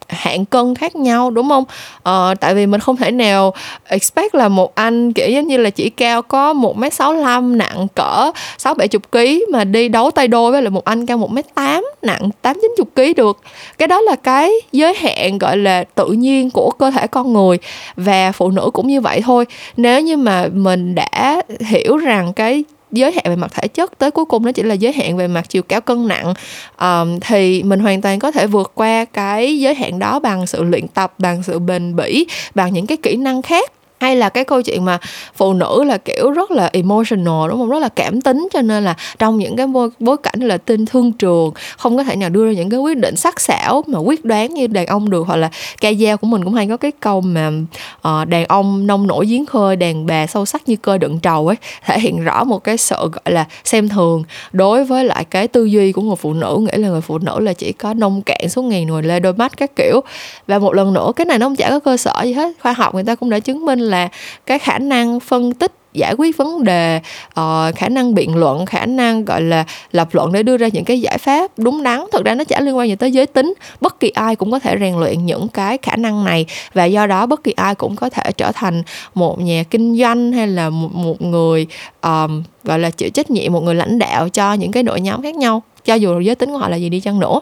hạng 0.08 0.46
cân 0.46 0.76
khác 0.76 0.96
nhau 0.96 1.32
đúng 1.32 1.50
không? 1.50 1.64
Uh, 1.98 2.40
tại 2.40 2.56
vì 2.56 2.66
mình 2.66 2.80
không 2.80 2.98
thể 2.98 3.12
nào 3.12 3.54
expect 3.88 4.36
là 4.36 4.48
một 4.48 4.76
anh 4.76 5.14
kiểu 5.14 5.30
giống 5.30 5.48
như 5.48 5.58
là 5.58 5.70
chỉ 5.70 5.90
cao 5.90 6.22
có 6.22 6.54
một 6.54 6.78
m 6.78 6.84
sáu 6.92 7.14
nặng 7.42 7.88
cỡ 7.96 8.32
sáu 8.58 8.74
bảy 8.74 8.88
chục 8.88 9.12
ký 9.12 9.46
mà 9.52 9.64
đi 9.64 9.90
đấu 9.90 10.12
tay 10.12 10.28
đôi 10.28 10.52
với 10.52 10.62
lại 10.62 10.70
một 10.70 10.86
anh 10.86 11.06
cao 11.06 11.18
một 11.18 11.32
m 11.32 11.38
tám 11.56 11.86
nặng 12.02 12.30
tám 12.42 12.58
chín 12.62 12.74
chục 12.78 12.90
ký 12.96 13.14
được. 13.14 13.40
Cái 13.78 13.88
đó 13.88 14.02
là 14.02 14.16
cái 14.16 14.52
giới 14.72 14.96
hạn 15.02 15.38
gọi 15.38 15.58
là 15.58 15.84
tự 15.84 16.08
nhiên 16.08 16.50
của 16.50 16.72
cơ 16.72 16.92
thể 16.92 17.08
con 17.08 17.34
người 17.34 17.58
và 17.96 18.32
phụ 18.32 18.52
nữ 18.52 18.70
cũng 18.74 18.88
như 18.88 19.02
vậy 19.02 19.22
thôi. 19.22 19.46
Nếu 19.78 20.02
như 20.02 20.18
mà 20.18 20.48
mình 20.54 20.96
đã 20.96 21.42
hiểu 21.60 21.98
rằng 21.98 22.34
cái 22.34 22.64
giới 22.92 23.12
hạn 23.12 23.24
về 23.26 23.36
mặt 23.36 23.52
thể 23.54 23.68
chất 23.68 23.98
tới 23.98 24.12
cuối 24.12 24.26
cùng 24.26 24.46
nó 24.46 24.52
chỉ 24.52 24.64
là 24.64 24.74
giới 24.74 24.94
hạn 24.94 25.18
về 25.18 25.28
mặt 25.28 25.50
chiều 25.50 25.64
cao 25.64 25.82
cân 25.82 26.08
nặng 26.08 26.34
um, 26.80 27.20
thì 27.20 27.64
mình 27.64 27.80
hoàn 27.80 28.02
toàn 28.02 28.20
có 28.20 28.32
thể 28.32 28.48
vượt 28.48 28.72
qua 28.76 29.06
cái 29.06 29.60
giới 29.60 29.76
hạn 29.76 30.00
đó 30.00 30.20
bằng 30.20 30.48
sự 30.48 30.64
luyện 30.64 30.88
tập 30.88 31.14
bằng 31.18 31.44
sự 31.44 31.60
bền 31.60 31.96
bỉ 31.96 32.26
bằng 32.56 32.74
những 32.74 32.88
cái 32.88 32.98
kỹ 32.98 33.16
năng 33.16 33.42
khác 33.42 33.72
hay 34.02 34.16
là 34.16 34.30
cái 34.30 34.44
câu 34.44 34.62
chuyện 34.62 34.86
mà 34.86 34.98
phụ 35.36 35.54
nữ 35.54 35.84
là 35.84 35.98
kiểu 35.98 36.32
rất 36.32 36.52
là 36.52 36.70
emotional 36.74 37.50
đúng 37.50 37.60
không? 37.60 37.70
Rất 37.70 37.80
là 37.80 37.90
cảm 37.90 38.22
tính 38.22 38.48
cho 38.54 38.62
nên 38.62 38.84
là 38.84 38.96
trong 39.20 39.38
những 39.38 39.56
cái 39.56 39.68
bối, 39.68 39.90
bối 40.00 40.18
cảnh 40.18 40.40
là 40.40 40.58
tin 40.58 40.86
thương 40.86 41.12
trường 41.12 41.52
không 41.78 41.98
có 41.98 42.04
thể 42.04 42.16
nào 42.16 42.30
đưa 42.30 42.46
ra 42.46 42.52
những 42.52 42.70
cái 42.70 42.80
quyết 42.80 42.98
định 42.98 43.16
sắc 43.16 43.42
sảo 43.42 43.84
mà 43.88 44.00
quyết 44.00 44.26
đoán 44.26 44.54
như 44.54 44.68
đàn 44.68 44.86
ông 44.86 45.10
được 45.10 45.28
hoặc 45.28 45.36
là 45.36 45.50
ca 45.82 45.94
dao 45.94 46.18
của 46.18 46.28
mình 46.28 46.44
cũng 46.44 46.54
hay 46.54 46.68
có 46.68 46.78
cái 46.78 46.92
câu 47.00 47.22
mà 47.22 47.52
uh, 47.98 48.28
đàn 48.28 48.46
ông 48.46 48.88
nông 48.88 49.08
nổi 49.08 49.26
giếng 49.26 49.46
khơi 49.46 49.76
đàn 49.76 50.06
bà 50.06 50.28
sâu 50.28 50.46
sắc 50.46 50.70
như 50.70 50.76
cơ 50.76 50.98
đựng 50.98 51.20
trầu 51.20 51.48
ấy 51.48 51.56
thể 51.86 52.00
hiện 52.00 52.24
rõ 52.24 52.44
một 52.44 52.64
cái 52.64 52.78
sự 52.78 52.96
gọi 52.96 53.34
là 53.34 53.46
xem 53.64 53.90
thường. 53.90 54.24
Đối 54.52 54.84
với 54.84 55.06
lại 55.06 55.26
cái 55.26 55.48
tư 55.48 55.66
duy 55.66 55.92
của 55.92 56.02
người 56.02 56.16
phụ 56.16 56.34
nữ 56.34 56.58
nghĩa 56.60 56.78
là 56.78 56.90
người 56.90 57.02
phụ 57.02 57.18
nữ 57.18 57.40
là 57.40 57.54
chỉ 57.54 57.72
có 57.72 57.94
nông 57.94 58.22
cạn 58.22 58.50
số 58.50 58.62
ngàn 58.62 58.88
nồi 58.88 59.04
lê 59.04 59.20
đôi 59.20 59.34
mắt 59.34 59.58
các 59.58 59.72
kiểu. 59.76 60.02
Và 60.48 60.60
một 60.60 60.74
lần 60.74 60.94
nữa 60.94 61.12
cái 61.16 61.26
này 61.26 61.40
nó 61.40 61.46
không 61.46 61.56
chả 61.56 61.70
có 61.70 61.80
cơ 61.80 61.98
sở 61.98 62.14
gì 62.24 62.34
hết 62.34 62.52
khoa 62.62 62.74
học 62.74 62.94
người 62.94 63.04
ta 63.04 63.16
cũng 63.16 63.30
đã 63.30 63.40
chứng 63.40 63.66
minh 63.66 63.91
là 63.92 64.10
cái 64.46 64.60
khả 64.60 64.80
năng 64.80 65.20
phân 65.20 65.54
tích 65.54 65.72
giải 65.94 66.14
quyết 66.18 66.38
vấn 66.38 66.64
đề 66.64 67.00
uh, 67.40 67.76
khả 67.76 67.90
năng 67.90 68.14
biện 68.14 68.36
luận 68.36 68.66
khả 68.66 68.86
năng 68.86 69.26
gọi 69.26 69.42
là 69.42 69.66
lập 69.92 70.08
luận 70.12 70.32
để 70.32 70.44
đưa 70.44 70.58
ra 70.58 70.68
những 70.74 70.86
cái 70.86 71.02
giải 71.02 71.18
pháp 71.18 71.52
đúng 71.58 71.84
đắn. 71.84 72.06
Thực 72.12 72.26
ra 72.26 72.36
nó 72.36 72.44
chả 72.44 72.60
liên 72.60 72.78
quan 72.78 72.88
gì 72.88 72.96
tới 72.96 73.12
giới 73.12 73.26
tính. 73.26 73.54
Bất 73.82 74.00
kỳ 74.00 74.10
ai 74.10 74.36
cũng 74.36 74.52
có 74.52 74.60
thể 74.60 74.76
rèn 74.80 75.00
luyện 75.00 75.26
những 75.26 75.48
cái 75.48 75.78
khả 75.82 75.96
năng 75.96 76.26
này 76.26 76.46
và 76.74 76.86
do 76.86 77.08
đó 77.08 77.26
bất 77.26 77.44
kỳ 77.44 77.52
ai 77.52 77.76
cũng 77.76 77.96
có 77.96 78.10
thể 78.10 78.32
trở 78.38 78.52
thành 78.52 78.84
một 79.14 79.40
nhà 79.40 79.64
kinh 79.70 79.98
doanh 79.98 80.32
hay 80.32 80.48
là 80.48 80.70
một, 80.70 80.90
một 80.94 81.22
người 81.22 81.68
um, 82.02 82.44
gọi 82.64 82.80
là 82.80 82.90
chịu 82.90 83.10
trách 83.10 83.32
nhiệm 83.32 83.54
một 83.54 83.64
người 83.64 83.76
lãnh 83.76 84.00
đạo 84.00 84.30
cho 84.30 84.54
những 84.54 84.72
cái 84.72 84.84
đội 84.84 85.02
nhóm 85.02 85.22
khác 85.22 85.36
nhau 85.36 85.62
cho 85.86 85.94
dù 85.94 86.20
giới 86.20 86.36
tính 86.36 86.52
của 86.52 86.58
họ 86.58 86.70
là 86.70 86.78
gì 86.78 86.90
đi 86.90 87.00
chăng 87.00 87.20
nữa. 87.20 87.40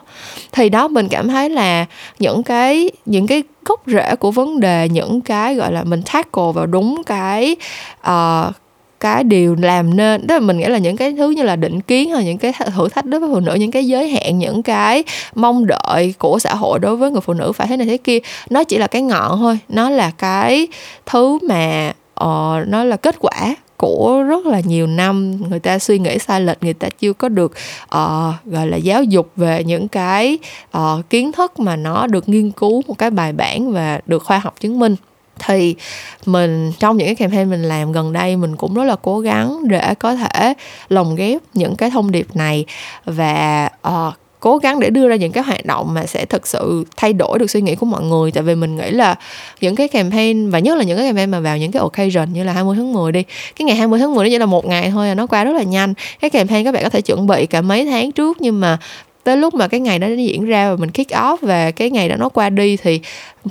Thì 0.52 0.68
đó 0.68 0.88
mình 0.88 1.08
cảm 1.08 1.28
thấy 1.28 1.50
là 1.50 1.86
những 2.18 2.42
cái 2.42 2.90
những 3.06 3.26
cái 3.26 3.42
gốc 3.64 3.82
rễ 3.86 4.16
của 4.16 4.30
vấn 4.30 4.60
đề 4.60 4.88
những 4.88 5.20
cái 5.20 5.54
gọi 5.54 5.72
là 5.72 5.84
mình 5.84 6.02
tackle 6.12 6.52
vào 6.54 6.66
đúng 6.66 7.02
cái 7.06 7.56
uh, 8.10 8.54
cái 9.00 9.24
điều 9.24 9.54
làm 9.54 9.96
nên 9.96 10.26
đó 10.26 10.34
là 10.34 10.40
mình 10.40 10.58
nghĩ 10.58 10.64
là 10.64 10.78
những 10.78 10.96
cái 10.96 11.12
thứ 11.12 11.30
như 11.30 11.42
là 11.42 11.56
định 11.56 11.80
kiến 11.80 12.10
hay 12.10 12.24
những 12.24 12.38
cái 12.38 12.52
thử 12.76 12.88
thách 12.88 13.04
đối 13.04 13.20
với 13.20 13.30
phụ 13.32 13.40
nữ 13.40 13.54
những 13.54 13.70
cái 13.70 13.86
giới 13.86 14.08
hạn 14.08 14.38
những 14.38 14.62
cái 14.62 15.04
mong 15.34 15.66
đợi 15.66 16.14
của 16.18 16.38
xã 16.38 16.54
hội 16.54 16.78
đối 16.78 16.96
với 16.96 17.10
người 17.10 17.20
phụ 17.20 17.32
nữ 17.32 17.52
phải 17.52 17.66
thế 17.66 17.76
này 17.76 17.86
thế 17.86 17.96
kia 17.96 18.18
nó 18.50 18.64
chỉ 18.64 18.78
là 18.78 18.86
cái 18.86 19.02
ngọn 19.02 19.38
thôi. 19.38 19.58
Nó 19.68 19.90
là 19.90 20.10
cái 20.18 20.66
thứ 21.06 21.38
mà 21.48 21.92
uh, 22.24 22.68
nó 22.68 22.84
là 22.84 22.96
kết 22.96 23.16
quả 23.20 23.54
của 23.80 24.22
rất 24.22 24.46
là 24.46 24.60
nhiều 24.60 24.86
năm. 24.86 25.36
Người 25.48 25.60
ta 25.60 25.78
suy 25.78 25.98
nghĩ 25.98 26.18
sai 26.18 26.40
lệch 26.40 26.62
người 26.62 26.74
ta 26.74 26.88
chưa 26.98 27.12
có 27.12 27.28
được 27.28 27.52
uh, 27.84 28.34
gọi 28.44 28.66
là 28.66 28.76
giáo 28.76 29.02
dục 29.02 29.30
về 29.36 29.64
những 29.64 29.88
cái 29.88 30.38
uh, 30.78 31.10
kiến 31.10 31.32
thức 31.32 31.58
mà 31.58 31.76
nó 31.76 32.06
được 32.06 32.28
nghiên 32.28 32.50
cứu 32.50 32.82
một 32.86 32.98
cái 32.98 33.10
bài 33.10 33.32
bản 33.32 33.72
và 33.72 34.00
được 34.06 34.22
khoa 34.24 34.38
học 34.38 34.54
chứng 34.60 34.78
minh. 34.78 34.96
Thì 35.46 35.74
mình 36.26 36.72
trong 36.78 36.96
những 36.96 37.06
cái 37.06 37.14
campaign 37.14 37.50
mình 37.50 37.62
làm 37.62 37.92
gần 37.92 38.12
đây 38.12 38.36
mình 38.36 38.56
cũng 38.56 38.74
rất 38.74 38.84
là 38.84 38.96
cố 39.02 39.20
gắng 39.20 39.68
để 39.68 39.94
có 39.94 40.14
thể 40.14 40.54
lồng 40.88 41.16
ghép 41.16 41.42
những 41.54 41.76
cái 41.76 41.90
thông 41.90 42.10
điệp 42.10 42.26
này 42.36 42.64
và 43.04 43.68
uh, 43.88 44.14
cố 44.40 44.58
gắng 44.58 44.80
để 44.80 44.90
đưa 44.90 45.08
ra 45.08 45.16
những 45.16 45.32
cái 45.32 45.44
hoạt 45.44 45.66
động 45.66 45.94
mà 45.94 46.06
sẽ 46.06 46.24
thực 46.24 46.46
sự 46.46 46.84
thay 46.96 47.12
đổi 47.12 47.38
được 47.38 47.50
suy 47.50 47.60
nghĩ 47.60 47.74
của 47.74 47.86
mọi 47.86 48.02
người. 48.02 48.32
Tại 48.32 48.42
vì 48.42 48.54
mình 48.54 48.76
nghĩ 48.76 48.90
là 48.90 49.14
những 49.60 49.76
cái 49.76 49.88
campaign 49.88 50.50
và 50.50 50.58
nhất 50.58 50.78
là 50.78 50.84
những 50.84 50.96
cái 50.96 51.06
campaign 51.06 51.30
mà 51.30 51.40
vào 51.40 51.58
những 51.58 51.72
cái 51.72 51.80
occasion 51.80 52.32
như 52.32 52.44
là 52.44 52.52
20 52.52 52.76
tháng 52.76 52.92
10 52.92 53.12
đi 53.12 53.22
cái 53.56 53.66
ngày 53.66 53.76
20 53.76 53.98
tháng 53.98 54.14
10 54.14 54.24
nó 54.24 54.30
chỉ 54.30 54.38
là 54.38 54.46
một 54.46 54.66
ngày 54.66 54.90
thôi 54.90 55.08
à, 55.08 55.14
nó 55.14 55.26
qua 55.26 55.44
rất 55.44 55.52
là 55.52 55.62
nhanh. 55.62 55.94
Cái 56.20 56.30
campaign 56.30 56.64
các 56.64 56.72
bạn 56.72 56.82
có 56.82 56.90
thể 56.90 57.00
chuẩn 57.00 57.26
bị 57.26 57.46
cả 57.46 57.60
mấy 57.60 57.84
tháng 57.84 58.12
trước 58.12 58.40
nhưng 58.40 58.60
mà 58.60 58.78
tới 59.24 59.36
lúc 59.36 59.54
mà 59.54 59.68
cái 59.68 59.80
ngày 59.80 59.98
đó 59.98 60.06
nó 60.06 60.14
diễn 60.14 60.44
ra 60.44 60.70
và 60.70 60.76
mình 60.76 60.90
kick 60.90 61.10
off 61.10 61.36
và 61.42 61.70
cái 61.70 61.90
ngày 61.90 62.08
đó 62.08 62.16
nó 62.16 62.28
qua 62.28 62.50
đi 62.50 62.76
thì 62.76 63.00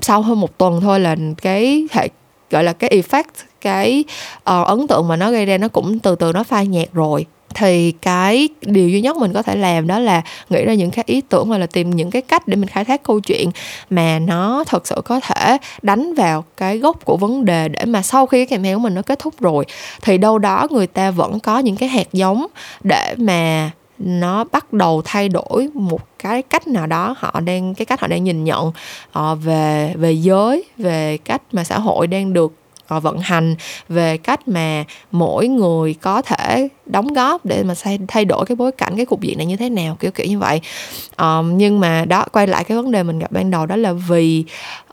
sau 0.01 0.21
hơn 0.21 0.39
một 0.39 0.57
tuần 0.57 0.81
thôi 0.81 0.99
là 0.99 1.15
cái 1.41 1.87
hệ 1.91 2.09
gọi 2.49 2.63
là 2.63 2.73
cái 2.73 2.89
effect 2.89 3.23
cái 3.61 4.03
uh, 4.37 4.67
ấn 4.67 4.87
tượng 4.87 5.07
mà 5.07 5.15
nó 5.15 5.31
gây 5.31 5.45
ra 5.45 5.57
nó 5.57 5.67
cũng 5.67 5.99
từ 5.99 6.15
từ 6.15 6.31
nó 6.31 6.43
phai 6.43 6.67
nhạt 6.67 6.87
rồi 6.93 7.25
thì 7.55 7.91
cái 7.91 8.49
điều 8.61 8.89
duy 8.89 9.01
nhất 9.01 9.17
mình 9.17 9.33
có 9.33 9.41
thể 9.41 9.55
làm 9.55 9.87
đó 9.87 9.99
là 9.99 10.21
nghĩ 10.49 10.65
ra 10.65 10.73
những 10.73 10.91
cái 10.91 11.03
ý 11.07 11.21
tưởng 11.21 11.47
hoặc 11.47 11.57
là 11.57 11.65
tìm 11.65 11.89
những 11.89 12.11
cái 12.11 12.21
cách 12.21 12.47
để 12.47 12.55
mình 12.55 12.69
khai 12.69 12.85
thác 12.85 13.03
câu 13.03 13.19
chuyện 13.19 13.51
mà 13.89 14.19
nó 14.19 14.63
thật 14.67 14.87
sự 14.87 15.01
có 15.05 15.19
thể 15.19 15.57
đánh 15.81 16.13
vào 16.13 16.43
cái 16.57 16.77
gốc 16.77 17.05
của 17.05 17.17
vấn 17.17 17.45
đề 17.45 17.69
để 17.69 17.85
mà 17.85 18.01
sau 18.01 18.25
khi 18.25 18.45
cái 18.45 18.57
campaign 18.57 18.75
của 18.75 18.81
mình 18.81 18.93
nó 18.93 19.01
kết 19.01 19.19
thúc 19.19 19.33
rồi. 19.39 19.65
Thì 20.01 20.17
đâu 20.17 20.39
đó 20.39 20.67
người 20.71 20.87
ta 20.87 21.11
vẫn 21.11 21.39
có 21.39 21.59
những 21.59 21.75
cái 21.75 21.89
hạt 21.89 22.07
giống 22.13 22.47
để 22.83 23.15
mà 23.17 23.71
nó 23.99 24.43
bắt 24.51 24.73
đầu 24.73 25.01
thay 25.05 25.29
đổi 25.29 25.69
một 25.73 26.01
cái 26.19 26.41
cách 26.41 26.67
nào 26.67 26.87
đó 26.87 27.15
họ 27.17 27.39
đang 27.39 27.73
cái 27.73 27.85
cách 27.85 28.01
họ 28.01 28.07
đang 28.07 28.23
nhìn 28.23 28.43
nhận 28.43 28.67
uh, 29.19 29.37
về 29.43 29.93
về 29.95 30.11
giới 30.11 30.63
về 30.77 31.17
cách 31.17 31.41
mà 31.51 31.63
xã 31.63 31.79
hội 31.79 32.07
đang 32.07 32.33
được 32.33 32.53
vận 32.89 33.19
hành 33.19 33.55
về 33.89 34.17
cách 34.17 34.47
mà 34.47 34.83
mỗi 35.11 35.47
người 35.47 35.93
có 35.93 36.21
thể 36.21 36.67
đóng 36.85 37.13
góp 37.13 37.45
để 37.45 37.63
mà 37.63 37.73
thay, 37.83 37.99
thay 38.07 38.25
đổi 38.25 38.45
cái 38.45 38.55
bối 38.55 38.71
cảnh 38.71 38.93
cái 38.97 39.05
cục 39.05 39.21
diện 39.21 39.37
này 39.37 39.47
như 39.47 39.55
thế 39.55 39.69
nào 39.69 39.97
kiểu 39.99 40.11
kiểu 40.11 40.27
như 40.27 40.39
vậy. 40.39 40.61
Um, 41.17 41.57
nhưng 41.57 41.79
mà 41.79 42.05
đó 42.05 42.25
quay 42.31 42.47
lại 42.47 42.63
cái 42.63 42.77
vấn 42.77 42.91
đề 42.91 43.03
mình 43.03 43.19
gặp 43.19 43.31
ban 43.31 43.51
đầu 43.51 43.65
đó 43.65 43.75
là 43.75 43.93
vì 43.93 44.43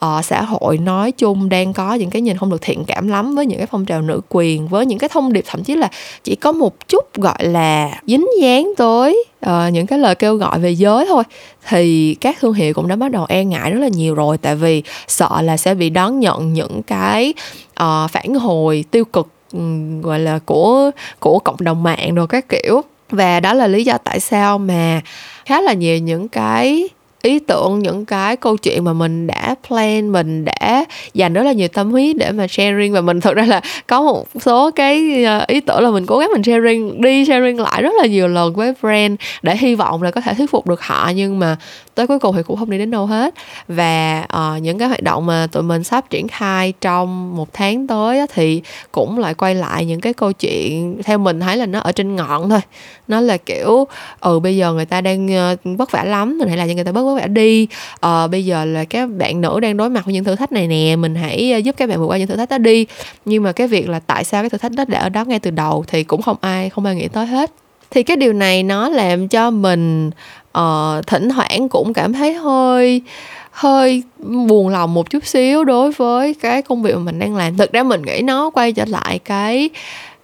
uh, 0.07 0.25
xã 0.25 0.43
hội 0.43 0.79
nói 0.79 1.13
chung 1.13 1.49
đang 1.49 1.73
có 1.73 1.95
những 1.95 2.11
cái 2.11 2.23
nhìn 2.23 2.37
không 2.37 2.51
được 2.51 2.63
thiện 2.63 2.85
cảm 2.85 3.09
lắm 3.09 3.35
với 3.35 3.47
những 3.47 3.59
cái 3.59 3.67
phong 3.67 3.85
trào 3.85 4.03
nữ 4.03 4.21
quyền 4.29 4.69
với 4.69 4.87
những 4.87 4.99
cái 4.99 5.09
thông 5.09 5.33
điệp 5.33 5.45
thậm 5.47 5.65
chí 5.65 5.75
là 5.75 5.89
chỉ 6.25 6.35
có 6.37 6.53
một 6.53 6.89
chút 6.89 7.15
gọi 7.15 7.45
là 7.47 8.01
dính 8.07 8.27
dáng 8.41 8.73
tới 8.77 9.25
uh, 9.47 9.73
những 9.73 9.87
cái 9.87 9.99
lời 9.99 10.15
kêu 10.15 10.37
gọi 10.37 10.59
về 10.59 10.71
giới 10.71 11.07
thôi. 11.07 11.25
Thì 11.69 12.17
các 12.21 12.37
thương 12.41 12.53
hiệu 12.53 12.75
cũng 12.75 12.89
đã 12.89 12.97
bắt 12.97 13.11
đầu 13.11 13.27
e 13.29 13.45
ngại 13.45 13.71
rất 13.71 13.81
là 13.81 13.89
nhiều 13.89 14.15
rồi 14.15 14.39
tại 14.39 14.57
vì 14.57 14.83
sợ 15.09 15.43
là 15.43 15.57
sẽ 15.57 15.75
bị 15.75 15.91
đón 15.91 16.21
nhận 16.21 16.53
những 16.53 16.83
cái 16.83 17.35
uh, 17.83 18.11
phản 18.11 18.35
hồi 18.35 18.85
tiêu 18.91 19.05
cực 19.05 19.29
ừ, 19.53 19.61
gọi 20.03 20.19
là 20.19 20.39
của 20.39 20.91
của 21.21 21.39
cộng 21.39 21.57
đồng 21.59 21.83
mạng 21.83 22.15
rồi 22.15 22.27
các 22.27 22.49
kiểu. 22.49 22.83
Và 23.11 23.41
đó 23.41 23.55
là 23.55 23.67
lý 23.67 23.85
do 23.85 23.99
tại 24.05 24.21
sao 24.21 24.59
mà 24.59 25.01
khá 25.45 25.61
là 25.61 25.73
nhiều 25.73 25.99
những 25.99 26.29
cái 26.29 26.89
ý 27.27 27.39
tưởng, 27.39 27.79
những 27.79 28.05
cái 28.05 28.37
câu 28.37 28.57
chuyện 28.57 28.85
mà 28.85 28.93
mình 28.93 29.27
đã 29.27 29.55
plan, 29.69 30.13
mình 30.13 30.45
đã 30.45 30.85
dành 31.15 31.33
rất 31.33 31.43
là 31.43 31.53
nhiều 31.53 31.69
tâm 31.69 31.91
huyết 31.91 32.17
để 32.17 32.33
mà 32.33 32.47
sharing. 32.49 32.93
Và 32.93 33.01
mình 33.01 33.21
thực 33.21 33.37
ra 33.37 33.45
là 33.45 33.61
có 33.87 34.03
một 34.03 34.27
số 34.41 34.71
cái 34.71 35.25
ờ, 35.25 35.45
ý 35.49 35.61
tưởng 35.61 35.81
là 35.81 35.91
mình 35.91 36.07
cố 36.07 36.19
gắng 36.19 36.31
mình 36.33 36.43
sharing, 36.43 37.01
đi 37.01 37.25
sharing 37.25 37.61
lại 37.61 37.83
rất 37.83 37.93
là 38.01 38.07
nhiều 38.07 38.29
lần 38.29 38.55
với 38.55 38.73
brand 38.81 39.15
để 39.43 39.57
hy 39.57 39.75
vọng 39.75 40.03
là 40.03 40.11
có 40.11 40.21
thể 40.21 40.35
thuyết 40.35 40.51
phục 40.51 40.67
được 40.67 40.81
họ. 40.81 41.11
Nhưng 41.15 41.39
mà 41.39 41.57
tới 41.97 42.07
cuối 42.07 42.19
cùng 42.19 42.37
thì 42.37 42.43
cũng 42.43 42.57
không 42.57 42.71
đi 42.71 42.79
đến 42.79 42.91
đâu 42.91 43.07
hết. 43.07 43.35
Và 43.69 44.27
uh, 44.37 44.63
những 44.63 44.79
cái 44.79 44.89
hoạt 44.89 45.03
động 45.03 45.27
mà 45.27 45.47
tụi 45.53 45.63
mình 45.63 45.85
sắp 45.85 46.11
triển 46.11 46.29
khai 46.29 46.73
trong 46.81 47.37
một 47.37 47.49
tháng 47.53 47.87
tới 47.87 48.19
á, 48.19 48.27
thì 48.35 48.63
cũng 48.93 49.19
lại 49.19 49.35
quay 49.35 49.55
lại 49.55 49.85
những 49.85 50.01
cái 50.01 50.13
câu 50.13 50.33
chuyện 50.33 51.03
theo 51.05 51.19
mình 51.19 51.41
thấy 51.41 51.57
là 51.57 51.67
nó 51.67 51.79
ở 51.79 51.93
trên 51.93 52.17
ngọn 52.17 52.51
thôi. 52.51 52.61
Nó 53.09 53.21
là 53.21 53.37
kiểu 53.37 53.87
ừ 54.21 54.41
bây 54.41 54.57
giờ 54.57 54.73
người 54.73 54.87
ta 54.87 55.01
đang 55.01 55.27
uh, 55.27 55.79
vất 55.79 55.91
vả 55.91 56.05
lắm 56.05 56.39
mình 56.39 56.49
hãy 56.49 56.57
làm 56.57 56.69
cho 56.69 56.75
người 56.75 56.85
ta 56.85 56.93
bớt 56.93 57.05
vất 57.05 57.15
vả 57.15 57.27
đi. 57.27 57.69
Uh, 58.07 58.31
bây 58.31 58.45
giờ 58.45 58.65
là 58.65 58.85
các 58.85 59.11
bạn 59.11 59.41
nữ 59.41 59.61
đang 59.61 59.77
đối 59.77 59.91
mặt 59.91 60.05
với 60.05 60.15
những 60.15 60.25
thử 60.25 60.35
thách 60.37 60.53
này 60.53 60.69
nè 60.69 60.97
mình 60.97 61.15
hãy 61.15 61.63
giúp 61.65 61.75
các 61.79 61.89
bạn 61.89 61.99
vượt 61.99 62.07
qua 62.07 62.19
những 62.19 62.29
thử 62.29 62.37
thách 62.37 62.51
đó 62.51 62.59
đi. 62.59 62.87
Nhưng 63.25 63.43
mà 63.43 63.53
cái 63.53 63.67
việc 63.67 63.89
là 63.89 64.01
tại 64.07 64.25
sao 64.25 64.43
cái 64.43 64.51
thử 64.51 64.59
thách 64.59 64.73
đó 64.73 64.85
đã 64.89 65.01
ở 65.01 65.09
đó 65.09 65.25
ngay 65.25 65.39
từ 65.39 65.51
đầu 65.51 65.85
thì 65.87 66.05
cũng 66.05 66.23
không 66.23 66.37
ai 66.41 66.71
không 66.71 66.85
ai 66.85 66.95
nghĩ 66.95 67.09
tới 67.09 67.27
hết 67.27 67.53
thì 67.91 68.03
cái 68.03 68.17
điều 68.17 68.33
này 68.33 68.63
nó 68.63 68.89
làm 68.89 69.29
cho 69.29 69.51
mình 69.51 70.11
uh, 70.59 71.07
thỉnh 71.07 71.29
thoảng 71.29 71.69
cũng 71.69 71.93
cảm 71.93 72.13
thấy 72.13 72.35
hơi 72.35 73.03
hơi 73.51 74.03
buồn 74.49 74.69
lòng 74.69 74.95
một 74.95 75.11
chút 75.11 75.27
xíu 75.27 75.65
đối 75.65 75.93
với 75.93 76.35
cái 76.35 76.63
công 76.63 76.83
việc 76.83 76.95
mà 76.95 77.01
mình 77.01 77.19
đang 77.19 77.37
làm. 77.37 77.57
Thực 77.57 77.73
ra 77.73 77.83
mình 77.83 78.03
nghĩ 78.03 78.23
nó 78.23 78.51
quay 78.51 78.73
trở 78.73 78.85
lại 78.85 79.19
cái 79.19 79.71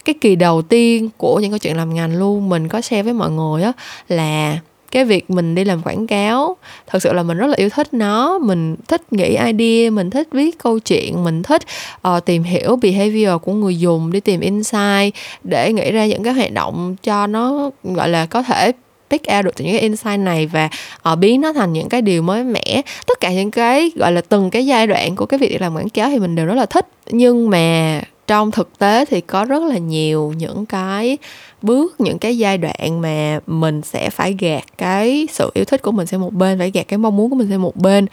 cái 0.04 0.14
kỳ 0.20 0.36
đầu 0.36 0.62
tiên 0.62 1.08
của 1.16 1.40
những 1.40 1.50
câu 1.50 1.58
chuyện 1.58 1.76
làm 1.76 1.94
ngành 1.94 2.18
luôn 2.18 2.48
mình 2.48 2.68
có 2.68 2.80
share 2.80 3.02
với 3.02 3.12
mọi 3.12 3.30
người 3.30 3.62
á 3.62 3.72
là 4.08 4.58
cái 4.92 5.04
việc 5.04 5.30
mình 5.30 5.54
đi 5.54 5.64
làm 5.64 5.82
quảng 5.82 6.06
cáo 6.06 6.56
thật 6.86 7.02
sự 7.02 7.12
là 7.12 7.22
mình 7.22 7.38
rất 7.38 7.46
là 7.46 7.54
yêu 7.56 7.68
thích 7.68 7.94
nó. 7.94 8.38
Mình 8.38 8.76
thích 8.88 9.12
nghĩ 9.12 9.36
idea 9.46 9.90
mình 9.90 10.10
thích 10.10 10.28
viết 10.32 10.58
câu 10.58 10.78
chuyện 10.78 11.24
mình 11.24 11.42
thích 11.42 11.62
uh, 12.08 12.24
tìm 12.24 12.42
hiểu 12.42 12.76
behavior 12.76 13.32
của 13.42 13.52
người 13.52 13.78
dùng 13.78 14.12
đi 14.12 14.20
tìm 14.20 14.40
insight 14.40 15.14
để 15.44 15.72
nghĩ 15.72 15.90
ra 15.90 16.06
những 16.06 16.22
cái 16.22 16.32
hoạt 16.32 16.52
động 16.52 16.96
cho 17.02 17.26
nó 17.26 17.70
gọi 17.84 18.08
là 18.08 18.26
có 18.26 18.42
thể 18.42 18.72
pick 19.10 19.26
out 19.36 19.44
được 19.44 19.56
từ 19.56 19.64
những 19.64 19.74
cái 19.74 19.82
insight 19.82 20.18
này 20.18 20.46
và 20.46 20.68
uh, 21.12 21.18
biến 21.18 21.40
nó 21.40 21.52
thành 21.52 21.72
những 21.72 21.88
cái 21.88 22.02
điều 22.02 22.22
mới 22.22 22.44
mẻ. 22.44 22.82
Tất 23.06 23.20
cả 23.20 23.32
những 23.32 23.50
cái 23.50 23.90
gọi 23.96 24.12
là 24.12 24.20
từng 24.20 24.50
cái 24.50 24.66
giai 24.66 24.86
đoạn 24.86 25.16
của 25.16 25.26
cái 25.26 25.38
việc 25.38 25.60
làm 25.60 25.74
quảng 25.76 25.88
cáo 25.88 26.10
thì 26.10 26.18
mình 26.18 26.34
đều 26.34 26.46
rất 26.46 26.54
là 26.54 26.66
thích. 26.66 26.86
Nhưng 27.10 27.50
mà 27.50 28.00
trong 28.26 28.50
thực 28.50 28.78
tế 28.78 29.04
thì 29.04 29.20
có 29.20 29.44
rất 29.44 29.62
là 29.62 29.78
nhiều 29.78 30.34
những 30.36 30.66
cái 30.66 31.18
bước 31.62 32.00
những 32.00 32.18
cái 32.18 32.38
giai 32.38 32.58
đoạn 32.58 33.00
mà 33.00 33.40
mình 33.46 33.82
sẽ 33.82 34.10
phải 34.10 34.36
gạt 34.38 34.64
cái 34.78 35.28
sự 35.30 35.50
yêu 35.54 35.64
thích 35.64 35.82
của 35.82 35.92
mình 35.92 36.06
sang 36.06 36.20
một 36.20 36.32
bên 36.32 36.58
phải 36.58 36.70
gạt 36.70 36.88
cái 36.88 36.98
mong 36.98 37.16
muốn 37.16 37.30
của 37.30 37.36
mình 37.36 37.48
sang 37.50 37.62
một 37.62 37.76
bên 37.76 38.06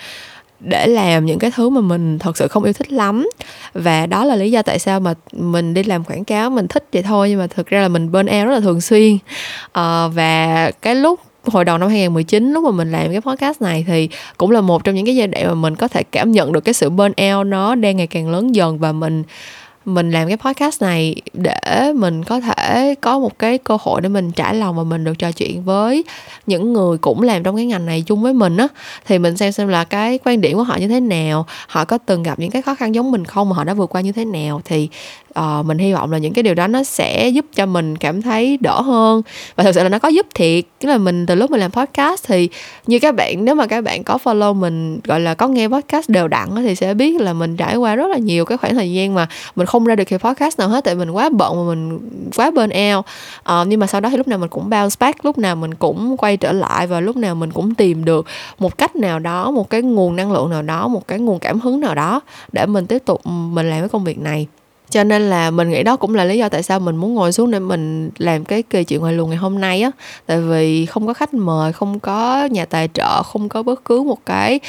để 0.60 0.88
làm 0.88 1.26
những 1.26 1.39
cái 1.39 1.52
thứ 1.56 1.69
mà 1.69 1.82
mình 1.82 2.19
thật 2.19 2.38
sự 2.38 2.48
không 2.48 2.63
yêu 2.63 2.74
thích 2.74 2.91
lắm. 2.91 3.30
Và 3.74 4.06
đó 4.06 4.26
là 4.26 4.36
lý 4.36 4.52
do 4.52 4.62
tại 4.62 4.80
sao 4.80 5.00
mà 5.00 5.13
mình 5.32 5.74
đi 5.74 5.84
làm 5.84 6.04
quảng 6.04 6.24
cáo 6.24 6.50
mình 6.50 6.67
thích 6.67 6.88
vậy 6.93 7.04
thôi 7.04 7.30
nhưng 7.30 7.39
mà 7.39 7.48
thực 7.48 7.67
ra 7.67 7.82
là 7.82 7.88
mình 7.88 8.12
burn 8.12 8.26
out 8.26 8.48
rất 8.48 8.54
là 8.54 8.60
thường 8.60 8.82
xuyên. 8.82 9.17
À, 9.72 10.08
và 10.08 10.72
cái 10.82 10.95
lúc 10.95 11.19
hồi 11.45 11.65
đầu 11.65 11.78
năm 11.78 11.89
2019 11.89 12.52
lúc 12.54 12.63
mà 12.63 12.72
mình 12.72 12.91
làm 12.91 13.12
cái 13.12 13.22
podcast 13.22 13.62
này 13.62 13.86
thì 13.88 14.10
cũng 14.38 14.52
là 14.52 14.62
một 14.62 14.84
trong 14.84 14.95
những 14.95 15.06
cái 15.06 15.15
giai 15.15 15.28
đoạn 15.28 15.48
mà 15.48 15.54
mình 15.54 15.76
có 15.76 15.88
thể 15.88 16.04
cảm 16.04 16.32
nhận 16.32 16.52
được 16.52 16.62
cái 16.62 16.74
sự 16.74 16.89
burn 16.89 17.13
out 17.36 17.48
nó 17.48 17.76
đang 17.76 17.98
ngày 17.98 18.08
càng 18.08 18.30
lớn 18.30 18.56
dần 18.56 18.80
và 18.80 18.91
mình 18.91 19.24
mình 19.86 20.12
làm 20.12 20.28
cái 20.28 20.38
podcast 20.38 20.82
này 20.82 21.15
để 21.34 21.94
mình 21.96 22.24
có 22.24 22.39
thể 22.39 22.96
có 23.02 23.20
một 23.20 23.39
cái 23.39 23.58
cơ 23.58 23.78
hội 23.82 24.02
để 24.02 24.10
mình 24.10 24.32
trả 24.32 24.54
lòng 24.54 24.76
và 24.76 24.84
mình 24.84 25.04
được 25.04 25.18
trò 25.18 25.32
chuyện 25.32 25.63
với 25.63 26.04
những 26.48 26.74
người 26.74 26.98
cũng 26.98 27.22
làm 27.22 27.44
trong 27.44 27.56
cái 27.56 27.65
ngành 27.65 27.86
này 27.86 28.04
chung 28.06 28.22
với 28.22 28.34
mình 28.34 28.58
á. 28.58 28.68
Thì 29.06 29.20
mình 29.20 29.38
xem 29.38 29.52
xem 29.52 29.68
là 29.68 29.84
cái 29.84 30.20
quan 30.26 30.42
điểm 30.42 30.58
của 30.58 30.63
họ 30.63 30.78
như 30.78 30.88
thế 30.88 31.00
nào 31.00 31.46
họ 31.68 31.86
có 31.86 31.98
từng 31.98 32.24
gặp 32.24 32.39
những 32.39 32.52
cái 32.52 32.62
khó 32.62 32.76
khăn 32.76 32.96
giống 32.96 33.12
mình 33.12 33.26
không 33.26 33.50
mà 33.50 33.56
họ 33.56 33.63
đã 33.63 33.74
vượt 33.74 33.96
qua 33.96 34.02
như 34.02 34.12
thế 34.12 34.26
nào. 34.26 34.62
Thì 34.65 34.89
uh, 35.39 35.65
mình 35.65 35.78
hy 35.78 35.94
vọng 35.94 36.12
là 36.12 36.18
những 36.18 36.34
cái 36.34 36.44
điều 36.44 36.56
đó 36.56 36.68
nó 36.68 36.84
sẽ 36.84 37.30
giúp 37.30 37.46
cho 37.56 37.65
mình 37.65 37.96
cảm 37.96 38.22
thấy 38.22 38.58
đỡ 38.62 38.82
hơn 38.82 39.22
và 39.56 39.63
thực 39.63 39.76
sự 39.76 39.84
là 39.84 39.89
nó 39.89 40.00
có 40.00 40.10
giúp 40.10 40.28
thiệt. 40.36 40.65
Tức 40.80 40.89
là 40.89 40.98
mình 40.98 41.26
từ 41.26 41.36
lúc 41.36 41.52
mình 41.52 41.60
làm 41.60 41.72
podcast 41.72 42.28
thì 42.28 42.50
như 42.88 43.00
các 43.00 43.15
bạn 43.15 43.46
nếu 43.46 43.56
mà 43.56 43.68
các 43.68 43.84
bạn 43.84 44.04
có 44.04 44.18
follow 44.24 44.54
mình 44.54 45.00
gọi 45.04 45.20
là 45.20 45.34
có 45.34 45.48
nghe 45.48 45.68
podcast 45.68 46.10
đều 46.10 46.28
đặn 46.28 46.50
thì 46.56 46.76
sẽ 46.76 46.94
biết 46.94 47.22
là 47.22 47.34
mình 47.34 47.58
trải 47.58 47.76
qua 47.76 47.96
rất 47.96 48.08
là 48.08 48.18
nhiều 48.18 48.46
cái 48.46 48.58
khoảng 48.58 48.76
thời 48.76 48.94
gian 48.94 49.13
mà 49.13 49.28
mình 49.56 49.68
không 49.69 49.86
ra 49.86 49.95
được 49.95 50.03
kỳ 50.03 50.17
podcast 50.17 50.60
nào 50.60 50.69
hết 50.69 50.84
tại 50.84 50.95
mình 50.95 51.12
quá 51.12 51.29
bận 51.29 51.58
và 51.58 51.73
mình 51.73 51.99
quá 52.36 52.51
burn 52.51 52.69
out. 52.95 53.05
À, 53.43 53.63
nhưng 53.67 53.79
mà 53.79 53.88
sau 53.88 54.01
đó 54.01 54.10
thì 54.10 54.17
lúc 54.17 54.27
nào 54.27 54.39
mình 54.39 54.49
cũng 54.49 54.69
bounce 54.69 54.95
back 54.99 55.25
lúc 55.25 55.38
nào 55.38 55.55
mình 55.55 55.73
cũng 55.73 56.17
quay 56.17 56.38
trở 56.38 56.51
lại 56.51 56.88
và 56.88 56.99
lúc 56.99 57.17
nào 57.17 57.36
mình 57.36 57.51
cũng 57.51 57.75
tìm 57.75 58.05
được 58.05 58.25
một 58.60 58.77
cách 58.77 58.95
nào 58.95 59.19
đó 59.19 59.51
một 59.51 59.69
cái 59.69 59.82
nguồn 59.82 60.15
năng 60.15 60.32
lượng 60.32 60.49
nào 60.49 60.62
đó 60.62 60.88
một 60.88 61.08
cái 61.08 61.19
nguồn 61.19 61.39
cảm 61.39 61.60
hứng 61.60 61.79
nào 61.79 61.95
đó 61.95 62.21
để 62.51 62.65
mình 62.65 62.88
tiếp 62.88 63.01
tục 63.05 63.21
ừ, 63.23 63.29
mình 63.29 63.69
làm 63.69 63.79
cái 63.79 63.89
công 63.89 64.03
việc 64.03 64.19
này. 64.19 64.47
Cho 64.89 65.03
nên 65.03 65.29
là 65.29 65.51
mình 65.51 65.69
nghĩ 65.69 65.84
đó 65.84 65.95
cũng 65.95 66.15
là 66.15 66.25
lý 66.25 66.38
do 66.38 66.49
tại 66.49 66.63
sao 66.63 66.79
mình 66.79 66.95
muốn 66.95 67.15
ngồi 67.15 67.32
xuống 67.32 67.51
để 67.51 67.60
mình 67.60 68.10
làm 68.17 68.45
cái 68.45 68.63
kỳ 68.63 68.84
chuyện 68.84 69.01
ngoài 69.01 69.13
luồng 69.13 69.29
ngày 69.29 69.38
hôm 69.38 69.62
nay 69.62 69.82
á. 69.82 69.91
Tại 70.25 70.41
vì 70.41 70.86
không 70.86 71.08
có 71.08 71.13
khách 71.13 71.34
mời 71.34 71.73
không 71.73 71.99
có 71.99 72.45
nhà 72.51 72.65
tài 72.65 72.89
trợ 72.93 73.23
không 73.23 73.49
có 73.49 73.63
bất 73.63 73.86
cứ 73.86 74.03
một 74.03 74.25
cái 74.25 74.60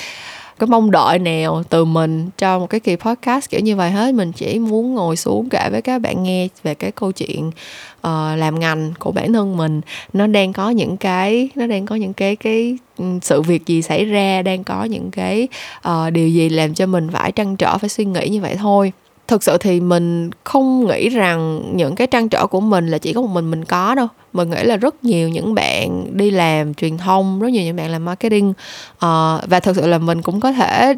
cái 0.61 0.67
mong 0.67 0.91
đợi 0.91 1.19
nào 1.19 1.63
từ 1.69 1.85
mình 1.85 2.31
cho 2.39 2.59
một 2.59 2.71
cái 2.71 2.81
kỳ 2.81 2.97
podcast 2.97 3.51
kiểu 3.51 3.61
như 3.61 3.77
vậy 3.77 3.91
hết. 3.91 4.15
Mình 4.15 4.33
chỉ 4.33 4.59
muốn 4.59 4.95
ngồi 4.95 5.17
xuống 5.17 5.49
kể 5.49 5.69
với 5.71 5.83
các 5.83 5.99
bạn 5.99 6.23
nghe 6.23 6.49
về 6.63 6.75
cái 6.75 6.91
câu 6.91 7.13
chuyện 7.13 7.47
uh, 7.47 8.39
làm 8.39 8.61
ngành 8.61 8.93
của 8.99 9.13
bản 9.13 9.33
thân 9.33 9.57
mình. 9.57 9.81
Nó 10.13 10.27
đang 10.27 10.53
có 10.53 10.71
những 10.71 10.97
cái 10.97 11.49
nó 11.55 11.67
đang 11.67 11.87
có 11.87 11.95
những 11.95 12.13
cái 12.13 12.37
cái 12.37 12.79
sự 13.23 13.43
việc 13.43 13.67
gì 13.67 13.83
xảy 13.83 14.05
ra 14.05 14.43
đang 14.43 14.65
có 14.65 14.85
những 14.85 15.11
cái 15.11 15.49
uh, 15.89 16.13
điều 16.13 16.29
gì 16.29 16.49
làm 16.49 16.75
cho 16.75 16.87
mình 16.87 17.09
phải 17.13 17.33
trăn 17.33 17.57
trở 17.57 17.79
phải 17.79 17.89
suy 17.89 18.05
nghĩ 18.05 18.29
như 18.29 18.41
vậy 18.41 18.57
thôi. 18.57 18.93
Thực 19.29 19.43
sự 19.43 19.59
thì 19.59 19.81
mình 19.81 20.31
không 20.45 20.87
nghĩ 20.87 21.09
rằng 21.09 21.63
những 21.75 21.95
cái 21.95 22.07
trăn 22.07 22.29
trở 22.29 22.47
của 22.47 22.61
mình 22.61 22.89
là 22.89 22.99
chỉ 22.99 23.13
có 23.13 23.21
một 23.21 23.29
mình 23.29 23.51
mình 23.51 23.65
có 23.65 23.95
đâu 23.95 24.07
mình 24.33 24.51
nghĩ 24.51 24.63
là 24.63 24.77
rất 24.77 25.05
nhiều 25.05 25.29
những 25.29 25.55
bạn 25.55 26.07
đi 26.17 26.31
làm 26.31 26.75
truyền 26.75 26.99
thông 26.99 27.41
rất 27.41 27.49
nhiều 27.49 27.63
những 27.63 27.77
bạn 27.77 27.91
làm 27.91 28.05
marketing 28.05 28.49
uh, 28.51 28.55
và 29.47 29.61
thực 29.63 29.77
sự 29.77 29.87
là 29.87 29.99
mình 29.99 30.23
cũng 30.23 30.41
có 30.41 30.53
thể 30.53 30.95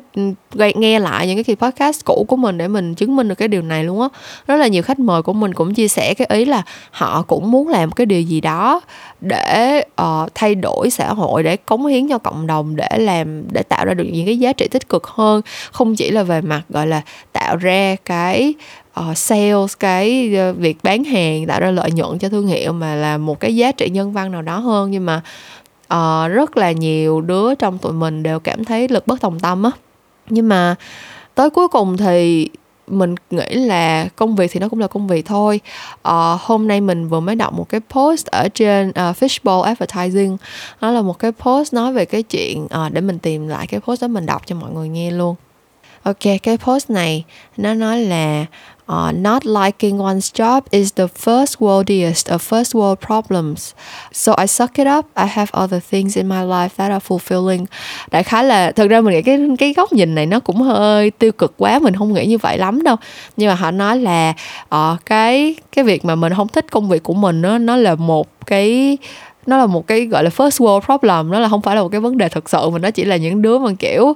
nghe 0.75 0.99
lại 0.99 1.27
những 1.27 1.37
cái 1.37 1.45
kỳ 1.45 1.55
podcast 1.55 2.05
cũ 2.05 2.25
của 2.29 2.37
mình 2.37 2.59
để 2.59 2.69
mình 2.69 2.95
chứng 2.95 3.17
minh 3.17 3.29
được 3.29 3.35
cái 3.35 3.49
điều 3.49 3.63
này 3.63 3.85
luôn 3.85 4.01
á. 4.01 4.09
Rất 4.47 4.57
là 4.57 4.67
nhiều 4.67 4.83
khách 4.83 4.99
mời 4.99 5.23
của 5.23 5.33
mình 5.33 5.55
cũng 5.55 5.75
chia 5.75 5.89
sẻ 5.89 6.15
cái 6.15 6.27
ý 6.31 6.45
là 6.45 6.63
họ 6.91 7.23
cũng 7.23 7.51
muốn 7.51 7.69
làm 7.69 7.91
cái 7.91 8.07
điều 8.07 8.21
gì 8.21 8.41
đó 8.41 8.81
để 9.21 9.85
uh, 10.03 10.35
thay 10.35 10.55
đổi 10.55 10.91
xã 10.91 11.13
hội 11.13 11.43
để 11.43 11.57
cống 11.57 11.87
hiến 11.87 12.09
cho 12.09 12.19
cộng 12.19 12.47
đồng 12.47 12.77
để 12.77 12.89
làm 12.99 13.43
để 13.53 13.63
tạo 13.63 13.85
ra 13.85 13.95
được 13.95 14.05
những 14.13 14.27
cái 14.27 14.39
giá 14.39 14.53
trị 14.53 14.69
tích 14.71 14.89
cực 14.89 15.07
hơn. 15.07 15.43
Không 15.73 15.97
chỉ 15.97 16.11
là 16.11 16.23
về 16.23 16.41
mặt 16.41 16.63
gọi 16.69 16.87
là 16.87 17.03
tạo 17.33 17.57
ra 17.57 17.97
cái 18.05 18.55
uh, 19.01 19.19
sales 19.19 19.73
cái 19.81 20.35
uh, 20.51 20.57
việc 20.57 20.79
bán 20.83 21.05
hàng 21.05 21.47
tạo 21.47 21.61
ra 21.61 21.71
lợi 21.71 21.91
nhuận 21.93 22.19
cho 22.19 22.29
thương 22.29 22.47
hiệu 22.47 22.73
mà 22.73 22.95
là 22.95 23.19
một 23.19 23.41
cái 23.41 23.57
giá 23.57 23.73
trị 23.73 23.89
nhân 23.91 24.13
văn 24.13 24.33
nào 24.33 24.43
đó 24.43 24.59
hơn. 24.59 24.91
Nhưng 24.91 25.07
mà 25.07 25.23
uh, 25.95 26.33
rất 26.33 26.57
là 26.57 26.73
nhiều 26.73 27.21
đứa 27.21 27.55
trong 27.55 27.79
tụi 27.79 27.93
mình 27.93 28.23
đều 28.23 28.41
cảm 28.41 28.65
thấy 28.65 28.89
lực 28.89 29.07
bất 29.07 29.21
tòng 29.21 29.41
tâm 29.41 29.63
á. 29.63 29.71
Nhưng 30.29 30.49
mà 30.49 30.75
tới 31.35 31.51
cuối 31.51 31.69
cùng 31.69 31.97
thì 31.97 32.49
mình 32.87 33.15
nghĩ 33.31 33.55
là 33.55 34.09
công 34.17 34.37
việc 34.37 34.51
thì 34.53 34.61
nó 34.61 34.69
cũng 34.69 34.81
là 34.81 34.87
công 34.87 35.07
việc 35.07 35.27
thôi. 35.27 35.61
Uh, 36.09 36.41
hôm 36.41 36.69
nay 36.69 36.81
mình 36.81 37.09
vừa 37.09 37.21
mới 37.21 37.35
đọc 37.35 37.53
một 37.53 37.69
cái 37.69 37.81
post 37.91 38.27
ở 38.27 38.49
trên 38.49 38.89
uh, 38.89 38.95
fishbowl 38.97 39.61
advertising. 39.61 40.37
Nó 40.81 40.91
là 40.91 41.03
một 41.03 41.19
cái 41.19 41.33
post 41.33 41.75
nói 41.75 41.93
về 41.93 42.05
cái 42.05 42.23
chuyện 42.23 42.65
uh, 42.65 42.93
để 42.93 43.01
mình 43.01 43.19
tìm 43.19 43.49
lại 43.49 43.67
cái 43.67 43.81
post 43.81 44.03
đó 44.03 44.09
mình 44.09 44.27
đọc 44.27 44.43
cho 44.47 44.57
mọi 44.57 44.71
người 44.71 44.89
nghe 44.89 45.11
luôn. 45.11 45.35
Ok 46.03 46.19
cái 46.43 46.59
post 46.59 46.91
này 46.91 47.25
nó 47.57 47.75
nói 47.75 48.01
là 48.01 48.47
Uh, 48.93 49.11
not 49.13 49.47
liking 49.47 49.99
one's 49.99 50.31
job 50.31 50.61
is 50.71 50.93
the 50.93 51.07
first 51.07 51.59
worldiest 51.61 52.29
of 52.29 52.35
uh, 52.35 52.39
first 52.39 52.75
world 52.75 53.01
problems. 53.01 53.75
So 54.13 54.35
I 54.39 54.47
suck 54.47 54.79
it 54.79 54.87
up. 54.87 55.07
I 55.17 55.27
have 55.27 55.51
other 55.55 55.81
things 55.91 56.17
in 56.17 56.29
my 56.29 56.43
life 56.43 56.69
that 56.77 56.91
are 56.91 57.01
fulfilling. 57.09 57.67
Đại 58.11 58.23
khái 58.23 58.45
là 58.45 58.73
thực 58.73 58.91
ra 58.91 59.01
mình 59.01 59.15
nghĩ 59.15 59.23
cái 59.23 59.39
cái 59.59 59.73
góc 59.73 59.93
nhìn 59.93 60.15
này 60.15 60.27
nó 60.27 60.41
cũng 60.41 60.63
hơi 60.63 61.11
tiêu 61.11 61.33
cực 61.33 61.55
quá, 61.57 61.79
mình 61.79 61.97
không 61.97 62.13
nghĩ 62.13 62.27
như 62.27 62.39
vậy 62.39 62.59
lắm 62.59 62.83
đâu. 62.83 62.97
Nhưng 63.37 63.49
mà 63.49 63.55
họ 63.55 63.71
nói 63.71 63.99
là 63.99 64.35
uh, 64.75 64.99
cái 65.07 65.55
cái 65.73 65.85
việc 65.85 66.05
mà 66.05 66.15
mình 66.15 66.35
không 66.37 66.49
thích 66.49 66.67
công 66.71 66.89
việc 66.89 67.03
của 67.03 67.15
mình 67.15 67.43
nó 67.43 67.59
nó 67.59 67.77
là 67.77 67.95
một 67.95 68.29
cái 68.47 68.99
nó 69.47 69.57
là 69.59 69.67
một 69.67 69.87
cái, 69.87 70.07
gọi 70.07 70.25
là, 70.25 70.31
first 70.37 70.65
world 70.65 70.81
problem. 70.81 71.31
Nó 71.31 71.39
là 71.39 71.49
không 71.49 71.63
phải 71.63 71.77
là 71.77 71.83
một 71.83 71.89
cái 71.89 72.01
vấn 72.01 72.19
đề 72.19 72.29
thực 72.29 72.51
sự, 72.51 72.71
mà 72.71 72.79
nó 72.79 72.91
chỉ 72.91 73.05
là 73.05 73.17
những 73.17 73.43
đứa 73.43 73.59
mà, 73.59 73.71
kiểu, 73.79 74.13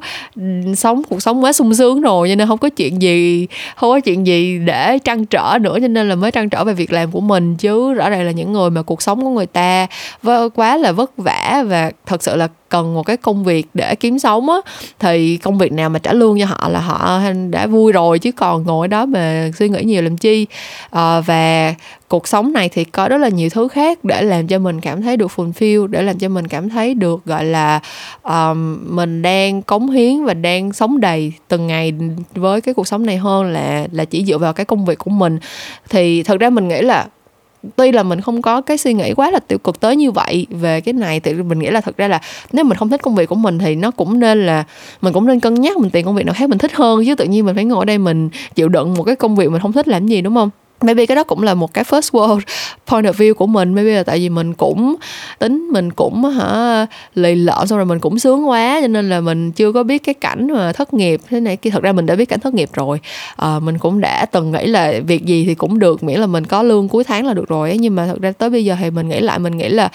sống, 0.77 1.03
cuộc 1.09 1.23
sống 1.23 1.45
quá 1.45 1.53
sung 1.53 1.75
sướng 1.75 2.01
rồi, 2.01 2.29
cho 2.29 2.35
nên 2.35 2.49
không 2.49 2.59
có 2.59 2.69
chuyện 2.69 3.03
gì, 3.03 3.47
không 3.77 3.91
có 3.91 4.01
chuyện 4.01 4.27
gì 4.27 4.59
để 4.59 4.99
trăn 5.05 5.27
trở 5.27 5.59
nữa, 5.61 5.79
cho 5.81 5.89
nên 5.89 6.09
là 6.09 6.15
mới 6.15 6.31
trăn 6.31 6.49
trở 6.49 6.65
về 6.65 6.73
việc 6.73 6.93
làm 6.93 7.11
của 7.11 7.21
mình. 7.21 7.57
Chứ 7.57 7.93
rõ 7.93 8.11
ràng 8.11 8.25
là 8.25 8.31
những 8.31 8.53
người 8.53 8.71
mà 8.71 8.83
cuộc 8.83 9.03
sống 9.03 9.23
của 9.23 9.31
người 9.31 9.47
ta 9.47 9.87
quá 10.55 10.77
là 10.77 10.93
vất 10.93 11.11
vả 11.17 11.65
và 11.67 11.91
thật 12.07 12.23
sự 12.23 12.37
là 12.37 12.49
cần 12.69 12.95
một 12.95 13.03
cái 13.03 13.17
công 13.17 13.45
việc 13.45 13.67
để 13.75 13.95
kiếm 13.95 14.19
sống 14.19 14.51
á 14.51 14.57
thì 14.99 15.37
công 15.37 15.59
việc 15.59 15.73
nào 15.73 15.91
mà 15.91 15.99
trả 15.99 16.13
lương 16.13 16.39
cho 16.41 16.47
họ 16.47 16.69
là 16.69 16.81
họ 16.81 17.21
đã 17.51 17.67
vui 17.67 17.93
rồi 17.93 18.19
chứ 18.19 18.33
còn 18.33 18.63
ngồi 18.63 18.89
đó 18.89 19.07
mà 19.07 19.51
suy 19.59 19.69
nghĩ 19.69 19.85
nhiều 19.85 20.03
làm 20.03 20.17
chi. 20.17 20.47
À, 20.91 21.21
và 21.21 21.75
cuộc 22.09 22.29
sống 22.29 22.53
này 22.53 22.69
thì 22.69 22.85
có 22.85 23.09
rất 23.09 23.17
là 23.17 23.29
nhiều 23.29 23.49
thứ 23.51 23.69
khác 23.69 24.05
để 24.05 24.23
làm 24.23 24.47
cho 24.47 24.59
mình 24.59 24.81
cảm 24.81 25.03
thấy 25.03 25.17
được 25.17 25.31
fulfill 25.37 25.87
để 25.87 26.03
làm 26.03 26.19
cho 26.19 26.29
mình 26.29 26.49
cảm 26.49 26.69
thấy 26.69 26.95
được 26.95 27.25
gọi 27.25 27.45
là 27.45 27.81
um, 28.23 28.79
mình 28.97 29.23
đang 29.23 29.63
cống 29.63 29.91
hiến 29.91 30.25
và 30.25 30.35
đang 30.35 30.73
sống 30.73 31.01
đầy 31.01 31.33
từng 31.49 31.67
ngày 31.67 31.93
với 32.35 32.61
cái 32.61 32.75
cuộc 32.75 32.87
sống 32.87 33.07
này 33.07 33.17
hơn 33.17 33.53
là 33.53 33.87
là 33.93 34.05
chỉ 34.05 34.25
dựa 34.25 34.39
vào 34.39 34.53
cái 34.53 34.67
công 34.67 34.85
việc 34.85 34.99
của 34.99 35.11
mình. 35.11 35.39
Thì 35.89 36.23
thật 36.23 36.41
ra 36.41 36.51
mình 36.51 36.69
nghĩ 36.69 36.83
là 36.83 37.07
tuy 37.77 37.93
là 37.93 38.03
mình 38.03 38.21
không 38.21 38.43
có 38.43 38.61
cái 38.61 38.79
suy 38.79 38.95
nghĩ 38.95 39.15
quá 39.15 39.31
là 39.31 39.39
tiêu 39.39 39.59
cực 39.59 39.81
tới 39.81 39.97
như 39.97 40.11
vậy 40.11 40.47
về 40.51 40.81
cái 40.81 40.93
này 40.93 41.21
thì 41.21 41.35
mình 41.35 41.59
nghĩ 41.59 41.71
là 41.71 41.81
thật 41.81 41.97
ra 41.97 42.09
là 42.09 42.21
nếu 42.53 42.65
mình 42.65 42.79
không 42.79 42.89
thích 42.89 43.03
công 43.03 43.15
việc 43.15 43.29
của 43.29 43.35
mình 43.35 43.59
thì 43.59 43.75
nó 43.75 43.91
cũng 43.91 44.21
nên 44.21 44.47
là 44.47 44.65
mình 45.03 45.13
cũng 45.13 45.27
nên 45.27 45.41
cân 45.41 45.55
nhắc 45.55 45.77
mình 45.77 45.91
tìm 45.91 46.07
công 46.07 46.15
việc 46.15 46.27
nào 46.27 46.35
khác 46.39 46.51
mình 46.51 46.59
thích 46.59 46.73
hơn, 46.75 47.05
chứ 47.07 47.15
tự 47.15 47.25
nhiên 47.25 47.47
mình 47.47 47.55
phải 47.55 47.65
ngồi 47.65 47.79
ở 47.79 47.85
đây 47.85 47.99
mình 47.99 48.29
chịu 48.55 48.69
đựng 48.69 48.95
một 48.95 49.03
cái 49.03 49.17
công 49.17 49.37
việc 49.37 49.51
mình 49.51 49.61
không 49.61 49.73
thích 49.73 49.89
làm 49.89 50.07
gì, 50.07 50.21
đúng 50.21 50.35
không? 50.35 50.51
Maybe 50.83 51.07
cái 51.07 51.17
đó 51.17 51.25
cũng 51.25 51.43
là 51.43 51.55
một 51.55 51.75
cái 51.75 51.85
first 51.85 52.11
world 52.11 52.41
point 52.87 53.05
of 53.05 53.13
view 53.13 53.35
của 53.35 53.47
mình. 53.47 53.75
Maybe 53.75 53.97
là 53.97 54.03
tại 54.03 54.19
vì 54.19 54.29
mình 54.29 54.55
cũng 54.55 54.97
tính 55.39 55.69
mình 55.73 55.93
cũng 55.93 56.25
hả 56.25 56.87
lì 57.15 57.35
lợm 57.35 57.67
xong 57.67 57.79
rồi 57.79 57.87
mình 57.87 58.01
cũng 58.01 58.19
sướng 58.19 58.49
quá 58.49 58.79
cho 58.83 58.89
nên 58.89 59.11
là 59.11 59.21
mình 59.21 59.53
chưa 59.53 59.73
có 59.73 59.83
biết 59.83 59.99
cái 59.99 60.15
cảnh 60.15 60.47
mà 60.53 60.73
thất 60.73 60.95
nghiệp. 60.95 61.21
Thế 61.31 61.41
này 61.41 61.57
kia 61.57 61.71
thật 61.71 61.83
ra 61.83 61.93
mình 61.93 62.07
đã 62.07 62.15
biết 62.15 62.25
cảnh 62.25 62.41
thất 62.41 62.55
nghiệp 62.55 62.71
rồi. 62.73 63.01
À, 63.37 63.59
mình 63.59 63.79
cũng 63.79 64.01
đã 64.01 64.27
từng 64.27 64.53
nghĩ 64.53 64.67
là 64.67 64.93
việc 65.07 65.25
gì 65.25 65.45
thì 65.47 65.55
cũng 65.55 65.79
được 65.79 66.05
miễn 66.05 66.21
là 66.21 66.27
mình 66.27 66.45
có 66.45 66.63
lương 66.63 66.89
cuối 66.89 67.05
tháng 67.05 67.27
là 67.27 67.35
được 67.35 67.49
rồi 67.49 67.69
ấy. 67.69 67.79
nhưng 67.79 67.95
mà 67.95 68.07
thật 68.07 68.21
ra 68.21 68.33
tới 68.33 68.51
bây 68.51 68.65
giờ 68.65 68.77
thì 68.81 68.91
mình 68.91 69.09
nghĩ 69.09 69.21
lại 69.21 69.39
mình 69.39 69.59
nghĩ 69.59 69.69
là 69.69 69.91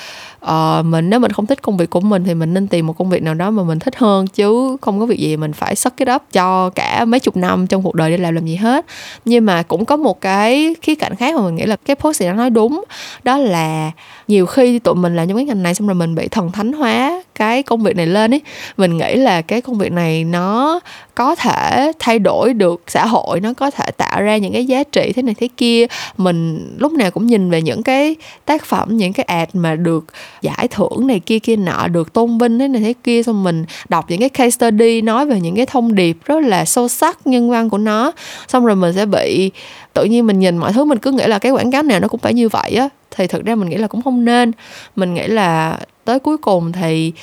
uh, 0.46 0.86
mình 0.86 1.10
nếu 1.10 1.20
mình 1.20 1.32
không 1.32 1.46
thích 1.46 1.62
công 1.62 1.78
việc 1.78 1.90
của 1.90 2.00
mình 2.00 2.24
thì 2.24 2.34
mình 2.34 2.54
nên 2.54 2.68
tìm 2.68 2.88
một 2.88 2.98
công 2.98 3.10
việc 3.10 3.24
nào 3.24 3.34
đó 3.34 3.52
mà 3.52 3.64
mình 3.64 3.80
thích 3.80 3.96
hơn 3.98 4.28
chứ 4.28 4.78
không 4.82 5.00
có 5.00 5.06
việc 5.06 5.20
gì 5.20 5.38
mình 5.38 5.54
phải 5.54 5.76
suck 5.76 5.98
it 5.98 6.10
up 6.16 6.22
cho 6.32 6.70
cả 6.70 7.06
mấy 7.06 7.20
chục 7.20 7.38
năm 7.38 7.68
trong 7.68 7.84
cuộc 7.84 7.96
đời 7.96 8.12
để 8.12 8.18
làm 8.18 8.36
làm 8.36 8.46
gì 8.46 8.56
hết. 8.56 8.86
Nhưng 9.26 9.46
mà 9.46 9.64
cũng 9.64 9.86
có 9.86 9.98
một 9.98 10.22
cái 10.22 10.71
khía 10.82 10.96
cạnh 10.96 11.16
khác 11.16 11.36
mà 11.36 11.42
mình 11.42 11.56
nghĩ 11.56 11.66
là 11.66 11.76
cái 11.86 11.96
post 11.96 12.22
này 12.22 12.30
nó 12.30 12.36
nói 12.36 12.50
đúng. 12.50 12.84
Đó 13.24 13.38
là 13.38 13.92
nhiều 14.28 14.46
khi 14.46 14.80
tụi 14.80 14.96
mình 14.96 15.16
làm 15.16 15.28
trong 15.28 15.38
cái 15.38 15.46
ngành 15.46 15.64
này 15.64 15.76
xong 15.76 15.88
rồi 15.88 15.96
mình 15.96 16.16
bị 16.16 16.28
thần 16.28 16.52
thánh 16.52 16.74
hóa 16.74 17.24
cái 17.36 17.64
công 17.64 17.84
việc 17.84 17.96
này 17.96 18.06
lên 18.06 18.34
ấy. 18.34 18.42
Mình 18.78 18.98
nghĩ 18.98 19.16
là 19.16 19.42
cái 19.42 19.62
công 19.62 19.78
việc 19.78 19.92
này 19.92 20.24
nó 20.24 20.80
có 21.16 21.36
thể 21.36 21.92
thay 22.00 22.20
đổi 22.20 22.54
được 22.54 22.84
xã 22.88 23.06
hội, 23.06 23.40
nó 23.40 23.54
có 23.54 23.72
thể 23.72 23.92
tạo 23.98 24.22
ra 24.22 24.38
những 24.38 24.54
cái 24.54 24.66
giá 24.66 24.84
trị 24.84 25.12
thế 25.16 25.22
này 25.22 25.36
thế 25.40 25.48
kia. 25.58 25.86
Mình 26.18 26.68
lúc 26.78 26.94
nào 26.94 27.12
cũng 27.12 27.28
nhìn 27.28 27.50
về 27.50 27.62
những 27.62 27.84
cái 27.84 28.16
tác 28.46 28.66
phẩm, 28.66 28.98
những 28.98 29.14
cái 29.14 29.24
ad 29.24 29.50
mà 29.54 29.76
được 29.76 30.06
giải 30.42 30.68
thưởng 30.72 31.08
này 31.08 31.20
kia 31.20 31.40
kia 31.40 31.56
nọ, 31.56 31.88
được 31.88 32.14
tôn 32.14 32.38
vinh 32.38 32.60
thế 32.60 32.68
này 32.68 32.82
thế 32.82 32.94
kia, 33.04 33.24
xong 33.24 33.44
mình 33.44 33.66
đọc 33.90 34.06
những 34.10 34.20
cái 34.20 34.30
case 34.30 34.50
study, 34.50 35.02
nói 35.02 35.26
về 35.26 35.40
những 35.40 35.56
cái 35.56 35.66
thông 35.66 35.96
điệp 35.96 36.18
rất 36.26 36.40
là 36.44 36.66
sâu 36.66 36.88
sắc, 36.88 37.28
nhân 37.28 37.50
văn 37.50 37.70
của 37.70 37.78
nó. 37.78 38.12
Xong 38.48 38.66
rồi 38.66 38.76
mình 38.76 38.94
sẽ 38.94 39.06
bị 39.06 39.52
tự 39.94 40.04
nhiên 40.04 40.28
mình 40.28 40.40
nhìn 40.40 40.58
mọi 40.58 40.74
thứ, 40.74 40.86
mình 40.86 40.98
cứ 40.98 41.12
nghĩ 41.12 41.28
là 41.28 41.40
cái 41.40 41.52
quảng 41.52 41.72
cáo 41.72 41.84
nào 41.84 42.00
nó 42.00 42.08
cũng 42.08 42.20
phải 42.20 42.34
như 42.34 42.50
vậy 42.50 42.72
á. 42.72 42.90
Thì 43.12 43.28
thực 43.28 43.46
ra 43.46 43.56
mình 43.56 43.70
nghĩ 43.70 43.78
là 43.78 43.88
cũng 43.88 44.02
không 44.02 44.26
nên. 44.26 44.52
Mình 44.96 45.14
nghĩ 45.14 45.28
là 45.28 45.80
tới 46.06 46.20
cuối 46.20 46.38
cùng 46.38 46.72
thì 46.72 47.14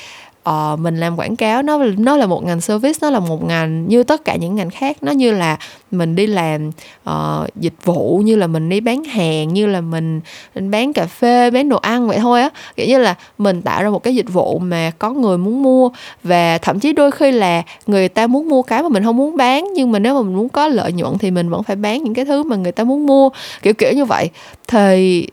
uh, 0.49 0.79
mình 0.79 0.99
làm 0.99 1.19
quảng 1.19 1.35
cáo 1.35 1.61
nó 1.61 1.83
nó 1.97 2.17
là 2.17 2.25
một 2.25 2.43
ngành 2.43 2.61
service 2.61 2.99
nó 3.01 3.09
là 3.09 3.19
một 3.19 3.43
ngành 3.43 3.87
như 3.87 4.03
tất 4.03 4.25
cả 4.25 4.35
những 4.35 4.55
ngành 4.55 4.69
khác. 4.69 4.97
Nó 5.01 5.11
như 5.11 5.31
là 5.31 5.57
mình 5.91 6.15
đi 6.15 6.27
làm 6.27 6.69
uh, 7.09 7.55
dịch 7.55 7.73
vụ 7.83 8.21
như 8.25 8.35
là 8.35 8.47
mình 8.47 8.69
đi 8.69 8.79
bán 8.79 9.03
hàng 9.03 9.53
như 9.53 9.65
là 9.65 9.81
mình, 9.81 10.21
mình 10.55 10.71
bán 10.71 10.93
cà 10.93 11.05
phê 11.05 11.51
bán 11.51 11.69
đồ 11.69 11.77
ăn 11.77 12.07
vậy 12.07 12.17
thôi 12.17 12.41
á. 12.41 12.49
Kiểu 12.75 12.87
như 12.87 12.97
là 12.97 13.15
mình 13.37 13.61
tạo 13.61 13.83
ra 13.83 13.89
một 13.89 14.03
cái 14.03 14.15
dịch 14.15 14.33
vụ 14.33 14.59
mà 14.59 14.91
có 14.99 15.09
người 15.09 15.37
muốn 15.37 15.63
mua. 15.63 15.89
Và 16.23 16.57
thậm 16.57 16.79
chí 16.79 16.93
đôi 16.93 17.11
khi 17.11 17.31
là 17.31 17.63
người 17.87 18.09
ta 18.09 18.27
muốn 18.27 18.49
mua 18.49 18.61
cái 18.61 18.83
mà 18.83 18.89
mình 18.89 19.03
không 19.03 19.17
muốn 19.17 19.37
bán 19.37 19.67
nhưng 19.75 19.91
mà 19.91 19.99
nếu 19.99 20.13
mà 20.13 20.21
mình 20.21 20.35
muốn 20.35 20.49
có 20.49 20.67
lợi 20.67 20.91
nhuận 20.91 21.17
thì 21.17 21.31
mình 21.31 21.49
vẫn 21.49 21.63
phải 21.63 21.75
bán 21.75 22.03
những 22.03 22.13
cái 22.13 22.25
thứ 22.25 22.43
mà 22.43 22.55
người 22.55 22.71
ta 22.71 22.83
muốn 22.83 23.05
mua. 23.05 23.29
Kiểu 23.61 23.73
kiểu 23.73 23.91
như 23.93 24.05
vậy. 24.05 24.29
Thì 24.67 25.27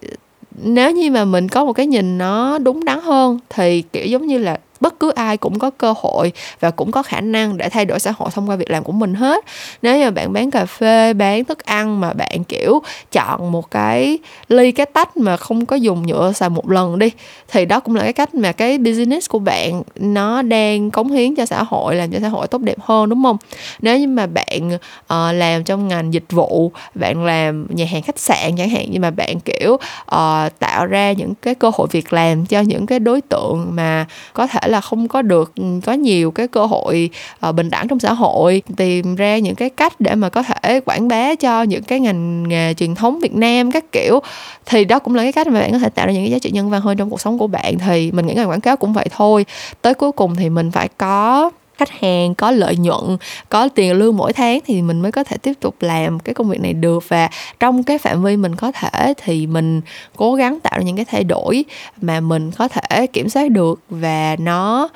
nếu 0.63 0.91
như 0.91 1.11
mà 1.11 1.25
mình 1.25 1.49
có 1.49 1.65
một 1.65 1.73
cái 1.73 1.87
nhìn 1.87 2.19
nó 2.19 2.59
đúng 2.59 2.85
đắn 2.85 3.01
hơn 3.01 3.39
thì 3.49 3.83
kiểu 3.83 4.07
giống 4.07 4.27
như 4.27 4.39
là 4.39 4.59
bất 4.81 5.01
cứ 5.01 5.11
ai 5.11 5.37
cũng 5.37 5.59
có 5.59 5.71
cơ 5.71 5.95
hội 5.97 6.33
và 6.61 6.71
cũng 6.71 6.91
có 6.91 7.03
khả 7.03 7.21
năng 7.21 7.57
để 7.57 7.69
thay 7.69 7.85
đổi 7.85 8.01
xã 8.01 8.13
hội 8.17 8.31
thông 8.35 8.51
qua 8.51 8.57
việc 8.57 8.71
làm 8.71 8.85
của 8.85 8.93
mình 8.93 9.15
hết. 9.15 9.45
Nếu 9.83 9.99
như 9.99 10.11
bạn 10.11 10.33
bán 10.33 10.51
cà 10.51 10.67
phê 10.67 11.15
bán 11.15 11.45
thức 11.45 11.65
ăn 11.65 12.01
mà 12.01 12.13
bạn 12.13 12.45
kiểu 12.45 12.83
chọn 13.13 13.53
một 13.53 13.71
cái 13.71 14.19
ly 14.49 14.73
cái 14.73 14.87
tách 14.87 15.17
mà 15.17 15.37
không 15.37 15.67
có 15.67 15.77
dùng 15.77 16.07
nhựa 16.07 16.33
xài 16.33 16.49
một 16.49 16.71
lần 16.71 16.99
đi 16.99 17.11
thì 17.49 17.65
đó 17.65 17.81
cũng 17.81 17.97
là 17.97 18.03
cái 18.03 18.13
cách 18.13 18.35
mà 18.35 18.53
cái 18.53 18.79
business 18.79 19.31
của 19.31 19.39
bạn 19.39 19.83
nó 19.97 20.43
đang 20.43 20.91
cống 20.91 21.11
hiến 21.11 21.35
cho 21.35 21.47
xã 21.47 21.63
hội 21.63 21.95
làm 21.97 22.11
cho 22.11 22.19
xã 22.23 22.29
hội 22.29 22.47
tốt 22.47 22.61
đẹp 22.61 22.81
hơn 22.81 23.09
đúng 23.09 23.23
không? 23.23 23.37
Nếu 23.81 23.99
như 23.99 24.09
mà 24.09 24.27
bạn 24.27 24.71
uh, 24.75 25.35
làm 25.35 25.65
trong 25.65 25.89
ngành 25.89 26.15
dịch 26.15 26.33
vụ 26.33 26.73
bạn 26.95 27.25
làm 27.25 27.67
nhà 27.71 27.87
hàng 27.91 28.03
khách 28.03 28.19
sạn 28.19 28.57
chẳng 28.57 28.71
hạn 28.71 28.87
nhưng 28.91 29.03
mà 29.03 29.11
bạn 29.11 29.41
kiểu 29.41 29.73
uh, 29.75 30.59
tạo 30.59 30.87
ra 30.87 31.13
những 31.13 31.35
cái 31.43 31.55
cơ 31.55 31.71
hội 31.75 31.89
việc 31.91 32.13
làm 32.13 32.47
cho 32.47 32.61
những 32.61 32.87
cái 32.87 32.99
đối 32.99 33.21
tượng 33.21 33.67
mà 33.71 34.07
có 34.33 34.47
thể 34.47 34.66
là 34.69 34.81
không 34.81 35.09
có 35.09 35.23
được 35.23 35.53
ừ, 35.57 35.65
có 35.85 35.93
nhiều 35.93 36.31
cái 36.31 36.49
cơ 36.49 36.67
hội 36.67 37.11
uh, 37.49 37.55
bình 37.55 37.71
đẳng 37.71 37.89
trong 37.89 37.99
xã 37.99 38.13
hội 38.13 38.63
tìm 38.77 39.17
ra 39.17 39.39
những 39.39 39.55
cái 39.55 39.71
cách 39.71 40.01
để 40.01 40.15
mà 40.15 40.29
có 40.29 40.43
thể 40.43 40.81
quảng 40.81 41.09
bá 41.09 41.35
cho 41.35 41.63
những 41.63 41.83
cái 41.83 42.01
ngành 42.01 42.49
nghề 42.49 42.75
truyền 42.75 42.95
thống 42.95 43.21
Việt 43.21 43.35
Nam 43.35 43.73
các 43.73 43.93
kiểu. 43.93 44.21
Thì 44.67 44.85
đó 44.85 44.99
cũng 44.99 45.15
là 45.15 45.23
cái 45.23 45.33
cách 45.33 45.47
mà 45.47 45.61
bạn 45.61 45.73
có 45.73 45.79
thể 45.79 45.89
tạo 45.89 46.07
ra 46.07 46.13
những 46.13 46.23
cái 46.23 46.31
giá 46.31 46.39
trị 46.39 46.51
nhân 46.51 46.71
văn 46.71 46.81
hơn 46.81 46.97
trong 46.97 47.11
cuộc 47.11 47.21
sống 47.21 47.39
của 47.39 47.47
bạn. 47.47 47.79
Thì 47.79 48.11
mình 48.13 48.27
nghĩ 48.27 48.35
ngành 48.35 48.49
quảng 48.49 48.61
cáo 48.61 48.77
cũng 48.77 48.93
vậy 48.93 49.07
thôi. 49.17 49.47
Tới 49.83 49.95
cuối 49.95 50.13
cùng 50.13 50.37
thì 50.37 50.51
mình 50.51 50.71
phải 50.71 50.89
có 50.99 51.51
khách 51.79 51.91
hàng, 51.91 52.35
có 52.35 52.51
lợi 52.51 52.77
nhuận, 52.77 53.17
có 53.49 53.69
tiền 53.69 53.99
lương 53.99 54.17
mỗi 54.17 54.33
tháng 54.33 54.59
thì 54.67 54.83
mình 54.83 55.01
mới 55.01 55.13
có 55.13 55.25
thể 55.25 55.37
tiếp 55.37 55.53
tục 55.61 55.75
làm 55.81 56.21
cái 56.21 56.35
công 56.35 56.49
việc 56.49 56.61
này 56.61 56.73
được. 56.73 57.09
Và 57.09 57.29
trong 57.61 57.83
cái 57.83 57.99
phạm 57.99 58.23
vi 58.23 58.37
mình 58.37 58.57
có 58.57 58.73
thể 58.73 59.15
thì 59.17 59.47
mình 59.47 59.81
cố 60.17 60.35
gắng 60.35 60.61
tạo 60.61 60.79
ra 60.79 60.83
những 60.83 60.97
cái 60.97 61.05
thay 61.05 61.25
đổi 61.25 61.65
mà 62.01 62.21
mình 62.21 62.51
có 62.51 62.69
thể 62.69 63.07
kiểm 63.07 63.29
soát 63.29 63.51
được 63.51 63.81
và 63.91 64.37
nó 64.39 64.89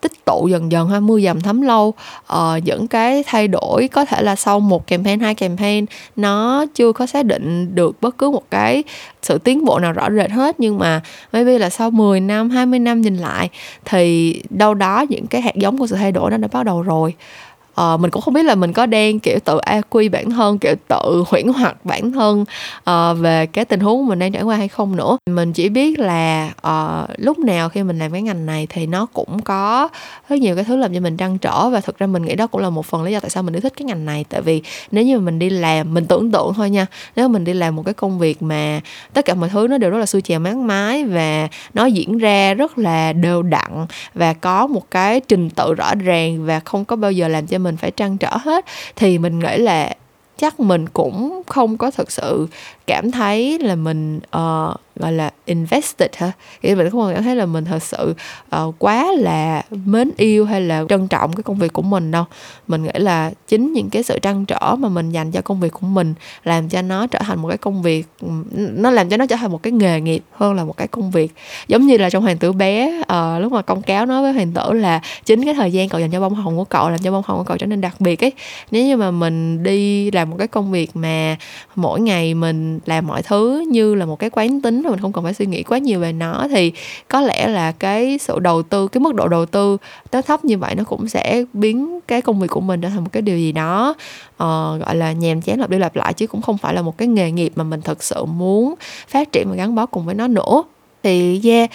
tích 0.00 0.24
tụ 0.24 0.48
dần 0.48 0.72
dần 0.72 0.88
ha 0.88 1.00
mưa 1.00 1.20
dầm 1.20 1.40
thấm 1.40 1.60
lâu. 1.60 1.94
Uh, 2.32 2.38
những 2.64 2.88
cái 2.88 3.24
thay 3.26 3.48
đổi 3.48 3.88
có 3.88 4.04
thể 4.04 4.22
là 4.22 4.36
sau 4.36 4.60
một 4.60 4.86
campaign 4.86 5.20
hai 5.20 5.34
campaign 5.34 5.86
nó 6.16 6.64
chưa 6.74 6.92
có 6.92 7.06
xác 7.06 7.24
định 7.24 7.74
được 7.74 8.00
bất 8.00 8.18
cứ 8.18 8.30
một 8.30 8.42
cái 8.50 8.84
sự 9.22 9.38
tiến 9.38 9.64
bộ 9.64 9.78
nào 9.78 9.92
rõ 9.92 10.10
rệt 10.10 10.30
hết. 10.30 10.60
Nhưng 10.60 10.78
mà 10.78 11.00
maybe 11.32 11.58
là 11.58 11.70
sau 11.70 11.90
10 11.90 12.20
năm 12.20 12.50
20 12.50 12.78
năm 12.78 13.00
nhìn 13.00 13.16
lại 13.16 13.48
thì 13.84 14.34
đâu 14.50 14.74
đó 14.74 15.04
những 15.08 15.26
cái 15.26 15.40
hạt 15.40 15.54
giống 15.54 15.78
của 15.78 15.86
sự 15.86 15.96
thay 15.96 16.12
đổi 16.12 16.30
nó 16.30 16.36
đã 16.36 16.48
bắt 16.52 16.62
đầu 16.62 16.82
rồi 16.82 17.14
uh, 17.78 18.00
mình 18.00 18.10
cũng 18.10 18.22
không 18.22 18.34
biết 18.34 18.42
là 18.42 18.54
mình 18.54 18.72
có 18.72 18.86
đang 18.86 19.20
kiểu 19.20 19.38
tự 19.44 19.58
quy 19.90 20.08
bản 20.08 20.30
thân 20.30 20.58
kiểu 20.58 20.74
tự 20.88 21.24
huyễn 21.26 21.46
hoặc 21.48 21.84
bản 21.84 22.12
thân 22.12 22.44
uh, 22.90 23.18
về 23.18 23.46
cái 23.46 23.64
tình 23.64 23.80
huống 23.80 24.06
mình 24.06 24.18
đang 24.18 24.32
trải 24.32 24.42
qua 24.42 24.56
hay 24.56 24.68
không 24.68 24.96
nữa. 24.96 25.18
Mình 25.30 25.52
chỉ 25.52 25.68
biết 25.68 25.98
là 25.98 26.50
uh, 26.66 27.10
lúc 27.18 27.38
nào 27.38 27.68
khi 27.68 27.82
mình 27.82 27.98
làm 27.98 28.12
cái 28.12 28.22
ngành 28.22 28.46
này 28.46 28.66
thì 28.70 28.86
nó 28.86 29.06
cũng 29.06 29.42
có 29.42 29.88
rất 30.28 30.36
nhiều 30.36 30.54
cái 30.54 30.64
thứ 30.64 30.76
làm 30.76 30.94
cho 30.94 31.00
mình 31.00 31.16
trăn 31.16 31.38
trở 31.38 31.70
và 31.70 31.80
thực 31.80 31.98
ra 31.98 32.06
mình 32.06 32.22
nghĩ 32.22 32.34
đó 32.34 32.46
cũng 32.46 32.60
là 32.60 32.70
một 32.70 32.86
phần 32.86 33.02
lý 33.02 33.12
do 33.12 33.20
tại 33.20 33.30
sao 33.30 33.42
mình 33.42 33.54
yêu 33.54 33.60
thích 33.60 33.72
cái 33.76 33.84
ngành 33.84 34.06
này. 34.06 34.24
Tại 34.28 34.42
vì 34.42 34.62
nếu 34.90 35.04
như 35.04 35.18
mình 35.18 35.38
đi 35.38 35.50
làm 35.50 35.94
mình 35.94 36.06
tưởng 36.06 36.30
tượng 36.30 36.54
thôi 36.54 36.70
nha 36.70 36.86
nếu 37.16 37.28
mình 37.28 37.44
đi 37.44 37.52
làm 37.52 37.76
một 37.76 37.82
cái 37.84 37.94
công 37.94 38.18
việc 38.18 38.42
mà 38.42 38.80
tất 39.12 39.24
cả 39.24 39.34
mọi 39.34 39.48
thứ 39.48 39.66
nó 39.68 39.78
đều 39.78 39.90
rất 39.90 39.98
là 39.98 40.06
xui 40.06 40.22
chèo 40.22 40.40
mát 40.40 40.56
mái 40.56 41.04
và 41.04 41.48
nó 41.74 41.86
diễn 41.86 42.18
ra 42.18 42.54
rất 42.54 42.78
là 42.78 43.12
đều 43.12 43.42
đặn 43.42 43.86
và 44.14 44.32
có 44.32 44.66
một 44.66 44.90
cái 44.90 45.20
trình 45.20 45.50
tự 45.50 45.74
rõ 45.74 45.94
ràng 45.94 46.46
và 46.46 46.60
không 46.60 46.84
có 46.84 46.96
bao 46.96 47.12
giờ 47.12 47.28
làm 47.28 47.46
cho 47.46 47.58
mình 47.58 47.67
mình 47.68 47.76
phải 47.76 47.90
trăn 47.90 48.18
trở 48.18 48.36
hết 48.40 48.64
thì 48.96 49.18
mình 49.18 49.38
nghĩ 49.38 49.56
là 49.56 49.94
chắc 50.36 50.60
mình 50.60 50.88
cũng 50.88 51.42
không 51.46 51.78
có 51.78 51.90
thực 51.90 52.10
sự 52.10 52.48
cảm 52.86 53.10
thấy 53.10 53.58
là 53.58 53.74
mình 53.74 54.20
uh, 54.36 54.80
gọi 54.98 55.12
là 55.12 55.30
invested 55.44 56.10
ha 56.16 56.32
thì 56.62 56.74
mình 56.74 56.90
không 56.90 57.14
cảm 57.14 57.22
thấy 57.22 57.36
là 57.36 57.46
mình 57.46 57.64
thật 57.64 57.82
sự 57.82 58.14
uh, 58.56 58.74
quá 58.78 59.12
là 59.18 59.62
mến 59.70 60.10
yêu 60.16 60.44
hay 60.44 60.60
là 60.60 60.84
trân 60.88 61.08
trọng 61.08 61.32
cái 61.32 61.42
công 61.42 61.58
việc 61.58 61.72
của 61.72 61.82
mình 61.82 62.10
đâu. 62.10 62.24
Mình 62.68 62.82
nghĩ 62.82 62.90
là 62.94 63.30
chính 63.48 63.72
những 63.72 63.90
cái 63.90 64.02
sự 64.02 64.18
trăn 64.18 64.44
trở 64.44 64.76
mà 64.78 64.88
mình 64.88 65.10
dành 65.10 65.30
cho 65.30 65.40
công 65.40 65.60
việc 65.60 65.72
của 65.72 65.86
mình 65.86 66.14
làm 66.44 66.68
cho 66.68 66.82
nó 66.82 67.06
trở 67.06 67.18
thành 67.18 67.42
một 67.42 67.48
cái 67.48 67.58
công 67.58 67.82
việc 67.82 68.06
nó 68.54 68.90
làm 68.90 69.08
cho 69.08 69.16
nó 69.16 69.26
trở 69.26 69.36
thành 69.36 69.52
một 69.52 69.62
cái 69.62 69.72
nghề 69.72 70.00
nghiệp 70.00 70.22
hơn 70.32 70.54
là 70.54 70.64
một 70.64 70.76
cái 70.76 70.88
công 70.88 71.10
việc. 71.10 71.32
Giống 71.68 71.86
như 71.86 71.96
là 71.96 72.10
trong 72.10 72.22
hoàng 72.22 72.38
tử 72.38 72.52
bé 72.52 73.00
uh, 73.00 73.42
lúc 73.42 73.52
mà 73.52 73.62
công 73.62 73.82
cáo 73.82 74.06
nói 74.06 74.22
với 74.22 74.32
hoàng 74.32 74.52
tử 74.52 74.72
là 74.72 75.00
chính 75.24 75.44
cái 75.44 75.54
thời 75.54 75.72
gian 75.72 75.88
cậu 75.88 76.00
dành 76.00 76.10
cho 76.10 76.20
bông 76.20 76.34
hồng 76.34 76.56
của 76.56 76.64
cậu 76.64 76.90
làm 76.90 76.98
cho 76.98 77.12
bông 77.12 77.22
hồng 77.26 77.38
của 77.38 77.44
cậu 77.44 77.56
trở 77.56 77.66
nên 77.66 77.80
đặc 77.80 78.00
biệt 78.00 78.24
ấy. 78.24 78.32
Nếu 78.70 78.84
như 78.84 78.96
mà 78.96 79.10
mình 79.10 79.62
đi 79.62 80.10
làm 80.10 80.30
một 80.30 80.36
cái 80.38 80.48
công 80.48 80.70
việc 80.70 80.96
mà 80.96 81.36
mỗi 81.74 82.00
ngày 82.00 82.34
mình 82.34 82.78
làm 82.86 83.06
mọi 83.06 83.22
thứ 83.22 83.64
như 83.70 83.94
là 83.94 84.06
một 84.06 84.18
cái 84.18 84.30
quán 84.30 84.60
tính 84.60 84.82
rồi 84.88 84.96
mình 84.96 85.02
không 85.02 85.12
cần 85.12 85.24
phải 85.24 85.34
suy 85.34 85.46
nghĩ 85.46 85.62
quá 85.62 85.78
nhiều 85.78 86.00
về 86.00 86.12
nó 86.12 86.46
thì 86.50 86.72
có 87.08 87.20
lẽ 87.20 87.48
là 87.48 87.72
cái 87.72 88.18
sự 88.18 88.38
đầu 88.38 88.62
tư 88.62 88.88
cái 88.88 89.00
mức 89.00 89.14
độ 89.14 89.28
đầu 89.28 89.46
tư 89.46 89.76
nó 90.12 90.22
thấp 90.22 90.44
như 90.44 90.58
vậy 90.58 90.74
nó 90.74 90.84
cũng 90.84 91.08
sẽ 91.08 91.44
biến 91.52 92.00
cái 92.08 92.22
công 92.22 92.40
việc 92.40 92.50
của 92.50 92.60
mình 92.60 92.80
trở 92.80 92.88
thành 92.88 93.04
một 93.04 93.10
cái 93.12 93.22
điều 93.22 93.38
gì 93.38 93.52
đó 93.52 93.94
uh, 94.30 94.38
gọi 94.86 94.96
là 94.96 95.12
nhàm 95.12 95.40
chán 95.40 95.60
lặp 95.60 95.70
đi 95.70 95.78
lặp 95.78 95.96
lại 95.96 96.14
chứ 96.14 96.26
cũng 96.26 96.42
không 96.42 96.58
phải 96.58 96.74
là 96.74 96.82
một 96.82 96.98
cái 96.98 97.08
nghề 97.08 97.30
nghiệp 97.30 97.52
mà 97.56 97.64
mình 97.64 97.80
thật 97.80 98.02
sự 98.02 98.24
muốn 98.24 98.74
phát 99.08 99.32
triển 99.32 99.46
và 99.50 99.56
gắn 99.56 99.74
bó 99.74 99.86
cùng 99.86 100.06
với 100.06 100.14
nó 100.14 100.28
nữa. 100.28 100.62
Thì 101.02 101.40
yeah 101.44 101.70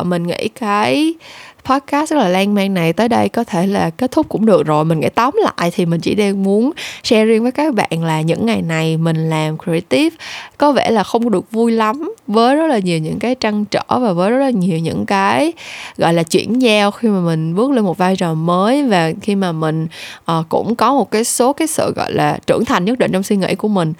uh, 0.00 0.06
mình 0.06 0.26
nghĩ 0.26 0.48
cái 0.48 1.14
podcast 1.64 2.10
rất 2.10 2.16
là 2.16 2.28
lan 2.28 2.54
man 2.54 2.74
này 2.74 2.92
tới 2.92 3.08
đây 3.08 3.28
có 3.28 3.44
thể 3.44 3.66
là 3.66 3.90
kết 3.90 4.10
thúc 4.10 4.28
cũng 4.28 4.46
được 4.46 4.66
rồi. 4.66 4.84
Mình 4.84 5.00
nghĩ 5.00 5.08
tóm 5.14 5.34
lại 5.44 5.70
thì 5.74 5.86
mình 5.86 6.00
chỉ 6.00 6.14
đang 6.14 6.42
muốn 6.42 6.70
share 7.02 7.24
riêng 7.24 7.42
với 7.42 7.52
các 7.52 7.74
bạn 7.74 8.04
là 8.04 8.20
những 8.20 8.46
ngày 8.46 8.62
này 8.62 8.96
mình 8.96 9.30
làm 9.30 9.58
creative 9.58 10.16
có 10.58 10.72
vẻ 10.72 10.90
là 10.90 11.02
không 11.02 11.30
được 11.30 11.52
vui 11.52 11.72
lắm 11.72 12.14
với 12.26 12.56
rất 12.56 12.66
là 12.66 12.78
nhiều 12.78 12.98
những 12.98 13.18
cái 13.18 13.34
trăn 13.34 13.64
trở 13.64 13.84
và 13.88 14.12
với 14.12 14.30
rất 14.30 14.38
là 14.38 14.50
nhiều 14.50 14.78
những 14.78 15.06
cái 15.06 15.52
gọi 15.96 16.14
là 16.14 16.22
chuyển 16.22 16.62
giao 16.62 16.90
khi 16.90 17.08
mà 17.08 17.20
mình 17.20 17.54
bước 17.54 17.70
lên 17.70 17.84
một 17.84 17.98
vai 17.98 18.16
trò 18.16 18.34
mới. 18.34 18.82
Và 18.82 19.12
khi 19.22 19.34
mà 19.34 19.52
mình 19.52 19.86
uh, 20.32 20.48
cũng 20.48 20.74
có 20.74 20.92
một 20.92 21.10
cái 21.10 21.24
số 21.24 21.52
cái 21.52 21.68
sự 21.68 21.92
gọi 21.96 22.12
là 22.12 22.38
trưởng 22.46 22.64
thành 22.64 22.84
nhất 22.84 22.98
định 22.98 23.12
trong 23.12 23.22
suy 23.22 23.36
nghĩ 23.36 23.54
của 23.54 23.68
mình 23.68 23.92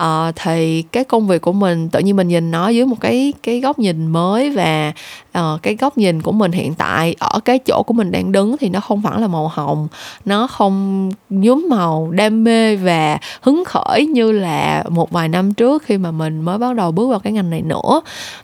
uh, 0.00 0.34
thì 0.36 0.82
cái 0.82 1.04
công 1.04 1.28
việc 1.28 1.42
của 1.42 1.52
mình 1.52 1.88
tự 1.88 2.00
nhiên 2.00 2.16
mình 2.16 2.28
nhìn 2.28 2.50
nó 2.50 2.68
dưới 2.68 2.86
một 2.86 3.00
cái 3.00 3.32
cái 3.42 3.60
góc 3.60 3.78
nhìn 3.78 4.06
mới 4.06 4.50
và 4.50 4.92
uh, 5.38 5.62
cái 5.62 5.76
góc 5.76 5.98
nhìn 5.98 6.22
của 6.22 6.32
mình 6.32 6.52
hiện 6.52 6.74
tại 6.74 7.14
ở 7.18 7.40
cái 7.44 7.58
chỗ 7.58 7.82
của 7.86 7.94
mình 7.94 8.10
đang 8.10 8.32
đứng 8.32 8.56
thì 8.56 8.68
nó 8.68 8.80
không 8.80 9.02
phải 9.02 9.20
là 9.20 9.26
màu 9.26 9.48
hồng. 9.48 9.88
Nó 10.24 10.46
không 10.46 11.10
nhuốm 11.30 11.66
màu 11.70 12.10
đam 12.10 12.44
mê 12.44 12.76
và 12.76 13.18
hứng 13.40 13.64
khởi 13.66 14.06
như 14.06 14.32
là 14.32 14.84
một 14.88 15.10
vài 15.10 15.28
năm 15.28 15.54
trước 15.54 15.82
khi 15.82 15.98
mà 15.98 16.10
mình 16.10 16.40
mới 16.40 16.58
bắt 16.58 16.76
đầu 16.76 16.92
bước 16.92 17.06
vào 17.06 17.18
cái 17.18 17.32
ngành 17.32 17.50
này 17.50 17.62
nữa. 17.62 18.00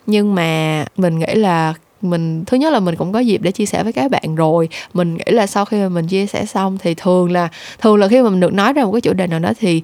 Nhưng 0.06 0.34
mà 0.34 0.84
mình 0.96 1.18
nghĩ 1.18 1.34
là 1.34 1.74
mình 2.02 2.44
thứ 2.44 2.56
nhất 2.56 2.72
là 2.72 2.80
mình 2.80 2.96
cũng 2.96 3.12
có 3.12 3.18
dịp 3.18 3.42
để 3.42 3.52
chia 3.52 3.66
sẻ 3.66 3.82
với 3.82 3.92
các 3.92 4.10
bạn 4.10 4.34
rồi. 4.34 4.68
Mình 4.94 5.14
nghĩ 5.14 5.24
là 5.26 5.46
sau 5.46 5.64
khi 5.64 5.76
mà 5.76 5.88
mình 5.88 6.06
chia 6.06 6.26
sẻ 6.26 6.44
xong 6.46 6.78
thì 6.78 6.94
thường 6.94 7.32
là 7.32 7.48
thường 7.80 7.96
là 7.96 8.08
khi 8.08 8.22
mà 8.22 8.30
mình 8.30 8.40
được 8.40 8.52
nói 8.52 8.72
ra 8.72 8.84
một 8.84 8.92
cái 8.92 9.00
chủ 9.00 9.12
đề 9.12 9.26
nào 9.26 9.38
đó 9.38 9.50
thì 9.58 9.82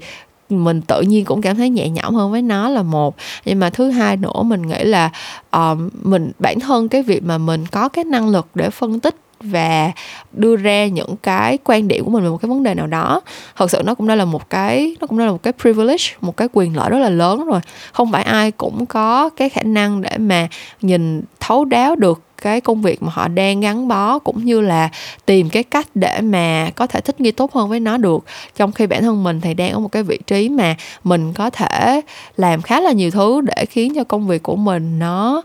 mình 0.48 0.80
tự 0.80 1.00
nhiên 1.00 1.24
cũng 1.24 1.42
cảm 1.42 1.56
thấy 1.56 1.70
nhẹ 1.70 1.88
nhõm 1.88 2.14
hơn 2.14 2.30
với 2.30 2.42
nó 2.42 2.68
là 2.68 2.82
một. 2.82 3.16
Nhưng 3.44 3.58
mà 3.58 3.70
thứ 3.70 3.90
hai 3.90 4.16
nữa 4.16 4.42
mình 4.42 4.62
nghĩ 4.62 4.84
là 4.84 5.10
uh, 5.56 5.78
mình 6.02 6.32
bản 6.38 6.60
thân 6.60 6.88
cái 6.88 7.02
việc 7.02 7.22
mà 7.22 7.38
mình 7.38 7.66
có 7.66 7.88
cái 7.88 8.04
năng 8.04 8.28
lực 8.28 8.46
để 8.54 8.70
phân 8.70 9.00
tích 9.00 9.14
và 9.40 9.92
đưa 10.32 10.56
ra 10.56 10.86
những 10.86 11.16
cái 11.22 11.58
quan 11.64 11.88
điểm 11.88 12.04
của 12.04 12.10
mình 12.10 12.22
về 12.24 12.30
một 12.30 12.38
cái 12.42 12.48
vấn 12.48 12.62
đề 12.62 12.74
nào 12.74 12.86
đó 12.86 13.20
thật 13.56 13.70
sự 13.70 13.82
nó 13.84 13.94
cũng 13.94 14.06
đã 14.06 14.14
là 14.14 14.24
một 14.24 14.50
cái 14.50 14.96
nó 15.00 15.06
cũng 15.06 15.18
đã 15.18 15.24
là 15.24 15.30
một 15.30 15.42
cái 15.42 15.52
privilege 15.52 16.04
một 16.20 16.36
cái 16.36 16.48
quyền 16.52 16.76
lợi 16.76 16.90
rất 16.90 16.98
là 16.98 17.08
lớn 17.08 17.46
rồi. 17.46 17.60
Không 17.92 18.12
phải 18.12 18.22
ai 18.22 18.50
cũng 18.50 18.86
có 18.86 19.30
cái 19.30 19.48
khả 19.48 19.62
năng 19.62 20.02
để 20.02 20.18
mà 20.18 20.48
nhìn 20.82 21.22
thấu 21.40 21.64
đáo 21.64 21.96
được 21.96 22.22
cái 22.42 22.60
công 22.60 22.82
việc 22.82 23.02
mà 23.02 23.12
họ 23.12 23.28
đang 23.28 23.60
gắn 23.60 23.88
bó 23.88 24.18
cũng 24.18 24.44
như 24.44 24.60
là 24.60 24.88
tìm 25.26 25.50
cái 25.50 25.62
cách 25.62 25.88
để 25.94 26.20
mà 26.20 26.70
có 26.76 26.86
thể 26.86 27.00
thích 27.00 27.20
nghi 27.20 27.30
tốt 27.30 27.52
hơn 27.52 27.68
với 27.68 27.80
nó 27.80 27.96
được. 27.96 28.24
Trong 28.56 28.72
khi 28.72 28.86
bản 28.86 29.02
thân 29.02 29.24
mình 29.24 29.40
thì 29.40 29.54
đang 29.54 29.72
ở 29.72 29.78
một 29.78 29.92
cái 29.92 30.02
vị 30.02 30.18
trí 30.26 30.48
mà 30.48 30.74
mình 31.04 31.32
có 31.32 31.50
thể 31.50 32.00
làm 32.36 32.62
khá 32.62 32.80
là 32.80 32.92
nhiều 32.92 33.10
thứ 33.10 33.40
để 33.40 33.64
khiến 33.70 33.94
cho 33.94 34.04
công 34.04 34.28
việc 34.28 34.42
của 34.42 34.56
mình 34.56 34.98
nó 34.98 35.42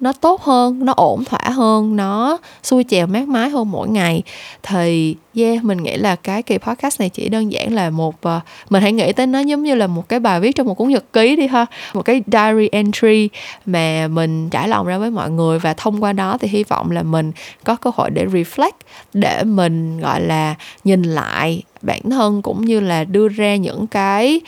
nó 0.00 0.12
tốt 0.12 0.42
hơn 0.42 0.84
nó 0.84 0.92
ổn 0.96 1.24
thỏa 1.24 1.50
hơn 1.50 1.96
nó 1.96 2.38
xuôi 2.62 2.84
chèo 2.88 3.06
mát 3.06 3.28
mái 3.28 3.50
hơn 3.50 3.70
mỗi 3.70 3.88
ngày. 3.88 4.22
Thì 4.62 5.16
yeah 5.34 5.64
mình 5.64 5.82
nghĩ 5.82 5.96
là 5.96 6.16
cái 6.16 6.42
kỳ 6.42 6.58
podcast 6.58 7.00
này 7.00 7.08
chỉ 7.08 7.28
đơn 7.28 7.52
giản 7.52 7.74
là 7.74 7.90
một 7.90 8.14
uh, 8.28 8.42
mình 8.70 8.82
hãy 8.82 8.92
nghĩ 8.92 9.12
tới 9.12 9.26
nó 9.26 9.38
giống 9.38 9.62
như 9.62 9.74
là 9.74 9.86
một 9.86 10.08
cái 10.08 10.20
bài 10.20 10.40
viết 10.40 10.56
trong 10.56 10.66
một 10.66 10.74
cuốn 10.74 10.88
nhật 10.88 11.04
ký 11.12 11.36
đi 11.36 11.46
ha 11.46 11.66
một 11.94 12.02
cái 12.02 12.22
diary 12.26 12.68
entry 12.72 13.28
mà 13.66 14.08
mình 14.08 14.50
trải 14.50 14.68
lòng 14.68 14.86
ra 14.86 14.98
với 14.98 15.10
mọi 15.10 15.30
người 15.30 15.58
và 15.58 15.74
thông 15.74 16.02
qua 16.02 16.12
đó 16.12 16.38
thì 16.40 16.48
hy 16.48 16.64
vọng 16.64 16.90
là 16.90 17.02
mình 17.02 17.32
có 17.64 17.76
cơ 17.76 17.90
hội 17.94 18.10
để 18.10 18.26
reflect 18.26 18.70
để 19.14 19.44
mình 19.44 20.00
gọi 20.00 20.20
là 20.20 20.54
nhìn 20.84 21.02
lại 21.02 21.62
bản 21.82 22.00
thân 22.10 22.42
cũng 22.42 22.64
như 22.64 22.80
là 22.80 23.04
đưa 23.04 23.28
ra 23.28 23.56
những 23.56 23.86
cái 23.86 24.40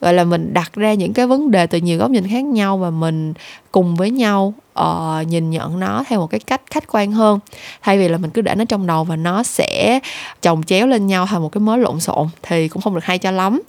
gọi 0.00 0.14
là 0.14 0.24
mình 0.24 0.54
đặt 0.54 0.72
ra 0.74 0.94
những 0.94 1.12
cái 1.12 1.26
vấn 1.26 1.50
đề 1.50 1.66
từ 1.66 1.78
nhiều 1.78 1.98
góc 1.98 2.10
nhìn 2.10 2.28
khác 2.28 2.44
nhau 2.44 2.76
và 2.78 2.90
mình 2.90 3.34
cùng 3.72 3.94
với 3.94 4.10
nhau 4.10 4.54
uh, 4.80 5.28
nhìn 5.28 5.50
nhận 5.50 5.80
nó 5.80 6.04
theo 6.08 6.20
một 6.20 6.26
cái 6.26 6.40
cách 6.40 6.60
khách 6.70 6.84
quan 6.92 7.12
hơn. 7.12 7.38
Thay 7.82 7.98
vì 7.98 8.08
là 8.08 8.18
mình 8.18 8.30
cứ 8.30 8.42
để 8.42 8.54
nó 8.54 8.64
trong 8.64 8.86
đầu 8.86 9.04
và 9.04 9.16
nó 9.16 9.42
sẽ 9.42 10.00
chồng 10.42 10.62
chéo 10.62 10.86
lên 10.86 11.06
nhau 11.06 11.26
thành 11.26 11.42
một 11.42 11.48
cái 11.52 11.60
mớ 11.60 11.76
lộn 11.76 12.00
xộn 12.00 12.28
thì 12.42 12.68
cũng 12.68 12.82
không 12.82 12.94
được 12.94 13.04
hay 13.04 13.18
cho 13.18 13.30
lắm. 13.30 13.60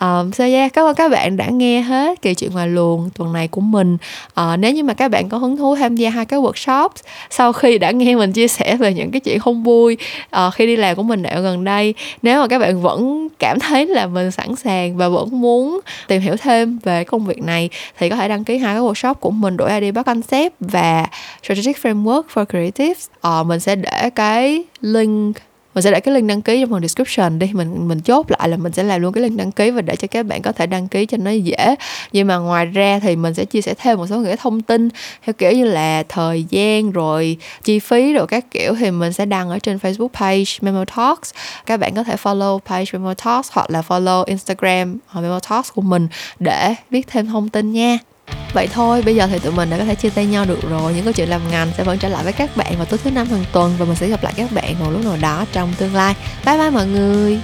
Um, 0.00 0.32
so 0.32 0.44
yeah, 0.44 0.72
cảm 0.72 0.84
ơn 0.84 0.94
các 0.94 1.10
bạn 1.10 1.36
đã 1.36 1.46
nghe 1.46 1.80
hết 1.80 2.22
kỳ 2.22 2.34
chuyện 2.34 2.52
ngoài 2.52 2.68
luồng 2.68 3.10
tuần 3.10 3.32
này 3.32 3.48
của 3.48 3.60
mình. 3.60 3.96
Uh, 4.40 4.58
nếu 4.58 4.72
như 4.72 4.84
mà 4.84 4.94
các 4.94 5.10
bạn 5.10 5.28
có 5.28 5.38
hứng 5.38 5.56
thú 5.56 5.76
tham 5.76 5.96
gia 5.96 6.10
hai 6.10 6.24
cái 6.24 6.40
workshop 6.40 6.88
sau 7.30 7.52
khi 7.52 7.78
đã 7.78 7.90
nghe 7.90 8.16
mình 8.16 8.32
chia 8.32 8.48
sẻ 8.48 8.76
về 8.76 8.94
những 8.94 9.10
cái 9.10 9.20
chuyện 9.20 9.38
không 9.38 9.62
vui 9.62 9.96
uh, 10.36 10.54
khi 10.54 10.66
đi 10.66 10.76
làm 10.76 10.96
của 10.96 11.02
mình 11.02 11.22
ở 11.22 11.40
gần 11.40 11.64
đây 11.64 11.94
nếu 12.22 12.40
mà 12.40 12.48
các 12.48 12.58
bạn 12.58 12.82
vẫn 12.82 13.28
cảm 13.38 13.60
thấy 13.60 13.86
là 13.86 14.06
mình 14.06 14.30
sẵn 14.30 14.56
sàng 14.56 14.96
và 14.96 15.08
vẫn 15.08 15.40
muốn 15.40 15.80
tìm 16.08 16.22
hiểu 16.22 16.36
thêm 16.36 16.78
về 16.78 17.04
công 17.04 17.26
việc 17.26 17.42
này 17.42 17.70
thì 17.98 18.08
có 18.08 18.16
thể 18.16 18.28
đăng 18.28 18.44
ký 18.44 18.58
hai 18.58 18.74
cái 18.74 18.82
workshop 18.82 19.14
của 19.14 19.25
mình 19.30 19.56
đổi 19.56 19.80
ID 19.80 19.94
bắt 19.94 20.06
concept 20.06 20.54
và 20.60 21.06
strategic 21.42 21.76
framework 21.82 22.22
for 22.34 22.44
creatives. 22.44 23.06
Ờ, 23.20 23.42
mình 23.42 23.60
sẽ 23.60 23.76
để 23.76 24.10
cái 24.14 24.64
link 24.80 25.36
mình 25.76 25.82
sẽ 25.82 25.90
để 25.90 26.00
cái 26.00 26.14
link 26.14 26.28
đăng 26.28 26.42
ký 26.42 26.60
trong 26.60 26.70
phần 26.70 26.80
description 26.80 27.38
đi. 27.38 27.50
Mình 27.52 27.88
mình 27.88 28.00
chốt 28.00 28.26
lại 28.30 28.48
là 28.48 28.56
mình 28.56 28.72
sẽ 28.72 28.82
làm 28.82 29.00
luôn 29.00 29.12
cái 29.12 29.22
link 29.22 29.36
đăng 29.36 29.52
ký 29.52 29.70
và 29.70 29.82
để 29.82 29.96
cho 29.96 30.08
các 30.08 30.26
bạn 30.26 30.42
có 30.42 30.52
thể 30.52 30.66
đăng 30.66 30.88
ký 30.88 31.06
cho 31.06 31.16
nó 31.16 31.30
dễ. 31.30 31.74
Nhưng 32.12 32.26
mà 32.26 32.36
ngoài 32.36 32.66
ra 32.66 32.98
thì 33.02 33.16
mình 33.16 33.34
sẽ 33.34 33.44
chia 33.44 33.60
sẻ 33.60 33.74
thêm 33.74 33.98
một 33.98 34.06
số 34.06 34.16
những 34.16 34.26
cái 34.26 34.36
thông 34.36 34.62
tin 34.62 34.88
theo 35.22 35.32
kiểu 35.32 35.52
như 35.52 35.64
là 35.64 36.02
thời 36.08 36.44
gian 36.44 36.92
rồi 36.92 37.36
chi 37.64 37.78
phí 37.78 38.12
rồi 38.12 38.26
các 38.26 38.50
kiểu 38.50 38.74
thì 38.74 38.90
mình 38.90 39.12
sẽ 39.12 39.26
đăng 39.26 39.50
ở 39.50 39.58
trên 39.58 39.76
Facebook 39.76 40.08
page 40.08 40.52
Memo 40.60 40.84
Talks. 40.96 41.30
Các 41.66 41.80
bạn 41.80 41.94
có 41.94 42.04
thể 42.04 42.16
follow 42.22 42.58
page 42.58 42.86
Memo 42.92 43.14
Talks 43.14 43.48
hoặc 43.52 43.70
là 43.70 43.82
follow 43.88 44.24
Instagram 44.24 44.98
ờ, 45.12 45.20
Memo 45.20 45.40
Talks 45.40 45.72
của 45.72 45.82
mình 45.82 46.08
để 46.38 46.74
biết 46.90 47.06
thêm 47.06 47.26
thông 47.26 47.48
tin 47.48 47.72
nha. 47.72 47.98
Vậy 48.52 48.68
thôi, 48.72 49.02
bây 49.02 49.14
giờ 49.14 49.26
thì 49.26 49.38
tụi 49.38 49.52
mình 49.52 49.70
đã 49.70 49.78
có 49.78 49.84
thể 49.84 49.94
chia 49.94 50.10
tay 50.10 50.26
nhau 50.26 50.44
được 50.44 50.58
rồi. 50.70 50.94
Những 50.94 51.04
câu 51.04 51.12
chuyện 51.12 51.28
làm 51.28 51.40
ngành 51.50 51.68
sẽ 51.76 51.84
vẫn 51.84 51.98
trở 51.98 52.08
lại 52.08 52.24
với 52.24 52.32
các 52.32 52.56
bạn 52.56 52.76
vào 52.76 52.86
tối 52.86 53.00
thứ 53.04 53.10
năm 53.10 53.26
hàng 53.26 53.44
tuần 53.52 53.74
Và 53.78 53.84
mình 53.84 53.96
sẽ 53.96 54.08
gặp 54.08 54.22
lại 54.22 54.32
các 54.36 54.52
bạn 54.52 54.78
một 54.78 54.90
lúc 54.90 55.04
nào 55.04 55.16
đó 55.20 55.44
trong 55.52 55.72
tương 55.78 55.94
lai. 55.94 56.14
Bye 56.46 56.58
bye 56.58 56.70
mọi 56.70 56.86
người! 56.86 57.40